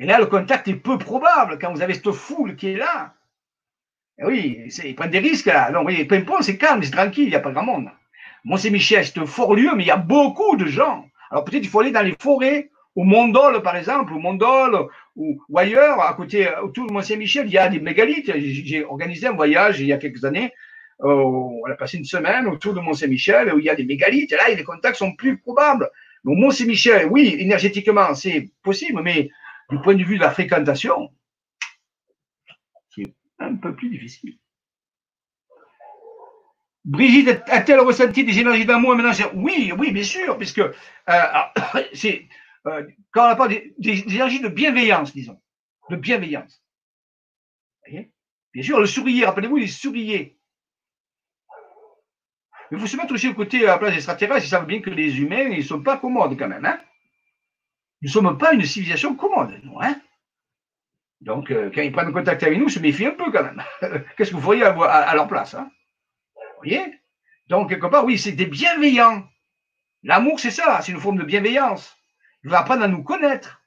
[0.00, 3.14] Et là, le contact est peu probable quand vous avez cette foule qui est là.
[4.18, 5.70] Et oui, ils prennent des risques là.
[5.70, 7.90] Non, oui, Pimpon, c'est calme, c'est tranquille, il n'y a pas grand monde.
[8.44, 11.04] Mont-Saint-Michel, c'est un fort lieu, mais il y a beaucoup de gens.
[11.30, 15.38] Alors peut-être il faut aller dans les forêts, au Mondol par exemple, au Mondol ou,
[15.54, 18.32] ailleurs, à côté, autour de Mont-Saint-Michel, il y a des mégalithes.
[18.38, 20.50] J'ai organisé un voyage il y a quelques années.
[21.02, 24.32] Euh, on a passé une semaine autour de Mont-Saint-Michel où il y a des mégalithes.
[24.32, 25.90] Et là, les contacts sont plus probables.
[26.24, 29.30] Donc Mont-Saint-Michel, oui, énergétiquement, c'est possible, mais
[29.70, 31.12] du point de vue de la fréquentation,
[32.90, 34.38] c'est un peu plus difficile.
[36.84, 38.96] Brigitte a-t-elle ressenti des énergies d'amour?
[38.96, 40.72] Maintenant Oui, oui, bien sûr, puisque euh,
[41.92, 42.28] c'est
[42.66, 45.40] euh, quand on parle des, énergies de bienveillance, disons,
[45.88, 46.62] de bienveillance.
[47.86, 50.38] bien sûr, le sourire, rappelez-vous, les sourriers.
[52.70, 54.66] Mais il faut se mettre aussi au côté à la place des extraterrestres, ils savent
[54.66, 56.64] bien que les humains, ils ne sont pas commodes quand même.
[56.64, 56.78] Hein
[58.02, 59.78] nous ne sommes pas une civilisation commode, nous.
[59.80, 60.00] Hein
[61.20, 63.62] Donc, euh, quand ils prennent contact avec nous, se méfient un peu quand même.
[64.16, 65.70] Qu'est-ce que vous feriez à, leur place hein?
[66.58, 66.98] Voyez?
[67.48, 69.28] Donc, quelque part, oui, c'est des bienveillants.
[70.02, 71.96] L'amour, c'est ça, c'est une forme de bienveillance.
[72.42, 73.60] Il va apprendre à nous connaître.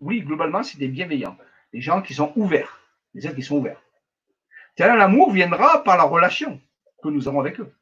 [0.00, 1.36] Oui, globalement, c'est des bienveillants.
[1.72, 2.80] Des gens qui sont ouverts.
[3.14, 3.80] Des êtres qui sont ouverts.
[4.78, 6.60] L'amour viendra par la relation
[7.02, 7.72] que nous avons avec eux.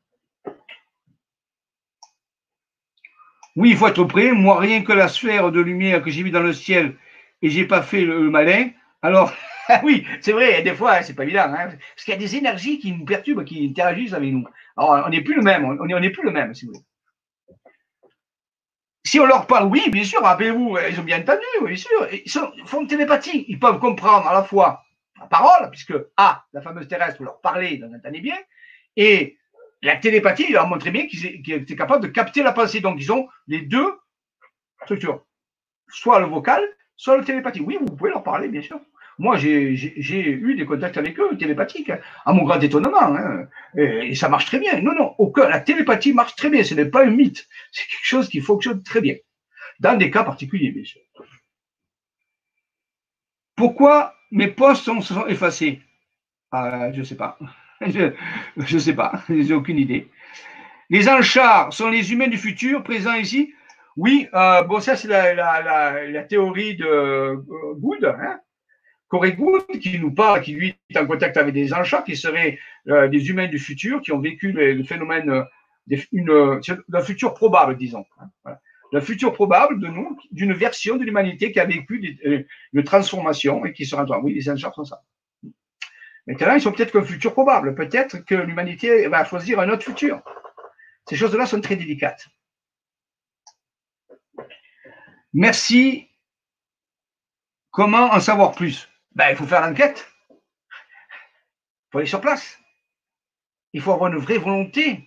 [3.56, 4.32] Oui, il faut être prêt.
[4.32, 6.96] Moi, rien que la sphère de lumière que j'ai vue dans le ciel
[7.42, 8.70] et j'ai pas fait le malin,
[9.02, 9.32] alors
[9.82, 12.78] oui, c'est vrai, des fois, c'est pas évident, hein, parce qu'il y a des énergies
[12.78, 14.44] qui nous perturbent, qui interagissent avec nous.
[14.76, 16.84] Alors, on n'est plus le même, on n'est plus le même, si vous voulez.
[19.06, 22.66] Si on leur parle, oui, bien sûr, rappelez-vous, ils ont bien entendu, bien sûr, ils
[22.66, 24.82] font télépathie, ils peuvent comprendre à la fois
[25.20, 28.36] la parole, puisque A, la fameuse terrestre, vous leur parlez, ils entendez bien,
[28.96, 29.36] et
[29.84, 32.80] la télépathie, ils leur montré bien qu'ils étaient capables de capter la pensée.
[32.80, 33.92] Donc, ils ont les deux
[34.82, 35.24] structures,
[35.88, 36.62] soit le vocal,
[36.96, 37.60] soit le télépathie.
[37.60, 38.80] Oui, vous pouvez leur parler, bien sûr.
[39.18, 43.14] Moi, j'ai eu des contacts avec eux, télépathiques, hein, à mon grand étonnement.
[43.14, 43.46] Hein,
[43.76, 44.80] et, ça marche très bien.
[44.80, 46.64] Non, non, aucun, la télépathie marche très bien.
[46.64, 47.46] Ce n'est pas un mythe.
[47.70, 49.16] C'est quelque chose qui fonctionne très bien.
[49.80, 51.00] Dans des cas particuliers, bien sûr.
[53.54, 55.80] Pourquoi mes posts sont, sont effacés?
[56.50, 57.38] Ah, Je ne sais pas.
[57.86, 59.22] Je ne sais pas.
[59.28, 60.08] Je n'ai aucune idée.
[60.90, 63.52] Les anchars sont les humains du futur présents ici
[63.96, 67.36] Oui, euh, bon, ça, c'est la, théorie de euh,
[67.76, 68.04] Good.
[68.04, 68.40] Hein
[69.08, 69.36] Corey
[69.80, 73.28] qui nous parle, qui lui est en contact avec des anges qui seraient euh, des
[73.28, 75.44] humains du futur, qui ont vécu le, phénomène,
[75.86, 78.04] d'un futur probable, disons.
[78.18, 78.56] Hein,
[78.90, 79.04] voilà.
[79.04, 82.18] futur probable de nous, d'une version de l'humanité qui a vécu
[82.72, 84.04] une transformation et qui sera.
[84.20, 85.02] Oui, les anges sont ça.
[86.26, 87.74] Maintenant, ils sont peut-être qu'un futur probable.
[87.74, 90.22] Peut-être que l'humanité va choisir un autre futur.
[91.08, 92.28] Ces choses-là sont très délicates.
[95.34, 96.08] Merci.
[97.70, 98.88] Comment en savoir plus?
[99.12, 100.10] Ben, il faut faire l'enquête.
[100.30, 100.36] Il
[101.92, 102.58] faut aller sur place.
[103.72, 105.06] Il faut avoir une vraie volonté.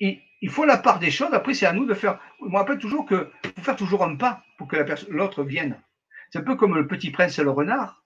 [0.00, 1.32] Il faut la part des choses.
[1.32, 2.18] Après, c'est à nous de faire.
[2.40, 4.76] Je me rappelle toujours que faut faire toujours un pas pour que
[5.08, 5.80] l'autre vienne.
[6.30, 8.04] C'est un peu comme le petit prince et le renard.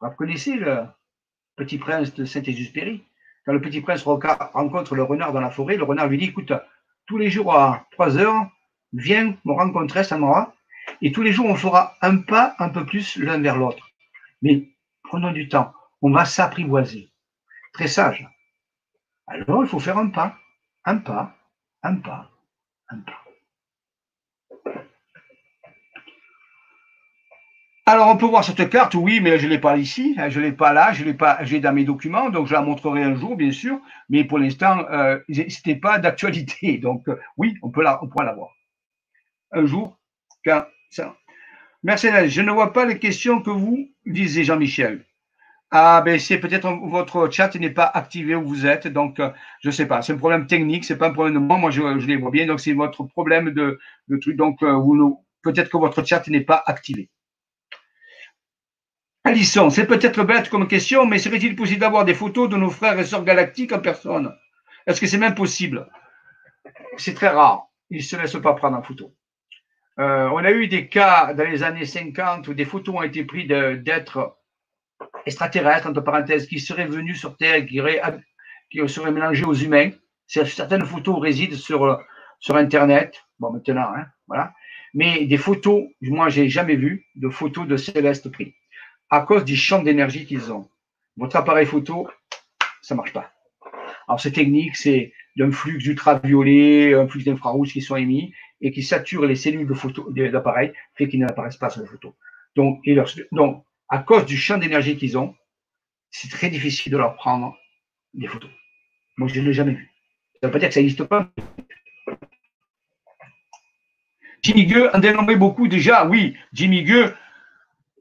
[0.00, 0.86] Vous connaissez le
[1.56, 3.04] petit prince de Saint-Exupéry
[3.44, 6.52] Quand le petit prince rencontre le renard dans la forêt, le renard lui dit Écoute,
[7.06, 8.46] tous les jours à 3 heures,
[8.92, 10.54] viens me rencontrer, ça m'aura.
[11.00, 13.90] Et tous les jours, on fera un pas un peu plus l'un vers l'autre.
[14.42, 14.68] Mais
[15.02, 15.72] prenons du temps,
[16.02, 17.10] on va s'apprivoiser.
[17.72, 18.28] Très sage.
[19.26, 20.36] Alors, il faut faire un pas,
[20.84, 21.36] un pas,
[21.82, 22.30] un pas,
[22.88, 23.23] un pas.
[27.86, 30.40] Alors, on peut voir cette carte, oui, mais je ne l'ai pas ici, hein, je
[30.40, 33.02] ne l'ai pas là, je l'ai pas, j'ai dans mes documents, donc je la montrerai
[33.02, 33.78] un jour, bien sûr,
[34.08, 36.78] mais pour l'instant, euh, ce n'était pas d'actualité.
[36.82, 38.50] Donc, euh, oui, on, peut la, on pourra la voir.
[39.52, 39.98] Un jour,
[40.44, 41.16] quand ça,
[41.82, 45.04] Mercedes, je ne vois pas les questions que vous disait Jean-Michel.
[45.70, 49.30] Ah, ben c'est peut-être votre chat n'est pas activé où vous êtes, donc euh,
[49.60, 50.02] je ne sais pas.
[50.02, 51.58] C'est un problème technique, c'est pas un problème de moi.
[51.58, 53.78] Moi, je, les vois bien, donc c'est votre problème de,
[54.08, 54.36] de truc.
[54.36, 54.80] Donc, euh,
[55.42, 57.10] peut-être que votre chat n'est pas activé.
[59.26, 62.98] Alisson, c'est peut-être bête comme question, mais serait-il possible d'avoir des photos de nos frères
[62.98, 64.36] et sœurs galactiques en personne?
[64.86, 65.88] Est-ce que c'est même possible?
[66.98, 67.68] C'est très rare.
[67.88, 69.14] Ils ne se laissent pas prendre en photo.
[69.98, 73.24] Euh, on a eu des cas dans les années 50 où des photos ont été
[73.24, 74.36] prises d'êtres
[75.24, 77.80] extraterrestres, entre parenthèses, qui seraient venus sur Terre, qui,
[78.70, 79.90] qui seraient mélangés aux humains.
[80.26, 81.98] Certaines photos résident sur,
[82.40, 83.24] sur Internet.
[83.38, 84.52] Bon, maintenant, hein, voilà.
[84.92, 88.54] Mais des photos, moi, j'ai jamais vu de photos de célestes pris
[89.14, 90.68] à cause du champ d'énergie qu'ils ont.
[91.16, 92.08] Votre appareil photo,
[92.82, 93.30] ça marche pas.
[94.08, 98.82] Alors, ces techniques, c'est d'un flux ultraviolet, un flux d'infrarouge qui sont émis et qui
[98.82, 102.16] saturent les cellules de photo d'appareil, fait qu'ils n'apparaissent pas sur la photo.
[102.56, 102.82] Donc,
[103.30, 105.36] donc, à cause du champ d'énergie qu'ils ont,
[106.10, 107.56] c'est très difficile de leur prendre
[108.14, 108.50] des photos.
[109.16, 109.92] Moi, je ne l'ai jamais vu.
[110.40, 111.30] Ça ne veut pas dire que ça n'existe pas.
[114.42, 116.04] Jimmy Gueux en dénommé beaucoup déjà.
[116.04, 117.14] Oui, Jimmy Gueux,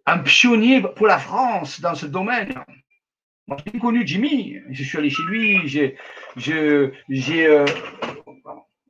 [0.06, 2.54] un pionnier pour la France dans ce domaine.
[3.48, 4.58] Moi, j'ai connu Jimmy.
[4.70, 5.68] Je suis allé chez lui.
[5.68, 5.98] J'ai,
[6.36, 7.66] j'ai, euh,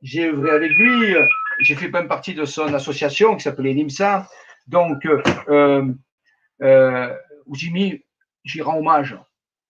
[0.02, 1.14] j'ai œuvré avec lui.
[1.60, 4.28] J'ai fait même partie de son association qui s'appelait NIMSA.
[4.66, 5.92] Donc, euh,
[6.62, 7.14] euh,
[7.52, 8.02] Jimmy,
[8.44, 9.16] j'y rends hommage.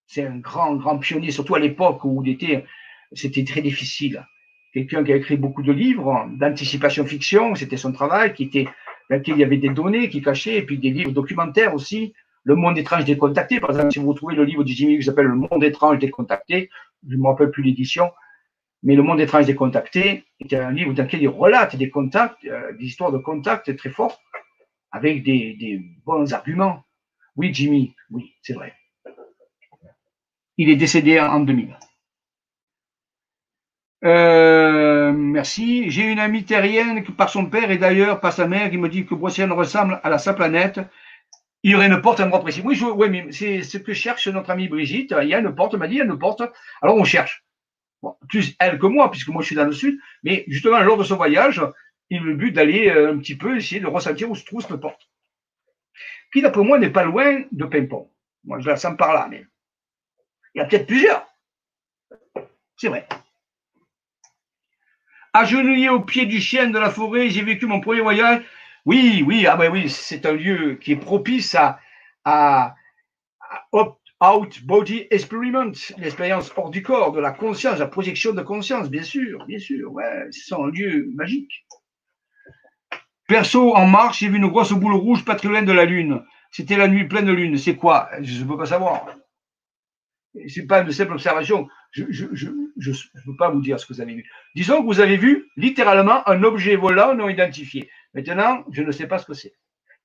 [0.06, 2.64] C'est un grand, grand pionnier, surtout à l'époque où il était,
[3.12, 4.26] c'était très difficile.
[4.72, 8.68] Quelqu'un qui a écrit beaucoup de livres d'anticipation fiction, c'était son travail, qui était,
[9.10, 12.14] dans lequel il y avait des données qui cachaient, et puis des livres documentaires aussi.
[12.44, 15.26] Le monde étrange décontacté, par exemple, si vous trouvez le livre de Jimmy qui s'appelle
[15.26, 16.68] Le monde étrange décontacté,
[17.08, 18.10] je ne me rappelle plus l'édition,
[18.82, 22.72] mais Le monde étrange décontacté est un livre dans lequel il relate des contacts, euh,
[22.78, 24.20] des histoires de contacts très forts,
[24.92, 26.84] avec des, bons arguments.
[27.36, 28.74] Oui, Jimmy, oui, c'est vrai.
[30.56, 31.76] Il est décédé en 2000.
[34.04, 35.90] Euh, merci.
[35.90, 39.06] J'ai une amie terrienne par son père et d'ailleurs par sa mère, qui me dit
[39.06, 40.80] que Brocéliande ressemble à la sa planète.
[41.62, 42.60] Il y aurait une porte à endroit précis.
[42.62, 45.14] Oui, oui mais c'est ce que cherche notre amie Brigitte.
[45.22, 46.42] Il y a une porte, elle m'a dit, il y a une porte.
[46.82, 47.44] Alors on cherche.
[48.28, 49.98] plus elle que moi, puisque moi je suis dans le sud.
[50.22, 51.62] Mais justement, lors de ce voyage,
[52.10, 54.60] il a le but d'aller euh, un petit peu essayer de ressentir où se trouve
[54.60, 55.08] cette porte.
[56.32, 58.10] Qui, d'après moi, n'est pas loin de Pimpon.
[58.44, 59.46] Moi, je la sens par là, mais
[60.54, 61.26] il y a peut-être plusieurs.
[62.76, 63.06] C'est vrai.
[65.34, 68.42] Agenouillé au pied du chien de la forêt, j'ai vécu mon premier voyage.
[68.86, 71.80] Oui, oui, ah ben oui, c'est un lieu qui est propice à,
[72.24, 72.76] à,
[73.72, 79.02] out body experiment, l'expérience hors du corps, de la conscience, la projection de conscience, bien
[79.02, 79.92] sûr, bien sûr.
[79.92, 81.66] Ouais, c'est un lieu magique.
[83.26, 86.22] Perso, en marche, j'ai vu une grosse boule rouge pas de la Lune.
[86.52, 87.58] C'était la nuit pleine de lune.
[87.58, 88.08] C'est quoi?
[88.20, 89.06] Je ne peux pas savoir.
[90.46, 91.68] C'est pas une simple observation.
[92.76, 94.30] Ne peux pas vous dire ce que vous avez vu.
[94.54, 97.90] Disons que vous avez vu littéralement un objet volant non identifié.
[98.14, 99.54] Maintenant, je ne sais pas ce que c'est.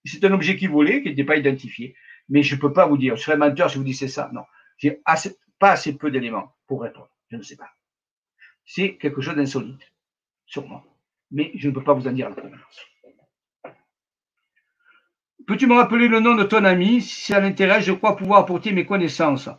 [0.05, 1.95] C'est un objet qui volait, qui n'était pas identifié.
[2.29, 3.15] Mais je ne peux pas vous dire.
[3.15, 4.29] Je serais menteur si vous disiez ça.
[4.33, 4.43] Non.
[4.77, 5.01] J'ai
[5.59, 7.09] pas assez peu d'éléments pour répondre.
[7.29, 7.69] Je ne sais pas.
[8.65, 9.91] C'est quelque chose d'insolite,
[10.45, 10.83] sûrement.
[11.31, 12.85] Mais je ne peux pas vous en dire la provenance.
[15.47, 17.01] Peux-tu me rappeler le nom de ton ami?
[17.01, 19.49] Si ça l'intéresse, je crois pouvoir apporter mes connaissances.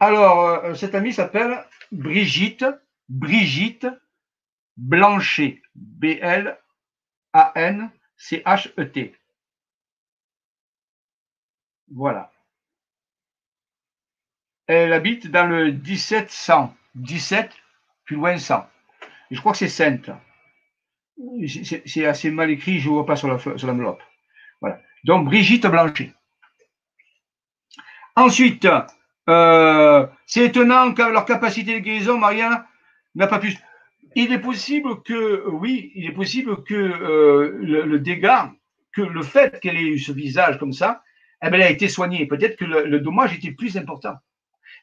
[0.00, 2.64] Alors, euh, cette amie s'appelle Brigitte,
[3.08, 3.86] Brigitte
[4.76, 6.58] Blanchet, B-L-A-N-C-H-E-T.
[11.90, 12.30] Voilà.
[14.66, 16.74] Elle habite dans le 1700.
[16.94, 17.52] 17,
[18.04, 18.66] plus loin 100.
[19.30, 20.10] Je crois que c'est Sainte.
[21.86, 24.02] C'est assez mal écrit, je ne vois pas sur l'enveloppe.
[24.60, 24.80] Voilà.
[25.04, 26.12] Donc, Brigitte Blanchet.
[28.16, 28.66] Ensuite,
[29.28, 32.66] euh, c'est étonnant que leur capacité de guérison, Maria,
[33.14, 33.54] n'a pas pu.
[34.14, 38.52] Il est possible que, oui, il est possible que euh, le, dégât,
[38.92, 41.02] que le fait qu'elle ait eu ce visage comme ça,
[41.42, 42.26] eh ben, elle a été soignée.
[42.26, 44.14] Peut-être que le, dommage était plus important.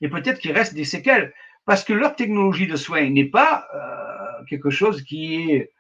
[0.01, 1.33] Et peut-être qu'il reste des séquelles.
[1.65, 5.71] Parce que leur technologie de soins n'est pas euh, quelque chose qui est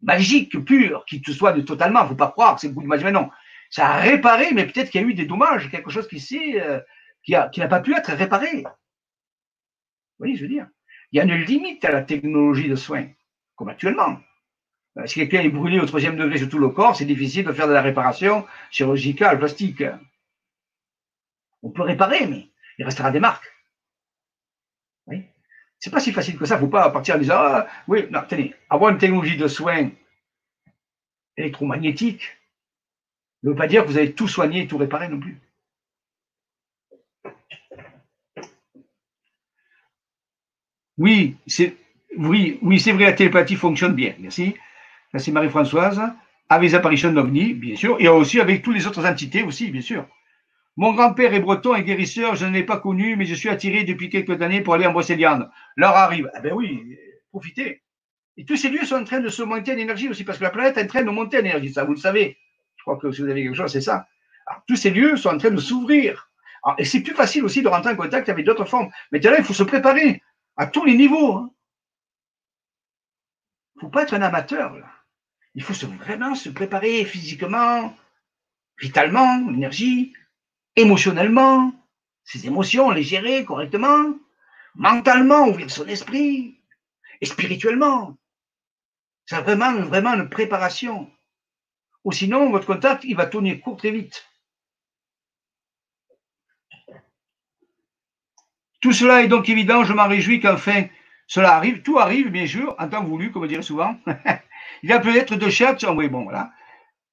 [0.00, 2.00] magique, pur, qui te soigne totalement.
[2.00, 3.04] Il ne faut pas croire que c'est beaucoup de magie.
[3.04, 3.28] Mais non,
[3.70, 6.78] ça a réparé, mais peut-être qu'il y a eu des dommages, quelque chose qui, euh,
[7.26, 8.62] qui, n'a pas pu être réparé.
[8.62, 8.70] Vous
[10.18, 10.68] voyez, je veux dire?
[11.12, 13.08] Il y a une limite à la technologie de soins,
[13.56, 14.18] comme actuellement.
[14.98, 17.52] Euh, si quelqu'un est brûlé au troisième degré sur tout le corps, c'est difficile de
[17.52, 19.82] faire de la réparation chirurgicale, plastique.
[21.62, 22.48] On peut réparer, mais
[22.78, 23.52] il restera des marques.
[25.06, 25.24] Oui.
[25.78, 26.54] C'est pas si facile que ça.
[26.54, 29.48] Il ne faut pas partir en disant ah, oui, non, tenez, avoir une technologie de
[29.48, 29.90] soins
[31.36, 32.38] électromagnétique
[33.42, 35.38] ne veut pas dire que vous allez tout soigner et tout réparer non plus.
[40.98, 41.76] Oui, c'est
[42.16, 44.14] oui, oui, c'est vrai, la télépathie fonctionne bien.
[44.18, 44.54] Merci.
[45.16, 46.00] C'est Marie-Françoise.
[46.48, 49.80] Avec les apparitions d'OVNI, bien sûr, et aussi avec toutes les autres entités aussi, bien
[49.80, 50.06] sûr.
[50.76, 53.82] Mon grand-père est breton et guérisseur, je ne l'ai pas connu, mais je suis attiré
[53.82, 55.50] depuis quelques années pour aller en Brocéliande.
[55.76, 56.30] L'heure arrive.
[56.38, 56.96] Eh ben oui,
[57.30, 57.82] profitez.
[58.36, 60.44] Et tous ces lieux sont en train de se monter en énergie aussi, parce que
[60.44, 62.36] la planète est en train de monter en énergie, ça vous le savez.
[62.76, 64.06] Je crois que si vous avez quelque chose, c'est ça.
[64.46, 66.30] Alors, tous ces lieux sont en train de s'ouvrir.
[66.78, 68.90] Et c'est plus facile aussi de rentrer en contact avec d'autres formes.
[69.10, 70.22] Mais là, il faut se préparer
[70.56, 71.34] à tous les niveaux.
[71.34, 71.50] Hein.
[73.74, 74.76] Il ne faut pas être un amateur.
[74.76, 74.86] Là.
[75.54, 77.94] Il faut vraiment se préparer physiquement,
[78.78, 80.14] vitalement, l'énergie,
[80.76, 81.72] émotionnellement,
[82.24, 84.14] ses émotions, les gérer correctement,
[84.74, 86.60] mentalement, ouvrir son esprit,
[87.20, 88.16] et spirituellement.
[89.26, 91.10] C'est vraiment, vraiment une préparation.
[92.04, 94.24] Ou sinon, votre contact, il va tourner court très vite.
[98.80, 100.84] Tout cela est donc évident, je m'en réjouis qu'enfin
[101.26, 101.82] cela arrive.
[101.82, 103.96] Tout arrive, bien sûr, en temps voulu, comme on dirait souvent.
[104.82, 106.50] il y a peut-être deux chats, oui, bon, voilà.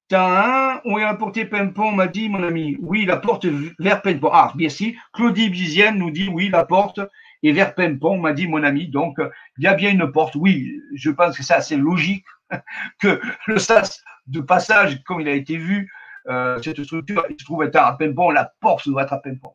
[0.10, 2.78] T'as un, on a apporté Pimpon, m'a dit mon ami.
[2.80, 3.46] Oui, la porte
[3.80, 4.30] vers Pimpon.
[4.32, 4.98] Ah, merci.
[5.14, 7.00] Claudie Bizienne nous dit oui, la porte
[7.42, 8.90] est vers Pimpon, m'a dit mon ami.
[8.90, 9.18] Donc,
[9.58, 10.36] il y a bien une porte.
[10.36, 12.26] Oui, je pense que c'est assez logique
[13.00, 15.90] que le sas de passage, comme il a été vu,
[16.28, 19.54] euh, cette structure, il se trouve être à Pimpon, la porte doit être à Pimpon.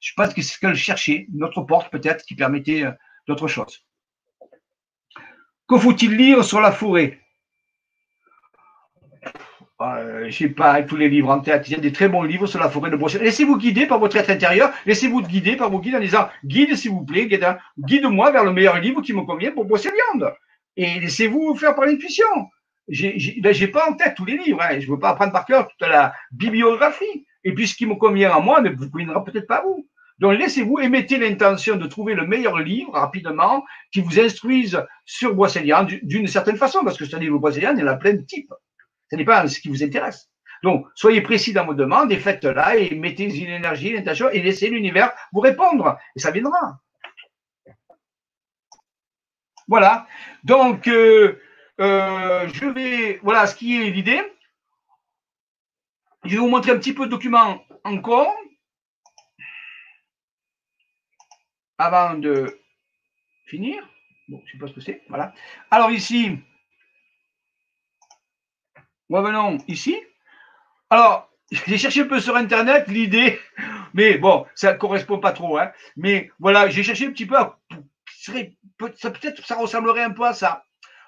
[0.00, 2.92] Je pense que c'est ce qu'elle cherchait, notre porte peut-être, qui permettait euh,
[3.28, 3.84] d'autres choses.
[5.68, 7.20] Que faut-il lire sur la forêt?
[9.80, 11.68] Euh, je sais pas, tous les livres en tête.
[11.68, 13.22] Il y a des très bons livres sur la forêt de Bruxelles.
[13.22, 14.72] Laissez-vous guider par votre être intérieur.
[14.84, 17.28] Laissez-vous guider par vos guides en disant guide, s'il vous plaît,
[17.78, 20.34] guide-moi vers le meilleur livre qui me convient pour Viande.
[20.76, 22.26] Et laissez-vous faire par l'intuition.
[22.88, 24.60] J'ai ben, pas en tête tous les livres.
[24.60, 24.80] Hein.
[24.80, 27.26] Je ne veux pas apprendre par cœur toute la bibliographie.
[27.44, 29.88] Et puis ce qui me convient à moi ne vous conviendra peut-être pas à vous.
[30.20, 35.34] Donc laissez-vous et mettez l'intention de trouver le meilleur livre rapidement qui vous instruise sur
[35.34, 38.20] Boisselian d'une certaine façon, parce que ce livre Boisselian, il y en a plein de
[38.20, 38.52] types.
[39.10, 40.30] Ce n'est pas ce qui vous intéresse.
[40.62, 44.42] Donc, soyez précis dans vos demandes et faites-la et mettez une énergie, une intention et
[44.42, 45.98] laissez l'univers vous répondre.
[46.14, 46.78] Et ça viendra.
[49.68, 50.06] Voilà.
[50.44, 51.40] Donc, euh,
[51.80, 53.20] euh, je vais.
[53.22, 54.20] Voilà ce qui est l'idée.
[56.24, 58.36] Je vais vous montrer un petit peu de documents encore.
[61.80, 62.60] Avant de
[63.46, 63.82] finir.
[64.28, 65.02] Bon, je ne sais pas ce que c'est.
[65.08, 65.32] Voilà.
[65.70, 66.38] Alors ici,
[69.10, 69.96] Revenons ici.
[70.88, 73.38] Alors, j'ai cherché un peu sur Internet l'idée,
[73.94, 75.58] mais bon, ça ne correspond pas trop.
[75.58, 75.72] Hein.
[75.96, 77.36] Mais voilà, j'ai cherché un petit peu,
[78.78, 80.64] peut-être ça ressemblerait un peu à ça.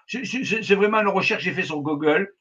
[0.08, 2.34] C'est vraiment une recherche que j'ai fait sur Google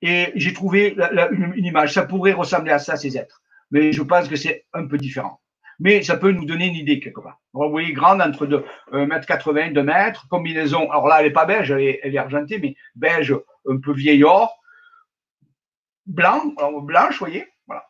[0.00, 0.96] et j'ai trouvé
[1.32, 1.94] une, image.
[1.94, 3.42] Ça pourrait ressembler à ça, ces êtres.
[3.72, 5.40] Mais je pense que c'est un peu différent.
[5.80, 7.40] Mais ça peut nous donner une idée quelque part.
[7.52, 10.90] vous voyez, grande entre 2 m 80 2 mètres, combinaison.
[10.90, 13.34] Alors là, elle n'est pas beige, elle est, argentée, mais beige,
[13.68, 14.58] un peu vieil or
[16.08, 17.86] blanc, alors blanche, voyez, voilà.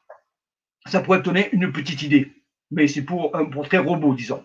[0.86, 2.32] Ça pourrait donner une petite idée,
[2.70, 4.44] mais c'est pour un portrait robot, disons.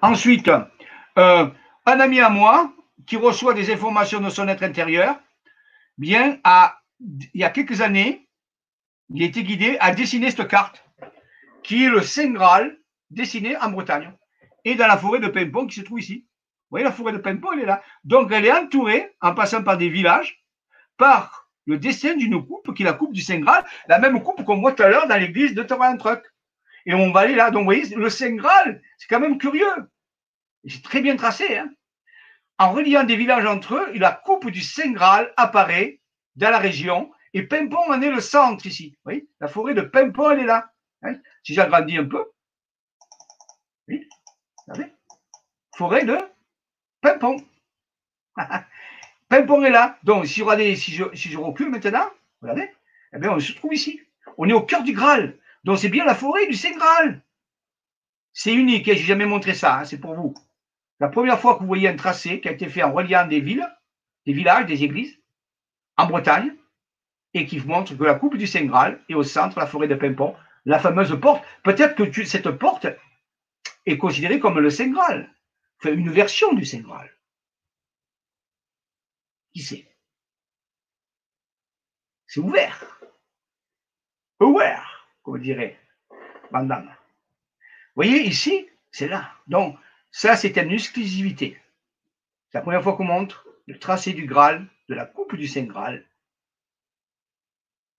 [0.00, 0.50] Ensuite,
[1.18, 1.46] euh,
[1.86, 2.72] un ami à moi
[3.06, 5.20] qui reçoit des informations de son être intérieur,
[5.98, 8.28] bien, à, il y a quelques années,
[9.14, 10.84] il a été guidé à dessiner cette carte,
[11.62, 12.78] qui est le Saint Graal
[13.10, 14.12] dessiné en Bretagne
[14.64, 16.26] et dans la forêt de Pimpon qui se trouve ici.
[16.72, 17.82] Vous voyez, la forêt de Pimpon, elle est là.
[18.04, 20.42] Donc, elle est entourée, en passant par des villages,
[20.96, 24.44] par le dessin d'une coupe qui est la coupe du Saint Graal, la même coupe
[24.44, 26.22] qu'on voit tout à l'heure dans l'église de Truck.
[26.86, 27.50] Et on va aller là.
[27.50, 29.66] Donc, vous voyez, le Saint Graal, c'est quand même curieux.
[30.66, 31.58] C'est très bien tracé.
[31.58, 31.70] Hein.
[32.58, 36.00] en reliant des villages entre eux, la coupe du Saint Graal apparaît
[36.36, 37.10] dans la région.
[37.34, 38.90] Et Pimpon en est le centre ici.
[38.90, 40.72] Vous voyez, la forêt de Pimpon, elle est là.
[41.42, 42.24] Si j'agrandis un peu,
[43.88, 44.08] oui,
[44.66, 44.92] regardez,
[45.74, 46.18] forêt de
[47.00, 47.36] Pimpon.
[49.28, 49.98] Pimpon est là.
[50.04, 52.08] Donc, si, regardez, si, je, si je recule maintenant,
[52.40, 52.70] regardez,
[53.14, 54.00] eh bien, on se trouve ici.
[54.36, 55.36] On est au cœur du Graal.
[55.64, 57.22] Donc, c'est bien la forêt du Saint Graal.
[58.32, 60.34] C'est unique, hein, j'ai jamais montré ça, hein, c'est pour vous.
[61.00, 63.40] La première fois que vous voyez un tracé qui a été fait en reliant des
[63.40, 63.68] villes,
[64.26, 65.18] des villages, des églises,
[65.96, 66.54] en Bretagne,
[67.34, 69.94] et qui montre que la coupe du Saint Graal est au centre, la forêt de
[69.94, 70.34] Pimpon,
[70.64, 71.44] la fameuse porte.
[71.62, 72.86] Peut-être que cette porte
[73.86, 75.32] est considérée comme le Saint Graal
[75.90, 77.10] une version du Saint Graal.
[79.52, 79.86] Qui sait
[82.26, 83.00] C'est ouvert.
[84.40, 85.78] Ouvert, comme dirait
[86.50, 86.82] Van Vous
[87.94, 89.32] voyez, ici, c'est là.
[89.46, 89.78] Donc,
[90.10, 91.60] ça, c'est une exclusivité.
[92.50, 95.64] C'est la première fois qu'on montre le tracé du Graal, de la coupe du Saint
[95.64, 96.04] Graal,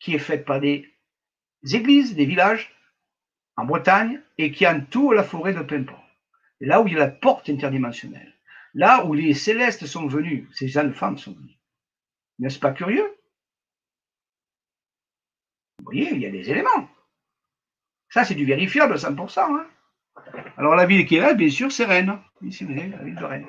[0.04, 0.94] qui est faite par des
[1.72, 2.76] églises, des villages,
[3.56, 5.96] en Bretagne, et qui entoure la forêt de Pimpon.
[6.60, 8.34] Là où il y a la porte interdimensionnelle.
[8.74, 11.58] Là où les célestes sont venus, ces jeunes femmes sont venues.
[12.40, 13.18] N'est-ce pas curieux?
[15.80, 16.90] Vous voyez, il y a des éléments.
[18.10, 19.40] Ça, c'est du vérifiable 100%.
[19.40, 19.68] Hein.
[20.58, 22.20] Alors, la ville qui est là, bien sûr, c'est Rennes.
[22.42, 23.48] Ici, vous la ville de Rennes.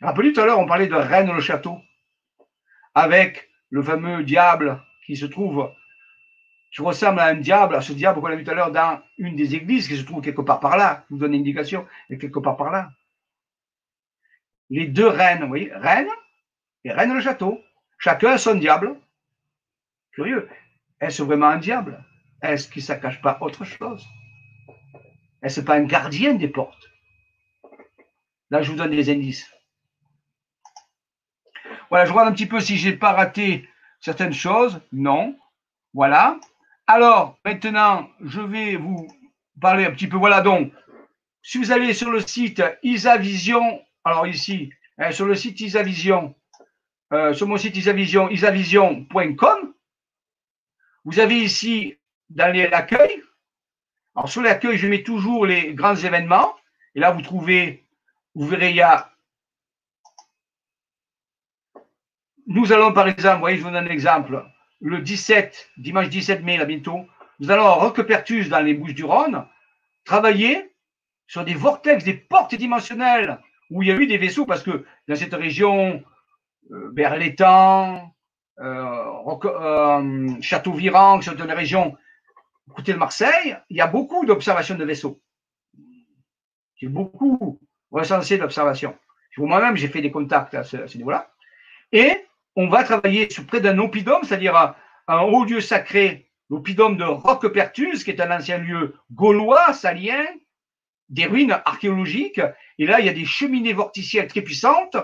[0.00, 1.78] Rappelez tout à l'heure, on parlait de Rennes-le-Château,
[2.94, 5.72] avec le fameux diable qui se trouve,
[6.72, 9.00] qui ressemble à un diable, à ce diable qu'on a vu tout à l'heure dans
[9.18, 11.04] une des églises qui se trouve quelque part par là.
[11.08, 12.92] Je vous donne une indication, et quelque part par là.
[14.68, 16.10] Les deux reines, vous voyez, Rennes
[16.84, 17.60] et Rennes-le-Château.
[17.98, 18.96] Chacun a son diable.
[20.12, 20.48] Curieux.
[21.00, 22.04] Est-ce vraiment un diable?
[22.42, 24.06] Est-ce qu'il ne cache pas autre chose?
[25.42, 26.88] Est-ce pas un gardien des portes?
[28.50, 29.50] Là, je vous donne des indices.
[31.90, 33.68] Voilà, je regarde un petit peu si j'ai pas raté
[34.00, 34.80] certaines choses.
[34.92, 35.36] Non.
[35.92, 36.38] Voilà.
[36.86, 39.08] Alors, maintenant, je vais vous
[39.60, 40.16] parler un petit peu.
[40.16, 40.72] Voilà, donc,
[41.42, 46.34] si vous allez sur le site Isavision, alors ici, hein, sur le site Isavision,
[47.12, 49.74] euh, sur mon site isavision, isavision.com,
[51.04, 51.98] vous avez ici
[52.28, 53.20] dans l'accueil.
[54.14, 56.54] Alors, sur l'accueil, je mets toujours les grands événements.
[56.94, 57.84] Et là, vous trouvez,
[58.36, 59.10] vous verrez, il y a
[62.50, 64.44] Nous allons, par exemple, vous voyez, je vous donne un exemple,
[64.80, 67.06] le 17, dimanche 17 mai, là bientôt,
[67.38, 69.46] nous allons à Roquepertus, dans les Bouches du Rhône,
[70.04, 70.74] travailler
[71.28, 73.38] sur des vortex, des portes dimensionnelles,
[73.70, 76.02] où il y a eu des vaisseaux, parce que dans cette région,
[76.72, 78.12] euh, vers l'étang,
[78.58, 79.04] euh,
[79.44, 81.96] euh, Château-Viran, c'est une région
[82.74, 85.20] côté de Marseille, il y a beaucoup d'observations de vaisseaux.
[86.74, 87.60] J'ai beaucoup
[87.92, 88.98] recensé d'observations.
[89.36, 91.30] Moi-même, j'ai fait des contacts à ce, ce niveau-là.
[91.92, 94.74] Et on va travailler sur près d'un oppidum, c'est-à-dire
[95.06, 100.24] un, haut lieu sacré, l'oppidum de Roquepertus, qui est un ancien lieu gaulois, salien,
[101.08, 102.40] des ruines archéologiques.
[102.78, 104.96] Et là, il y a des cheminées vorticielles très puissantes.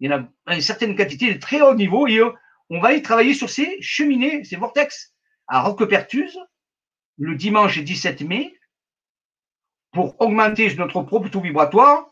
[0.00, 2.06] Il y en a une certaine quantité de très haut niveau.
[2.06, 2.30] Et euh,
[2.70, 5.14] on va y travailler sur ces cheminées, ces vortex,
[5.48, 6.36] à Roquepertus,
[7.18, 8.54] le dimanche 17 mai,
[9.92, 12.10] pour augmenter notre propre taux vibratoire,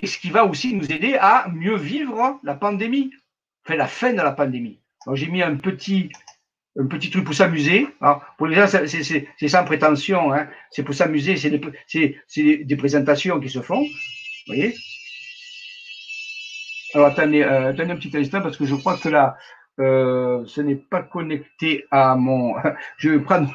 [0.00, 3.12] et ce qui va aussi nous aider à mieux vivre la pandémie
[3.76, 4.80] la fin de la pandémie.
[5.14, 6.10] j'ai mis un petit,
[6.78, 7.86] un petit truc pour s'amuser.
[8.36, 10.32] Pour les gens, c'est sans prétention.
[10.32, 10.48] Hein.
[10.70, 11.36] C'est pour s'amuser.
[11.36, 13.80] C'est des, présentations qui se font.
[13.80, 14.74] Vous voyez?
[16.94, 19.36] Alors, attendez, euh, attendez, un petit instant parce que je crois que là,
[19.78, 22.54] euh, ce n'est pas connecté à mon.
[22.96, 23.54] Je vais prendre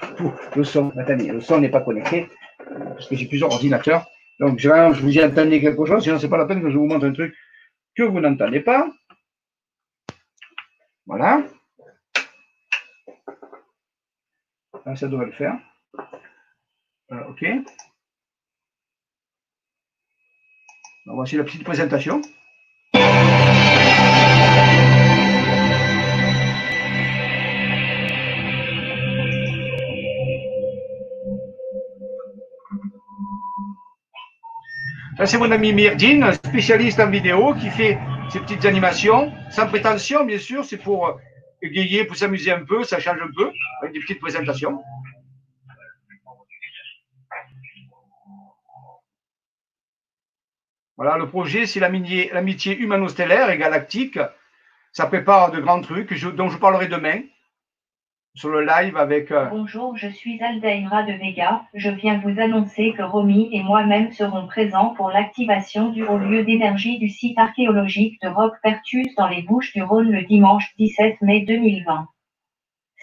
[0.56, 0.92] le son.
[0.98, 2.30] Attendez, le son n'est pas connecté
[2.68, 4.06] parce que j'ai plusieurs ordinateurs.
[4.40, 4.70] Donc, je
[5.02, 7.14] vous y entendez quelque chose, sinon, c'est pas la peine que je vous montre un
[7.14, 7.36] truc
[7.96, 8.88] que vous n'entendez pas.
[11.06, 11.44] Voilà.
[14.96, 15.58] ça devrait le faire.
[17.12, 17.46] Euh, OK.
[21.06, 22.22] voici la petite présentation.
[35.18, 37.98] Ça, c'est mon ami Myrdine, spécialiste en vidéo, qui fait
[38.30, 41.14] ces petites animations, sans prétention, bien sûr, c'est pour euh,
[41.62, 43.52] égayer, pour s'amuser un peu, ça change un peu,
[43.82, 44.82] avec des petites présentations.
[50.96, 54.20] Voilà, le projet, c'est l'amitié humano-stellaire et galactique.
[54.92, 57.22] Ça prépare de grands trucs dont je parlerai demain
[58.36, 59.32] sur le live avec.
[59.32, 61.64] Euh, Bonjour, je suis Aldaïra de Vega.
[61.74, 66.44] Je viens vous annoncer que Romy et moi-même serons présents pour l'activation du haut lieu
[66.44, 71.22] d'énergie du site archéologique de Roc Pertus dans les Bouches du Rhône le dimanche 17
[71.22, 72.08] mai 2020.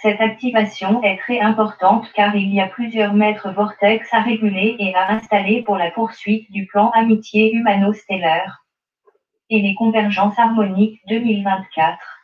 [0.02, 4.94] Cette activation est très importante car il y a plusieurs mètres vortex à réguler et
[4.94, 8.64] à installer pour la poursuite du plan Amitié humano-stellaire
[9.48, 12.19] et les convergences harmoniques 2024.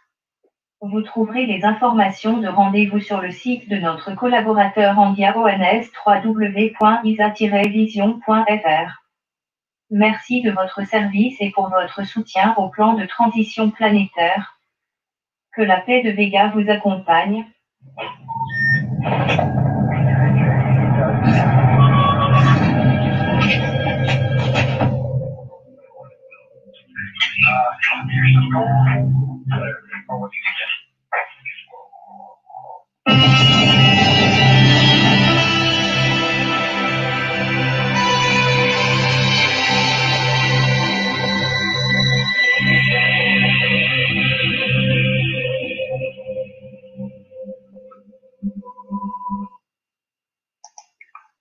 [0.83, 9.03] Vous trouverez les informations de rendez-vous sur le site de notre collaborateur en diagonale www.isa-vision.fr.
[9.91, 14.59] Merci de votre service et pour votre soutien au plan de transition planétaire.
[15.57, 17.47] Que la paix de Vega vous accompagne.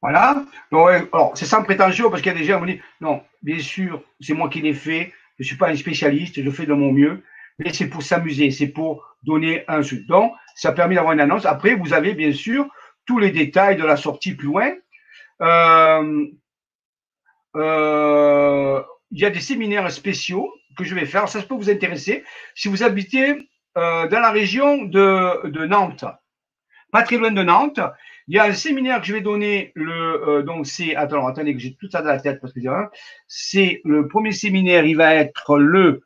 [0.01, 0.45] Voilà.
[0.71, 3.23] Donc, alors, c'est sans prétention parce qu'il y a des gens qui me disent non,
[3.41, 6.67] bien sûr, c'est moi qui l'ai fait, je ne suis pas un spécialiste, je fais
[6.67, 7.23] de mon mieux.
[7.59, 9.97] Mais c'est pour s'amuser, c'est pour donner un sou.
[10.07, 11.45] Donc, ça permet d'avoir une annonce.
[11.45, 12.67] Après, vous avez bien sûr
[13.05, 14.73] tous les détails de la sortie plus loin.
[15.41, 16.25] Euh,
[17.55, 21.29] euh, il y a des séminaires spéciaux que je vais faire.
[21.29, 22.23] Ça peut vous intéresser
[22.55, 26.05] si vous habitez euh, dans la région de, Nantes,
[26.91, 27.79] pas très loin de Nantes.
[28.27, 29.71] Il y a un séminaire que je vais donner.
[29.75, 32.59] Le, donc c'est attends, attendez que j'ai tout ça dans la tête parce que
[33.27, 34.85] c'est le premier séminaire.
[34.85, 36.03] Il va être le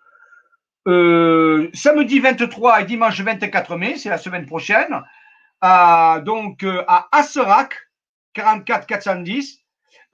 [0.86, 5.04] samedi 23 et dimanche 24 mai, c'est la semaine prochaine
[5.62, 7.76] à, donc, euh, à Asserac,
[8.34, 9.60] 44 410.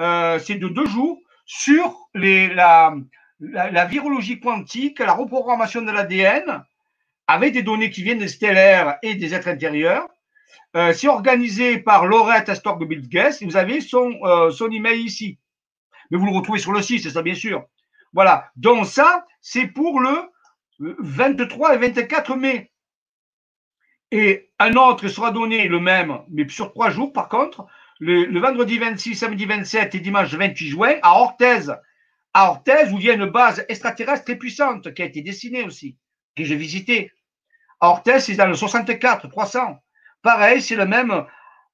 [0.01, 2.95] Euh, c'est de deux jours sur les, la,
[3.39, 6.63] la, virologie quantique, la reprogrammation de l'ADN,
[7.27, 10.07] avec des données qui viennent des stellaires et des êtres intérieurs.
[10.75, 13.41] Euh, c'est organisé par Laurette Astor de Gates.
[13.41, 15.37] Vous avez son, euh, son email ici.
[16.11, 17.65] Mais vous le retrouvez sur le site, c'est ça, bien sûr.
[18.13, 18.51] Voilà.
[18.57, 20.29] Donc, ça, c'est pour le
[20.79, 22.71] 23 et 24 mai.
[24.11, 27.65] Et un autre sera donné le même, mais sur trois jours par contre,
[27.99, 31.71] le, vendredi 26, samedi 27 et dimanche 28 juin à Orthez.
[32.33, 35.63] À Orthez, où il y a une base extraterrestre très puissante qui a été dessinée
[35.63, 35.97] aussi,
[36.35, 37.11] que j'ai visité.
[37.79, 39.79] À Orthez, c'est dans le 64, 300.
[40.21, 41.25] Pareil, c'est le même,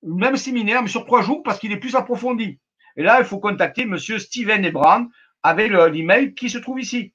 [0.03, 2.59] même séminaire, mais sur trois jours parce qu'il est plus approfondi.
[2.97, 5.07] Et là, il faut contacter monsieur Steven Ebran
[5.41, 7.13] avec l'email qui se trouve ici.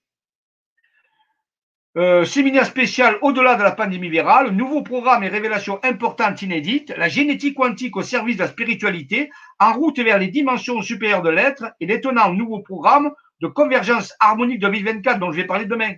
[1.96, 7.08] Euh, séminaire spécial au-delà de la pandémie virale, nouveau programme et révélations importantes inédites, la
[7.08, 11.64] génétique quantique au service de la spiritualité, en route vers les dimensions supérieures de l'être
[11.80, 15.94] et l'étonnant nouveau programme de convergence harmonique 2024 dont je vais parler demain.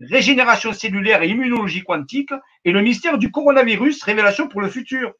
[0.00, 2.32] Régénération cellulaire et immunologie quantique
[2.64, 5.12] et le mystère du coronavirus, révélation pour le futur.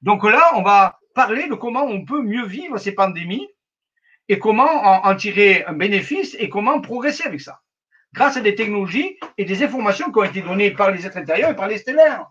[0.00, 3.46] Donc là, on va parler de comment on peut mieux vivre ces pandémies
[4.30, 7.60] et comment en tirer un bénéfice et comment progresser avec ça
[8.14, 11.50] grâce à des technologies et des informations qui ont été données par les êtres intérieurs
[11.50, 12.26] et par les stellaires.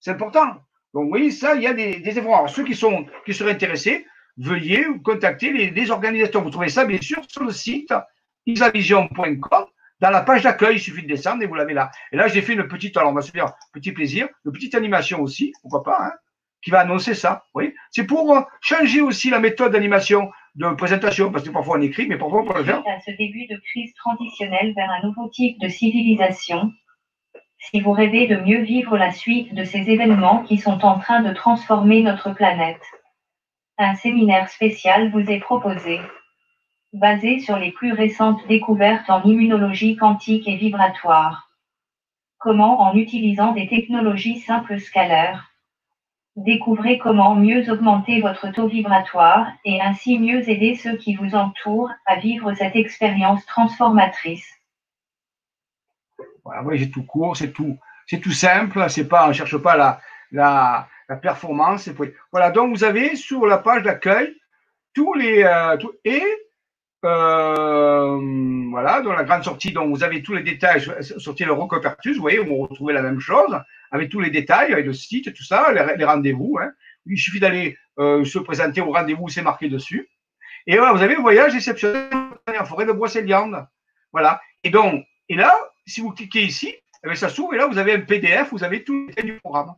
[0.00, 0.56] C'est important.
[0.94, 2.48] Donc, oui, ça, il y a des, des informations.
[2.48, 4.06] ceux qui, sont, qui seraient intéressés,
[4.38, 6.42] veuillez contacter les, organisateurs.
[6.42, 7.92] Vous trouvez ça, bien sûr, sur le site
[8.46, 9.66] isavision.com.
[10.00, 11.90] Dans la page d'accueil, il suffit de descendre et vous l'avez là.
[12.12, 14.76] Et là, j'ai fait une petite, alors on va se faire petit plaisir, une petite
[14.76, 16.12] animation aussi, pourquoi pas, hein,
[16.62, 17.44] qui va annoncer ça.
[17.54, 22.06] Oui, c'est pour changer aussi la méthode d'animation de présentation, parce que parfois on écrit,
[22.06, 22.82] mais parfois on peut le faire.
[22.86, 26.72] À ce début de crise transitionnelle vers un nouveau type de civilisation,
[27.58, 31.22] si vous rêvez de mieux vivre la suite de ces événements qui sont en train
[31.22, 32.82] de transformer notre planète,
[33.78, 36.00] un séminaire spécial vous est proposé.
[36.92, 41.50] Basé sur les plus récentes découvertes en immunologie quantique et vibratoire.
[42.38, 45.52] Comment, en utilisant des technologies simples scalaires,
[46.44, 51.90] Découvrez comment mieux augmenter votre taux vibratoire et ainsi mieux aider ceux qui vous entourent
[52.06, 54.48] à vivre cette expérience transformatrice.
[56.44, 59.76] Voilà, oui, j'ai tout court, c'est tout, c'est tout simple, c'est pas, on cherche pas
[59.76, 60.00] la,
[60.30, 61.90] la, la performance.
[62.30, 64.36] Voilà, donc vous avez sur la page d'accueil
[64.94, 66.22] tous les euh, et
[67.04, 68.18] euh,
[68.70, 72.22] voilà, dans la grande sortie, donc vous avez tous les détails sur le Rocopertus, vous
[72.22, 73.56] voyez, vous retrouvez la même chose,
[73.90, 76.58] avec tous les détails, avec le site, tout ça, les, rendez-vous.
[76.60, 76.72] Hein.
[77.06, 80.08] Il suffit d'aller euh, se présenter au rendez-vous, c'est marqué dessus.
[80.66, 82.10] Et voilà, vous avez voyage exceptionnel
[82.60, 83.66] en forêt de Brocéliande.
[84.12, 84.40] Voilà.
[84.64, 85.54] Et donc, et là,
[85.86, 88.82] si vous cliquez ici, eh ça s'ouvre et là, vous avez un PDF, vous avez
[88.82, 89.74] tout le du programme.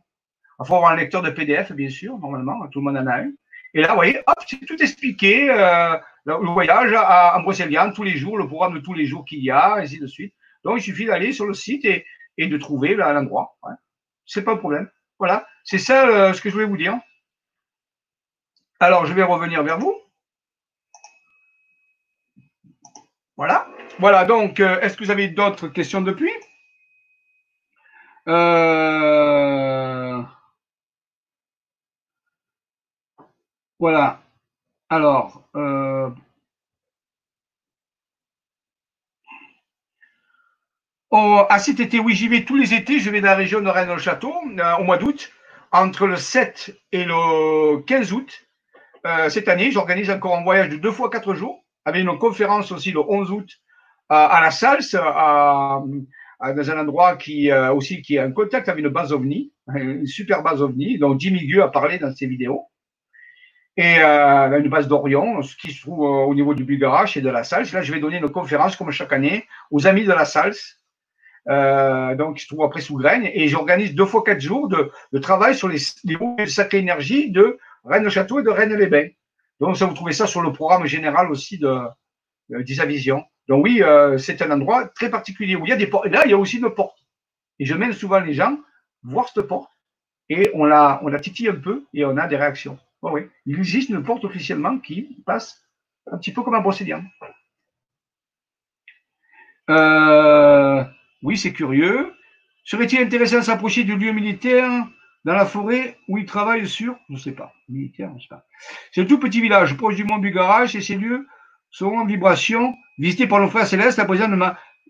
[0.59, 3.21] Il faut avoir un lecteur de PDF, bien sûr, normalement, tout le monde en a
[3.21, 3.31] un.
[3.73, 5.49] Et là, vous voyez, hop, c'est tout expliqué.
[5.49, 9.43] Euh, le voyage à, à tous les jours, le programme de tous les jours qu'il
[9.43, 10.35] y a, et ainsi de suite.
[10.63, 12.05] Donc, il suffit d'aller sur le site et,
[12.37, 13.57] et de trouver l'endroit.
[13.63, 13.73] Ouais.
[14.25, 14.89] C'est pas un problème.
[15.19, 16.99] Voilà, c'est ça euh, ce que je voulais vous dire.
[18.79, 19.95] Alors, je vais revenir vers vous.
[23.37, 23.67] Voilà.
[23.99, 26.31] Voilà, donc, euh, est-ce que vous avez d'autres questions depuis?
[28.27, 29.70] Euh...
[33.81, 34.21] Voilà.
[34.89, 36.11] Alors, euh,
[41.11, 42.99] à cet été, oui, j'y vais tous les étés.
[42.99, 45.31] Je vais dans la région de Rennes-le-Château euh, au mois d'août.
[45.71, 48.45] Entre le 7 et le 15 août,
[49.07, 52.71] euh, cette année, j'organise encore un voyage de deux fois quatre jours avec une conférence
[52.71, 53.49] aussi le 11 août
[54.09, 59.13] à la Salle, dans un endroit qui aussi qui est en contact avec une base
[59.13, 62.67] OVNI, une super base OVNI, dont Jimmy Gu a parlé dans ses vidéos
[63.81, 67.21] et euh, une base d'Orion, ce qui se trouve euh, au niveau du Bugarach et
[67.21, 67.73] de la Salse.
[67.73, 70.77] Là, je vais donner une conférence, comme chaque année, aux amis de la Salse,
[71.49, 74.91] euh, donc qui se trouve après sous Graine, et j'organise deux fois quatre jours de,
[75.11, 79.09] de travail sur les, les de sacrée énergie de Rennes-le-Château et de Rennes-les-Bains.
[79.59, 81.67] Donc, ça, vous trouvez ça sur le programme général aussi de
[82.53, 83.23] euh, d'Isavision.
[83.47, 83.81] Donc oui,
[84.17, 86.07] c'est un endroit très particulier où il y a des portes.
[86.07, 86.99] Là, il y a aussi une porte.
[87.59, 88.57] Et je mène souvent les gens
[89.03, 89.71] voir cette porte
[90.29, 92.77] et on la, on la titille un peu et on a des réactions.
[93.01, 93.21] Oui.
[93.45, 95.63] Il existe une porte officiellement qui passe
[96.11, 97.03] un petit peu comme un brocéliande.
[99.69, 100.83] Euh,
[101.23, 102.13] oui, c'est curieux.
[102.63, 104.87] Serait-il intéressant de s'approcher du lieu militaire
[105.23, 108.45] dans la forêt où il travaille sur, je ne sais pas, militaire, je sais pas.
[108.91, 111.27] C'est un tout petit village proche du mont du Garage et ces lieux
[111.69, 113.97] sont en vibration, visités par nos frères célestes.
[113.97, 114.39] La présence de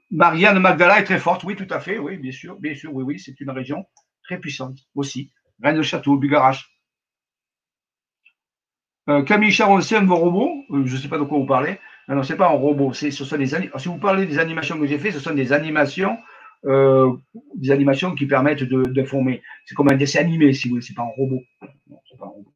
[0.10, 1.44] Marianne Magdala est très forte.
[1.44, 3.86] Oui, tout à fait, oui, bien sûr, bien sûr, oui, oui, c'est une région
[4.24, 5.32] très puissante aussi.
[5.62, 6.71] Reine de Château, Bugarache.
[9.10, 10.64] Euh, Camille Charon, c'est un robot.
[10.72, 11.78] Euh, je ne sais pas de quoi vous parlez.
[12.08, 12.94] Non, non, c'est pas un robot.
[12.94, 16.18] Ce sont des Si vous parlez des animations que j'ai faites, ce sont des animations,
[16.66, 17.12] euh,
[17.56, 19.42] des animations qui permettent de, former.
[19.66, 20.86] C'est comme un dessin animé, si vous voulez.
[20.86, 21.42] C'est pas un robot.
[22.10, 22.54] C'est pas un robot.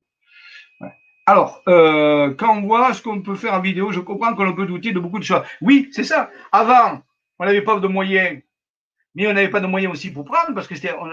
[1.27, 4.91] Alors, quand on voit ce qu'on peut faire en vidéo, je comprends qu'on peut douter
[4.91, 5.41] de beaucoup de choses.
[5.59, 6.29] Oui, c'est ça.
[6.51, 7.01] Avant,
[7.39, 8.41] on n'avait pas de moyens,
[9.15, 11.05] mais on n'avait pas de moyens aussi pour prendre, parce que c'était, on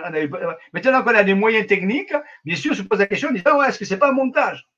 [0.74, 2.12] maintenant qu'on a des moyens techniques,
[2.44, 4.68] bien sûr, se pose la question, on ouais, est-ce que c'est pas un montage?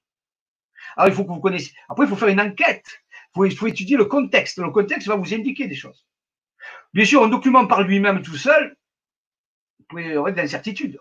[0.96, 1.74] Alors, il faut que vous connaissiez.
[1.88, 3.02] Après, il faut faire une enquête.
[3.36, 4.58] Il faut, étudier le contexte.
[4.58, 6.06] Le contexte va vous indiquer des choses.
[6.92, 8.76] Bien sûr, un document par lui-même tout seul,
[9.78, 10.98] vous pouvez avoir de l'incertitude.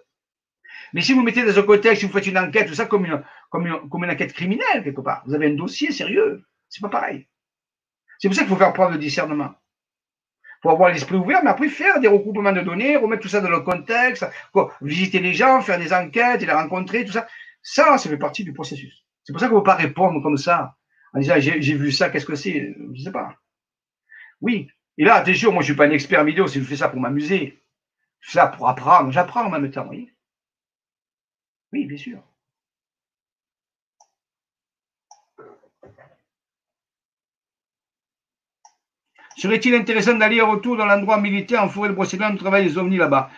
[0.93, 3.05] Mais si vous mettez dans un contexte, si vous faites une enquête, tout ça comme
[3.05, 6.43] une, comme une, comme une enquête criminelle, quelque part, vous avez un dossier sérieux.
[6.69, 7.27] C'est pas pareil.
[8.19, 9.53] C'est pour ça qu'il faut faire preuve de discernement.
[10.43, 13.41] Il faut avoir l'esprit ouvert, mais après faire des regroupements de données, remettre tout ça
[13.41, 14.25] dans le contexte,
[14.81, 17.27] visiter les gens, faire des enquêtes, les rencontrer, tout ça.
[17.61, 19.02] Ça, ça fait partie du processus.
[19.23, 20.75] C'est pour ça qu'on ne peut pas répondre comme ça,
[21.13, 22.75] en disant j'ai vu ça, qu'est-ce que c'est?
[22.77, 23.35] Je ne sais pas.
[24.41, 24.69] Oui.
[24.97, 26.99] Et là, attention, moi je ne suis pas un expert vidéo, je fais ça pour
[26.99, 27.63] m'amuser.
[28.19, 30.11] Je fais ça pour apprendre, j'apprends en même temps, oui.
[31.71, 32.21] Oui, bien sûr.
[39.35, 43.31] Serait-il intéressant d'aller retour dans l'endroit militaire en forêt de Brocéliande, travailler les ovnis là-bas?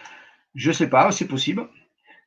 [0.54, 1.68] Je ne sais pas, c'est possible.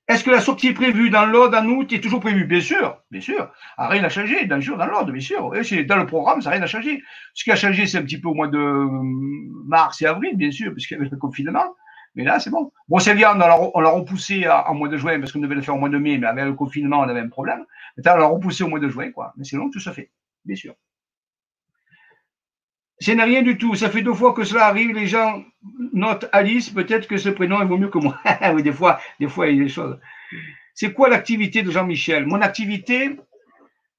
[0.09, 2.47] Est-ce que la sortie prévue dans l'ordre en août est toujours prévue?
[2.47, 3.53] Bien sûr, bien sûr.
[3.77, 5.51] Ah, rien n'a changé, dans, dans l'ordre, bien sûr.
[5.87, 7.03] Dans le programme, ça n'a rien à changé.
[7.35, 8.59] Ce qui a changé, c'est un petit peu au mois de
[9.67, 11.75] mars et avril, bien sûr, puisqu'il y avait le confinement.
[12.15, 12.73] Mais là, c'est bon.
[12.89, 15.91] Bon, on l'a repoussé en mois de juin parce qu'on devait le faire au mois
[15.91, 17.67] de mai, mais avec le confinement, on avait un problème.
[17.99, 19.35] Maintenant, on l'a repoussé au mois de juin, quoi.
[19.37, 20.11] Mais sinon, tout se fait,
[20.47, 20.75] bien sûr.
[23.01, 23.75] Ce n'est rien du tout.
[23.75, 24.95] Ça fait deux fois que cela arrive.
[24.95, 25.45] Les gens
[25.93, 26.71] notent Alice.
[26.71, 28.19] Peut-être que ce prénom, vaut mieux que moi.
[28.55, 29.99] oui, des fois, des fois, il y a des choses.
[30.75, 32.27] C'est quoi l'activité de Jean-Michel?
[32.27, 33.19] Mon activité,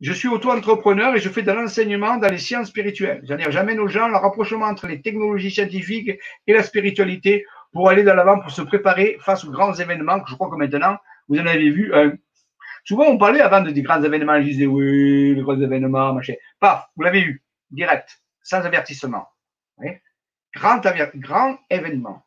[0.01, 3.21] je suis auto-entrepreneur et je fais de l'enseignement dans les sciences spirituelles.
[3.23, 6.11] J'amène aux gens le rapprochement entre les technologies scientifiques
[6.47, 10.29] et la spiritualité pour aller de l'avant, pour se préparer face aux grands événements que
[10.29, 10.97] je crois que maintenant,
[11.27, 11.91] vous en avez vu
[12.85, 16.33] Souvent, on parlait avant de des grands événements, je disais oui, les grands événements, machin.
[16.59, 19.27] Paf, vous l'avez eu, direct, sans avertissement.
[20.55, 20.81] Grand,
[21.15, 22.25] grand événement.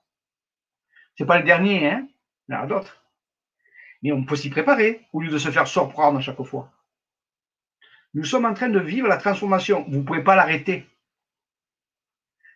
[1.16, 2.08] C'est pas le dernier, hein
[2.48, 3.04] Il y en a d'autres.
[4.02, 6.72] Mais on peut s'y préparer au lieu de se faire surprendre à chaque fois.
[8.14, 9.84] Nous sommes en train de vivre la transformation.
[9.88, 10.86] Vous ne pouvez pas l'arrêter.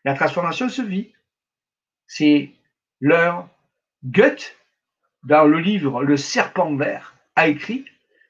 [0.04, 1.12] La transformation se vit.
[2.06, 2.52] C'est
[3.00, 3.48] leur
[4.04, 4.56] Goethe,
[5.24, 7.84] dans le livre Le serpent vert, a écrit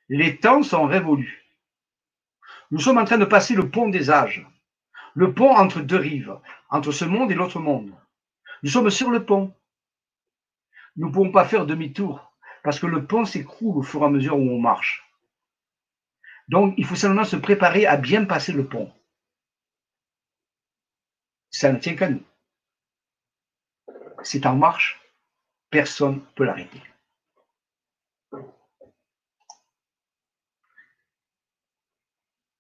[0.09, 1.44] Les temps sont révolus.
[2.70, 4.47] Nous sommes en train de passer le pont des âges,
[5.16, 6.38] le pont entre deux rives,
[6.70, 7.93] entre ce monde et l'autre monde.
[8.62, 9.52] Nous sommes sur le pont.
[10.94, 12.32] Nous ne pouvons pas faire demi-tour
[12.62, 15.05] parce que le pont s'écroule au fur et à mesure où on marche.
[16.48, 18.93] Donc, il faut seulement se préparer à bien passer le pont.
[21.51, 22.22] Ça ne tient qu'à nous
[24.26, 25.01] c'est en marche,
[25.70, 26.82] personne ne peut l'arrêter.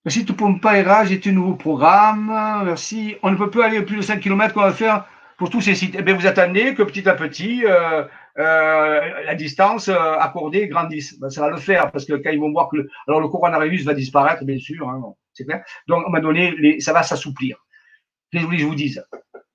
[0.06, 2.28] Merci pour pas j'ai un nouveau programme.
[2.64, 3.16] Merci.
[3.24, 5.04] On ne peut plus aller plus de 5 km qu'on va faire
[5.36, 5.96] pour tous ces sites.
[5.98, 8.04] Eh bien, vous attendez que petit à petit, euh,
[8.38, 11.18] euh, la distance euh, accordée grandisse.
[11.18, 13.26] Ben, ça va le faire parce que quand ils vont voir que le, alors le
[13.26, 15.02] coronavirus va disparaître, bien sûr, hein,
[15.32, 15.64] c'est clair.
[15.88, 17.56] Donc, un moment donné, ça va s'assouplir.
[18.30, 19.04] Qu'est-ce que je vous dise?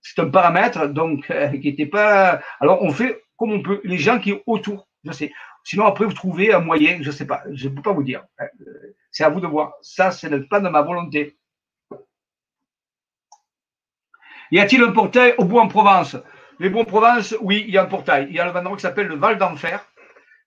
[0.01, 1.27] C'est un paramètre donc
[1.61, 2.41] qui n'était pas.
[2.59, 3.79] Alors on fait comme on peut.
[3.85, 5.31] Les gens qui sont autour, je sais.
[5.63, 8.03] Sinon après vous trouvez un moyen, je ne sais pas, je ne peux pas vous
[8.03, 8.25] dire.
[8.39, 8.45] Euh,
[9.11, 9.73] c'est à vous de voir.
[9.81, 11.37] Ça, ce n'est pas de ma volonté.
[14.51, 16.17] Y a-t-il un portail au bois en Provence?
[16.59, 18.27] Les bois en Provence, oui, il y a un portail.
[18.29, 19.85] Il y a un endroit qui s'appelle le Val d'Enfer,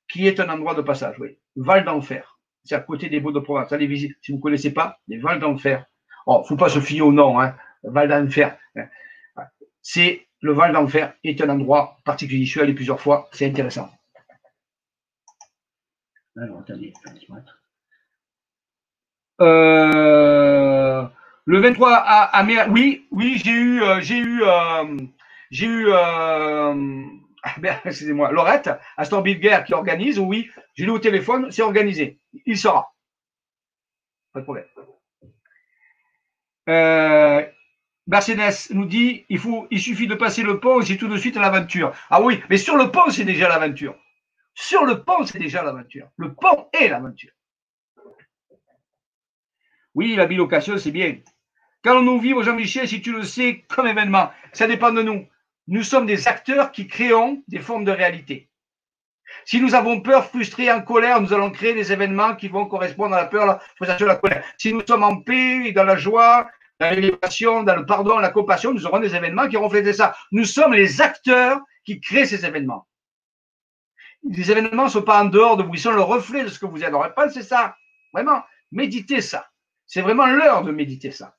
[0.08, 1.16] qui est un endroit de passage.
[1.18, 2.38] Oui, Val d'Enfer.
[2.64, 3.72] C'est à côté des Beaux de Provence.
[3.72, 4.14] Allez visiter.
[4.20, 5.84] Si vous ne connaissez pas, les Val d'Enfer.
[6.26, 7.54] Oh, faut pas se fier au nom, hein.
[7.82, 8.56] Val d'Enfer
[9.84, 12.44] c'est le Val d'Enfer est un endroit particulier.
[12.46, 13.88] Je suis allé plusieurs fois, c'est intéressant.
[19.40, 21.04] Euh,
[21.46, 24.96] le 23 à, à oui, oui, j'ai eu, euh, j'ai eu, euh,
[25.50, 27.04] j'ai eu, euh,
[27.84, 32.18] excusez-moi, Laurette, Aston Guerre qui organise, oui, j'ai lu au téléphone, c'est organisé.
[32.46, 32.92] Il sera.
[34.32, 34.66] Pas de problème.
[36.68, 37.44] Euh,
[38.06, 41.16] Mercedes nous dit il faut, il suffit de passer le pont et c'est tout de
[41.16, 41.92] suite l'aventure.
[42.10, 43.94] Ah oui, mais sur le pont, c'est déjà l'aventure.
[44.54, 46.08] Sur le pont, c'est déjà l'aventure.
[46.16, 47.32] Le pont est l'aventure.
[49.94, 51.18] Oui, la bilocation, c'est bien.
[51.82, 55.26] Quand nous vivons, Jean-Michel, si tu le sais, comme événement, ça dépend de nous.
[55.66, 58.48] Nous sommes des acteurs qui créons des formes de réalité.
[59.44, 63.14] Si nous avons peur, frustrés, en colère, nous allons créer des événements qui vont correspondre
[63.14, 64.44] à la peur, la frustration, la colère.
[64.58, 66.48] Si nous sommes en paix, dans la joie,
[66.80, 70.14] dans l'élévation, dans le pardon, la compassion, nous aurons des événements qui reflètent ça.
[70.32, 72.86] Nous sommes les acteurs qui créent ces événements.
[74.24, 76.58] Les événements ne sont pas en dehors de vous, ils sont le reflet de ce
[76.58, 76.88] que vous êtes.
[76.88, 77.76] Alors, c'est ça.
[78.12, 78.42] Vraiment,
[78.72, 79.50] méditez ça.
[79.86, 81.36] C'est vraiment l'heure de méditer ça.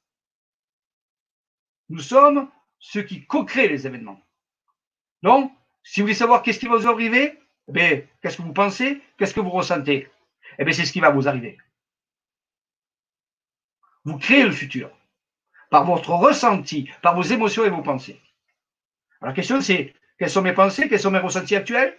[1.89, 2.49] Nous sommes
[2.79, 4.21] ceux qui co-créent les événements.
[5.23, 5.51] Donc,
[5.83, 7.39] si vous voulez savoir qu'est-ce qui va vous arriver,
[7.75, 10.09] eh qu'est-ce que vous pensez, qu'est-ce que vous ressentez
[10.59, 11.57] Eh bien, c'est ce qui va vous arriver.
[14.03, 14.91] Vous créez le futur
[15.71, 18.21] par votre ressenti, par vos émotions et vos pensées.
[19.21, 21.97] Alors, la question, c'est quelles sont mes pensées, quels sont mes ressentis actuels?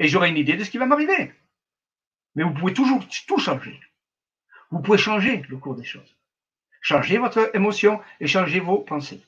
[0.00, 1.32] Et j'aurai une idée de ce qui va m'arriver.
[2.34, 3.78] Mais vous pouvez toujours tout changer.
[4.70, 6.16] Vous pouvez changer le cours des choses.
[6.80, 9.22] Changez votre émotion et changez vos pensées.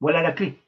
[0.00, 0.58] Voilà la clé.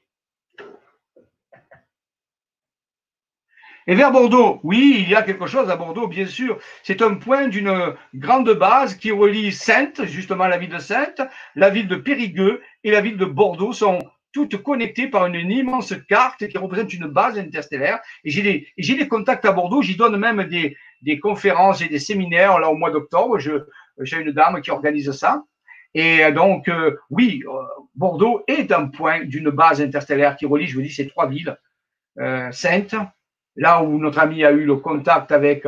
[3.87, 6.59] Et vers Bordeaux, oui, il y a quelque chose à Bordeaux, bien sûr.
[6.83, 11.23] C'est un point d'une grande base qui relie Sainte, justement la ville de Sainte,
[11.55, 13.99] la ville de Périgueux et la ville de Bordeaux sont
[14.47, 18.01] toutes connectées par une immense carte qui représente une base interstellaire.
[18.24, 22.70] Et j'ai des, contacts à Bordeaux, j'y donne même des, conférences et des séminaires là
[22.70, 23.39] au mois d'octobre.
[23.39, 25.44] J'ai une dame qui organise ça.
[25.94, 27.51] Et donc, euh, oui, euh,
[27.94, 31.56] Bordeaux est un point d'une base interstellaire qui relie, je vous dis, ces trois villes
[32.19, 32.94] euh, saintes,
[33.56, 35.65] là où notre ami a eu le contact avec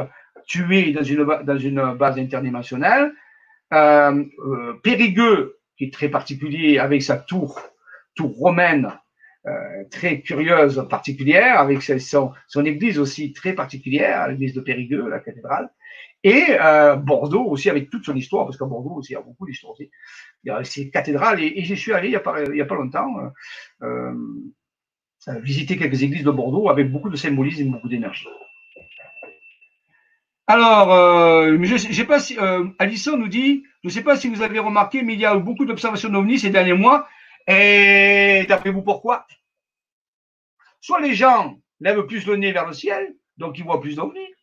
[0.47, 3.13] tué dans une, dans une base interdimensionnelle.
[3.73, 7.61] Euh, euh, Périgueux, qui est très particulier avec sa tour,
[8.29, 8.93] romaine,
[9.47, 15.21] euh, très curieuse, particulière, avec son, son église aussi très particulière, l'église de Périgueux, la
[15.21, 15.71] cathédrale.
[16.23, 19.23] Et euh, Bordeaux aussi, avec toute son histoire, parce qu'à Bordeaux aussi, il y a
[19.23, 19.91] beaucoup d'histoires aussi.
[20.45, 22.75] Il y a ces cathédrales, et, et j'y suis allé il n'y a, a pas
[22.75, 23.09] longtemps.
[23.83, 24.13] Euh,
[25.43, 28.27] visiter quelques églises de Bordeaux avec beaucoup de symbolisme et beaucoup d'énergie.
[30.47, 32.37] Alors, euh, je sais pas si
[32.79, 35.37] Alison nous dit, je ne sais pas si vous avez remarqué, mais il y a
[35.37, 37.07] beaucoup d'observations d'ovnis ces derniers mois.
[37.47, 39.27] Et d'après vous, pourquoi?
[40.81, 44.35] Soit les gens lèvent plus le nez vers le ciel, donc ils voient plus d'ovnis.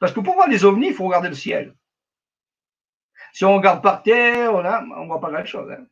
[0.00, 1.74] Parce que pour voir les ovnis, il faut regarder le ciel.
[3.32, 5.70] Si on regarde par terre, on ne voit pas grand-chose.
[5.70, 5.86] Hein.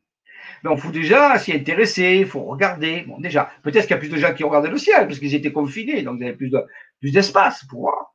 [0.63, 3.03] Donc, il faut déjà s'y intéresser, il faut regarder.
[3.03, 5.35] Bon, déjà, peut-être qu'il y a plus de gens qui regardaient le ciel parce qu'ils
[5.35, 6.65] étaient confinés, donc ils avaient plus de,
[7.01, 8.15] plus d'espace pour voir.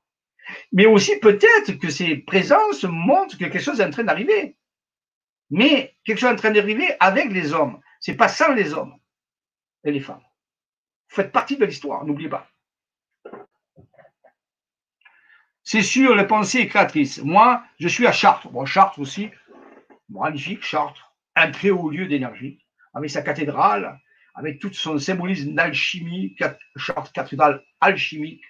[0.72, 4.58] Mais aussi peut-être que ces présences montrent que quelque chose est en train d'arriver.
[5.52, 7.80] Mais quelque chose est en train d'arriver avec les hommes.
[8.00, 8.98] C'est pas sans les hommes
[9.84, 10.24] et les femmes.
[11.10, 12.50] Vous faites partie de l'histoire, n'oubliez pas.
[15.64, 17.22] C'est sûr, les pensées créatrices.
[17.22, 18.50] Moi, je suis à Chartres.
[18.50, 19.30] Bon, Chartres aussi,
[20.10, 22.60] magnifique, Chartres un très haut lieu d'énergie,
[22.94, 24.00] avec sa cathédrale,
[24.36, 26.36] avec tout son symbolisme d'alchimie,
[26.76, 28.44] charte cathédrale alchimique.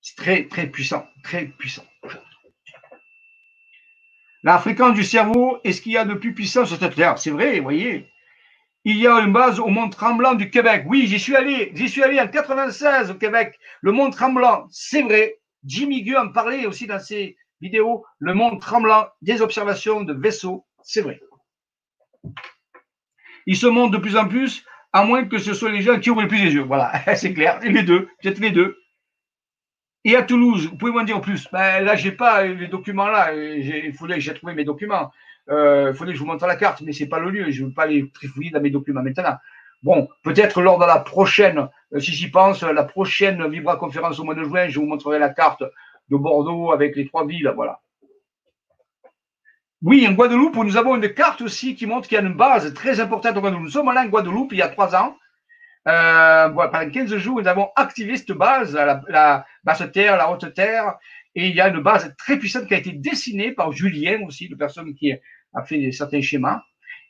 [0.00, 1.84] C'est très, très puissant, très puissant.
[4.42, 7.18] La fréquence du cerveau est ce qu'il y a de plus puissant sur cette terre.
[7.18, 8.10] C'est vrai, vous voyez.
[8.84, 10.84] Il y a une base au Mont Tremblant du Québec.
[10.86, 11.72] Oui, j'y suis allé.
[11.74, 13.58] J'y suis allé en 96 au Québec.
[13.82, 15.38] Le Mont Tremblant, c'est vrai.
[15.64, 18.06] Jimmy Gu en parlait aussi dans ses vidéos.
[18.18, 21.20] Le Mont Tremblant, des observations de vaisseaux, c'est vrai.
[23.46, 26.08] Il se montre de plus en plus, à moins que ce soit les gens qui
[26.08, 26.62] ouvrent plus les yeux.
[26.62, 27.60] Voilà, c'est clair.
[27.62, 28.78] Les deux, peut-être les deux.
[30.04, 31.46] Et à Toulouse, vous pouvez m'en dire plus?
[31.52, 33.34] Ben, Là, j'ai pas les documents là.
[33.34, 35.10] Il faudrait que j'ai trouvé mes documents.
[35.48, 37.50] Euh, il faudrait que je vous montre la carte, mais c'est pas le lieu.
[37.50, 39.36] Je ne veux pas les trifouiller dans mes documents maintenant.
[39.82, 44.24] Bon, peut-être lors de la prochaine, euh, si j'y pense, la prochaine Vibra conférence au
[44.24, 45.62] mois de juin, je vous montrerai la carte
[46.10, 47.50] de Bordeaux avec les trois villes.
[47.56, 47.80] Voilà.
[49.82, 52.74] Oui, en Guadeloupe, nous avons une carte aussi qui montre qu'il y a une base
[52.74, 53.62] très importante en Guadeloupe.
[53.62, 55.16] Nous sommes allés en Guadeloupe il y a trois ans.
[55.88, 60.52] Euh, pendant 15 jours, nous avons activé cette base, la, la basse terre, la haute
[60.52, 60.98] terre,
[61.34, 64.46] et il y a une base très puissante qui a été dessinée par Julien aussi,
[64.46, 66.62] une personne qui a fait certains schémas.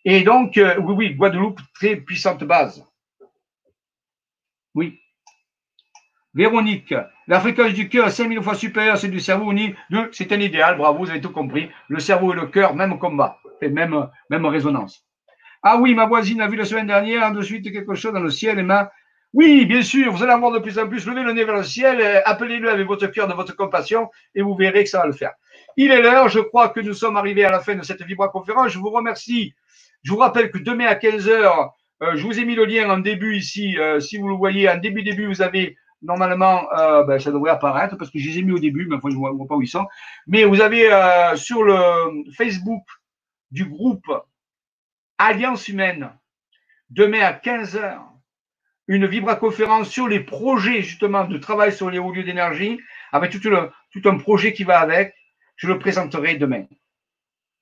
[0.04, 2.84] Et donc, euh, oui, oui, Guadeloupe, très puissante base.
[4.74, 4.98] Oui.
[6.32, 6.94] Véronique,
[7.26, 9.74] la fréquence du cœur est 5000 fois supérieure à celle du cerveau uni.
[10.12, 11.68] C'est un idéal, bravo, vous avez tout compris.
[11.88, 15.04] Le cerveau et le cœur, même combat, même, même résonance.
[15.62, 18.30] Ah oui, ma voisine a vu la semaine dernière de suite quelque chose dans le
[18.30, 18.90] ciel et m'a.
[19.32, 21.06] Oui, bien sûr, vous allez avoir de plus en plus.
[21.06, 24.42] Levez le nez vers le ciel, euh, appelez-le avec votre cœur de votre compassion et
[24.42, 25.32] vous verrez que ça va le faire.
[25.76, 28.72] Il est l'heure, je crois que nous sommes arrivés à la fin de cette vibra-conférence.
[28.72, 29.54] Je vous remercie.
[30.02, 31.70] Je vous rappelle que demain à 15h,
[32.02, 33.78] euh, je vous ai mis le lien en début ici.
[33.78, 36.62] Euh, si vous le voyez, en début, début, vous avez Normalement,
[37.06, 39.16] ben, ça devrait apparaître parce que je les ai mis au début, mais enfin, je
[39.16, 39.86] ne vois, pas où ils sont.
[40.26, 40.88] Mais vous avez
[41.36, 42.84] sur le Facebook
[43.50, 44.06] du groupe
[45.18, 46.10] Alliance Humaine,
[46.88, 47.98] demain à 15h,
[48.90, 52.80] une vibra-conférence sur les projets justement de travail sur les hauts lieux d'énergie,
[53.12, 55.14] avec tout, un projet qui va avec.
[55.54, 56.64] Je le présenterai demain.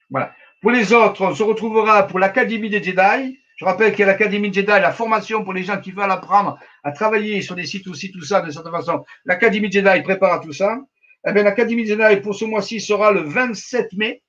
[0.09, 0.35] Voilà.
[0.63, 4.07] Pour les autres, on se retrouvera pour l'Académie des Jedi je rappelle qu'il y a
[4.07, 7.89] l'Académie Jedi, la formation pour les gens qui veulent apprendre à travailler sur des sites
[7.89, 9.05] aussi, tout ça, de certaine façon.
[9.25, 10.79] L'Académie Jedi prépare tout ça.
[11.27, 14.23] Eh bien, l'Académie Jedi pour ce mois-ci sera le 27 mai.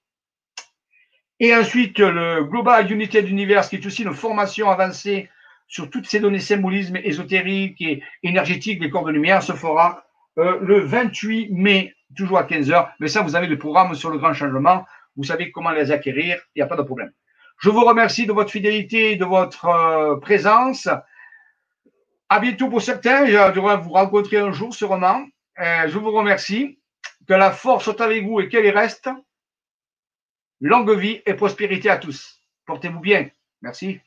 [1.39, 5.29] Et ensuite, le Global Unity d'Univers, qui est aussi une formation avancée
[5.69, 10.03] sur toutes ces données symbolisme ésotériques et énergétiques des corps de lumière, se fera
[10.37, 12.89] euh, le 28 mai, toujours à 15h.
[12.99, 14.85] Mais ça, vous avez le programme sur le grand changement.
[15.15, 17.11] Vous savez comment les acquérir, il n'y a pas de problème.
[17.59, 20.89] Je vous remercie de votre fidélité, de votre euh, présence.
[22.29, 23.25] À bientôt pour certains.
[23.27, 25.23] Je vais vous rencontrer un jour sûrement.
[25.59, 26.79] Euh, je vous remercie.
[27.27, 29.09] Que la force soit avec vous et qu'elle y reste.
[30.61, 32.41] Longue vie et prospérité à tous.
[32.65, 33.29] Portez-vous bien.
[33.61, 33.99] Merci.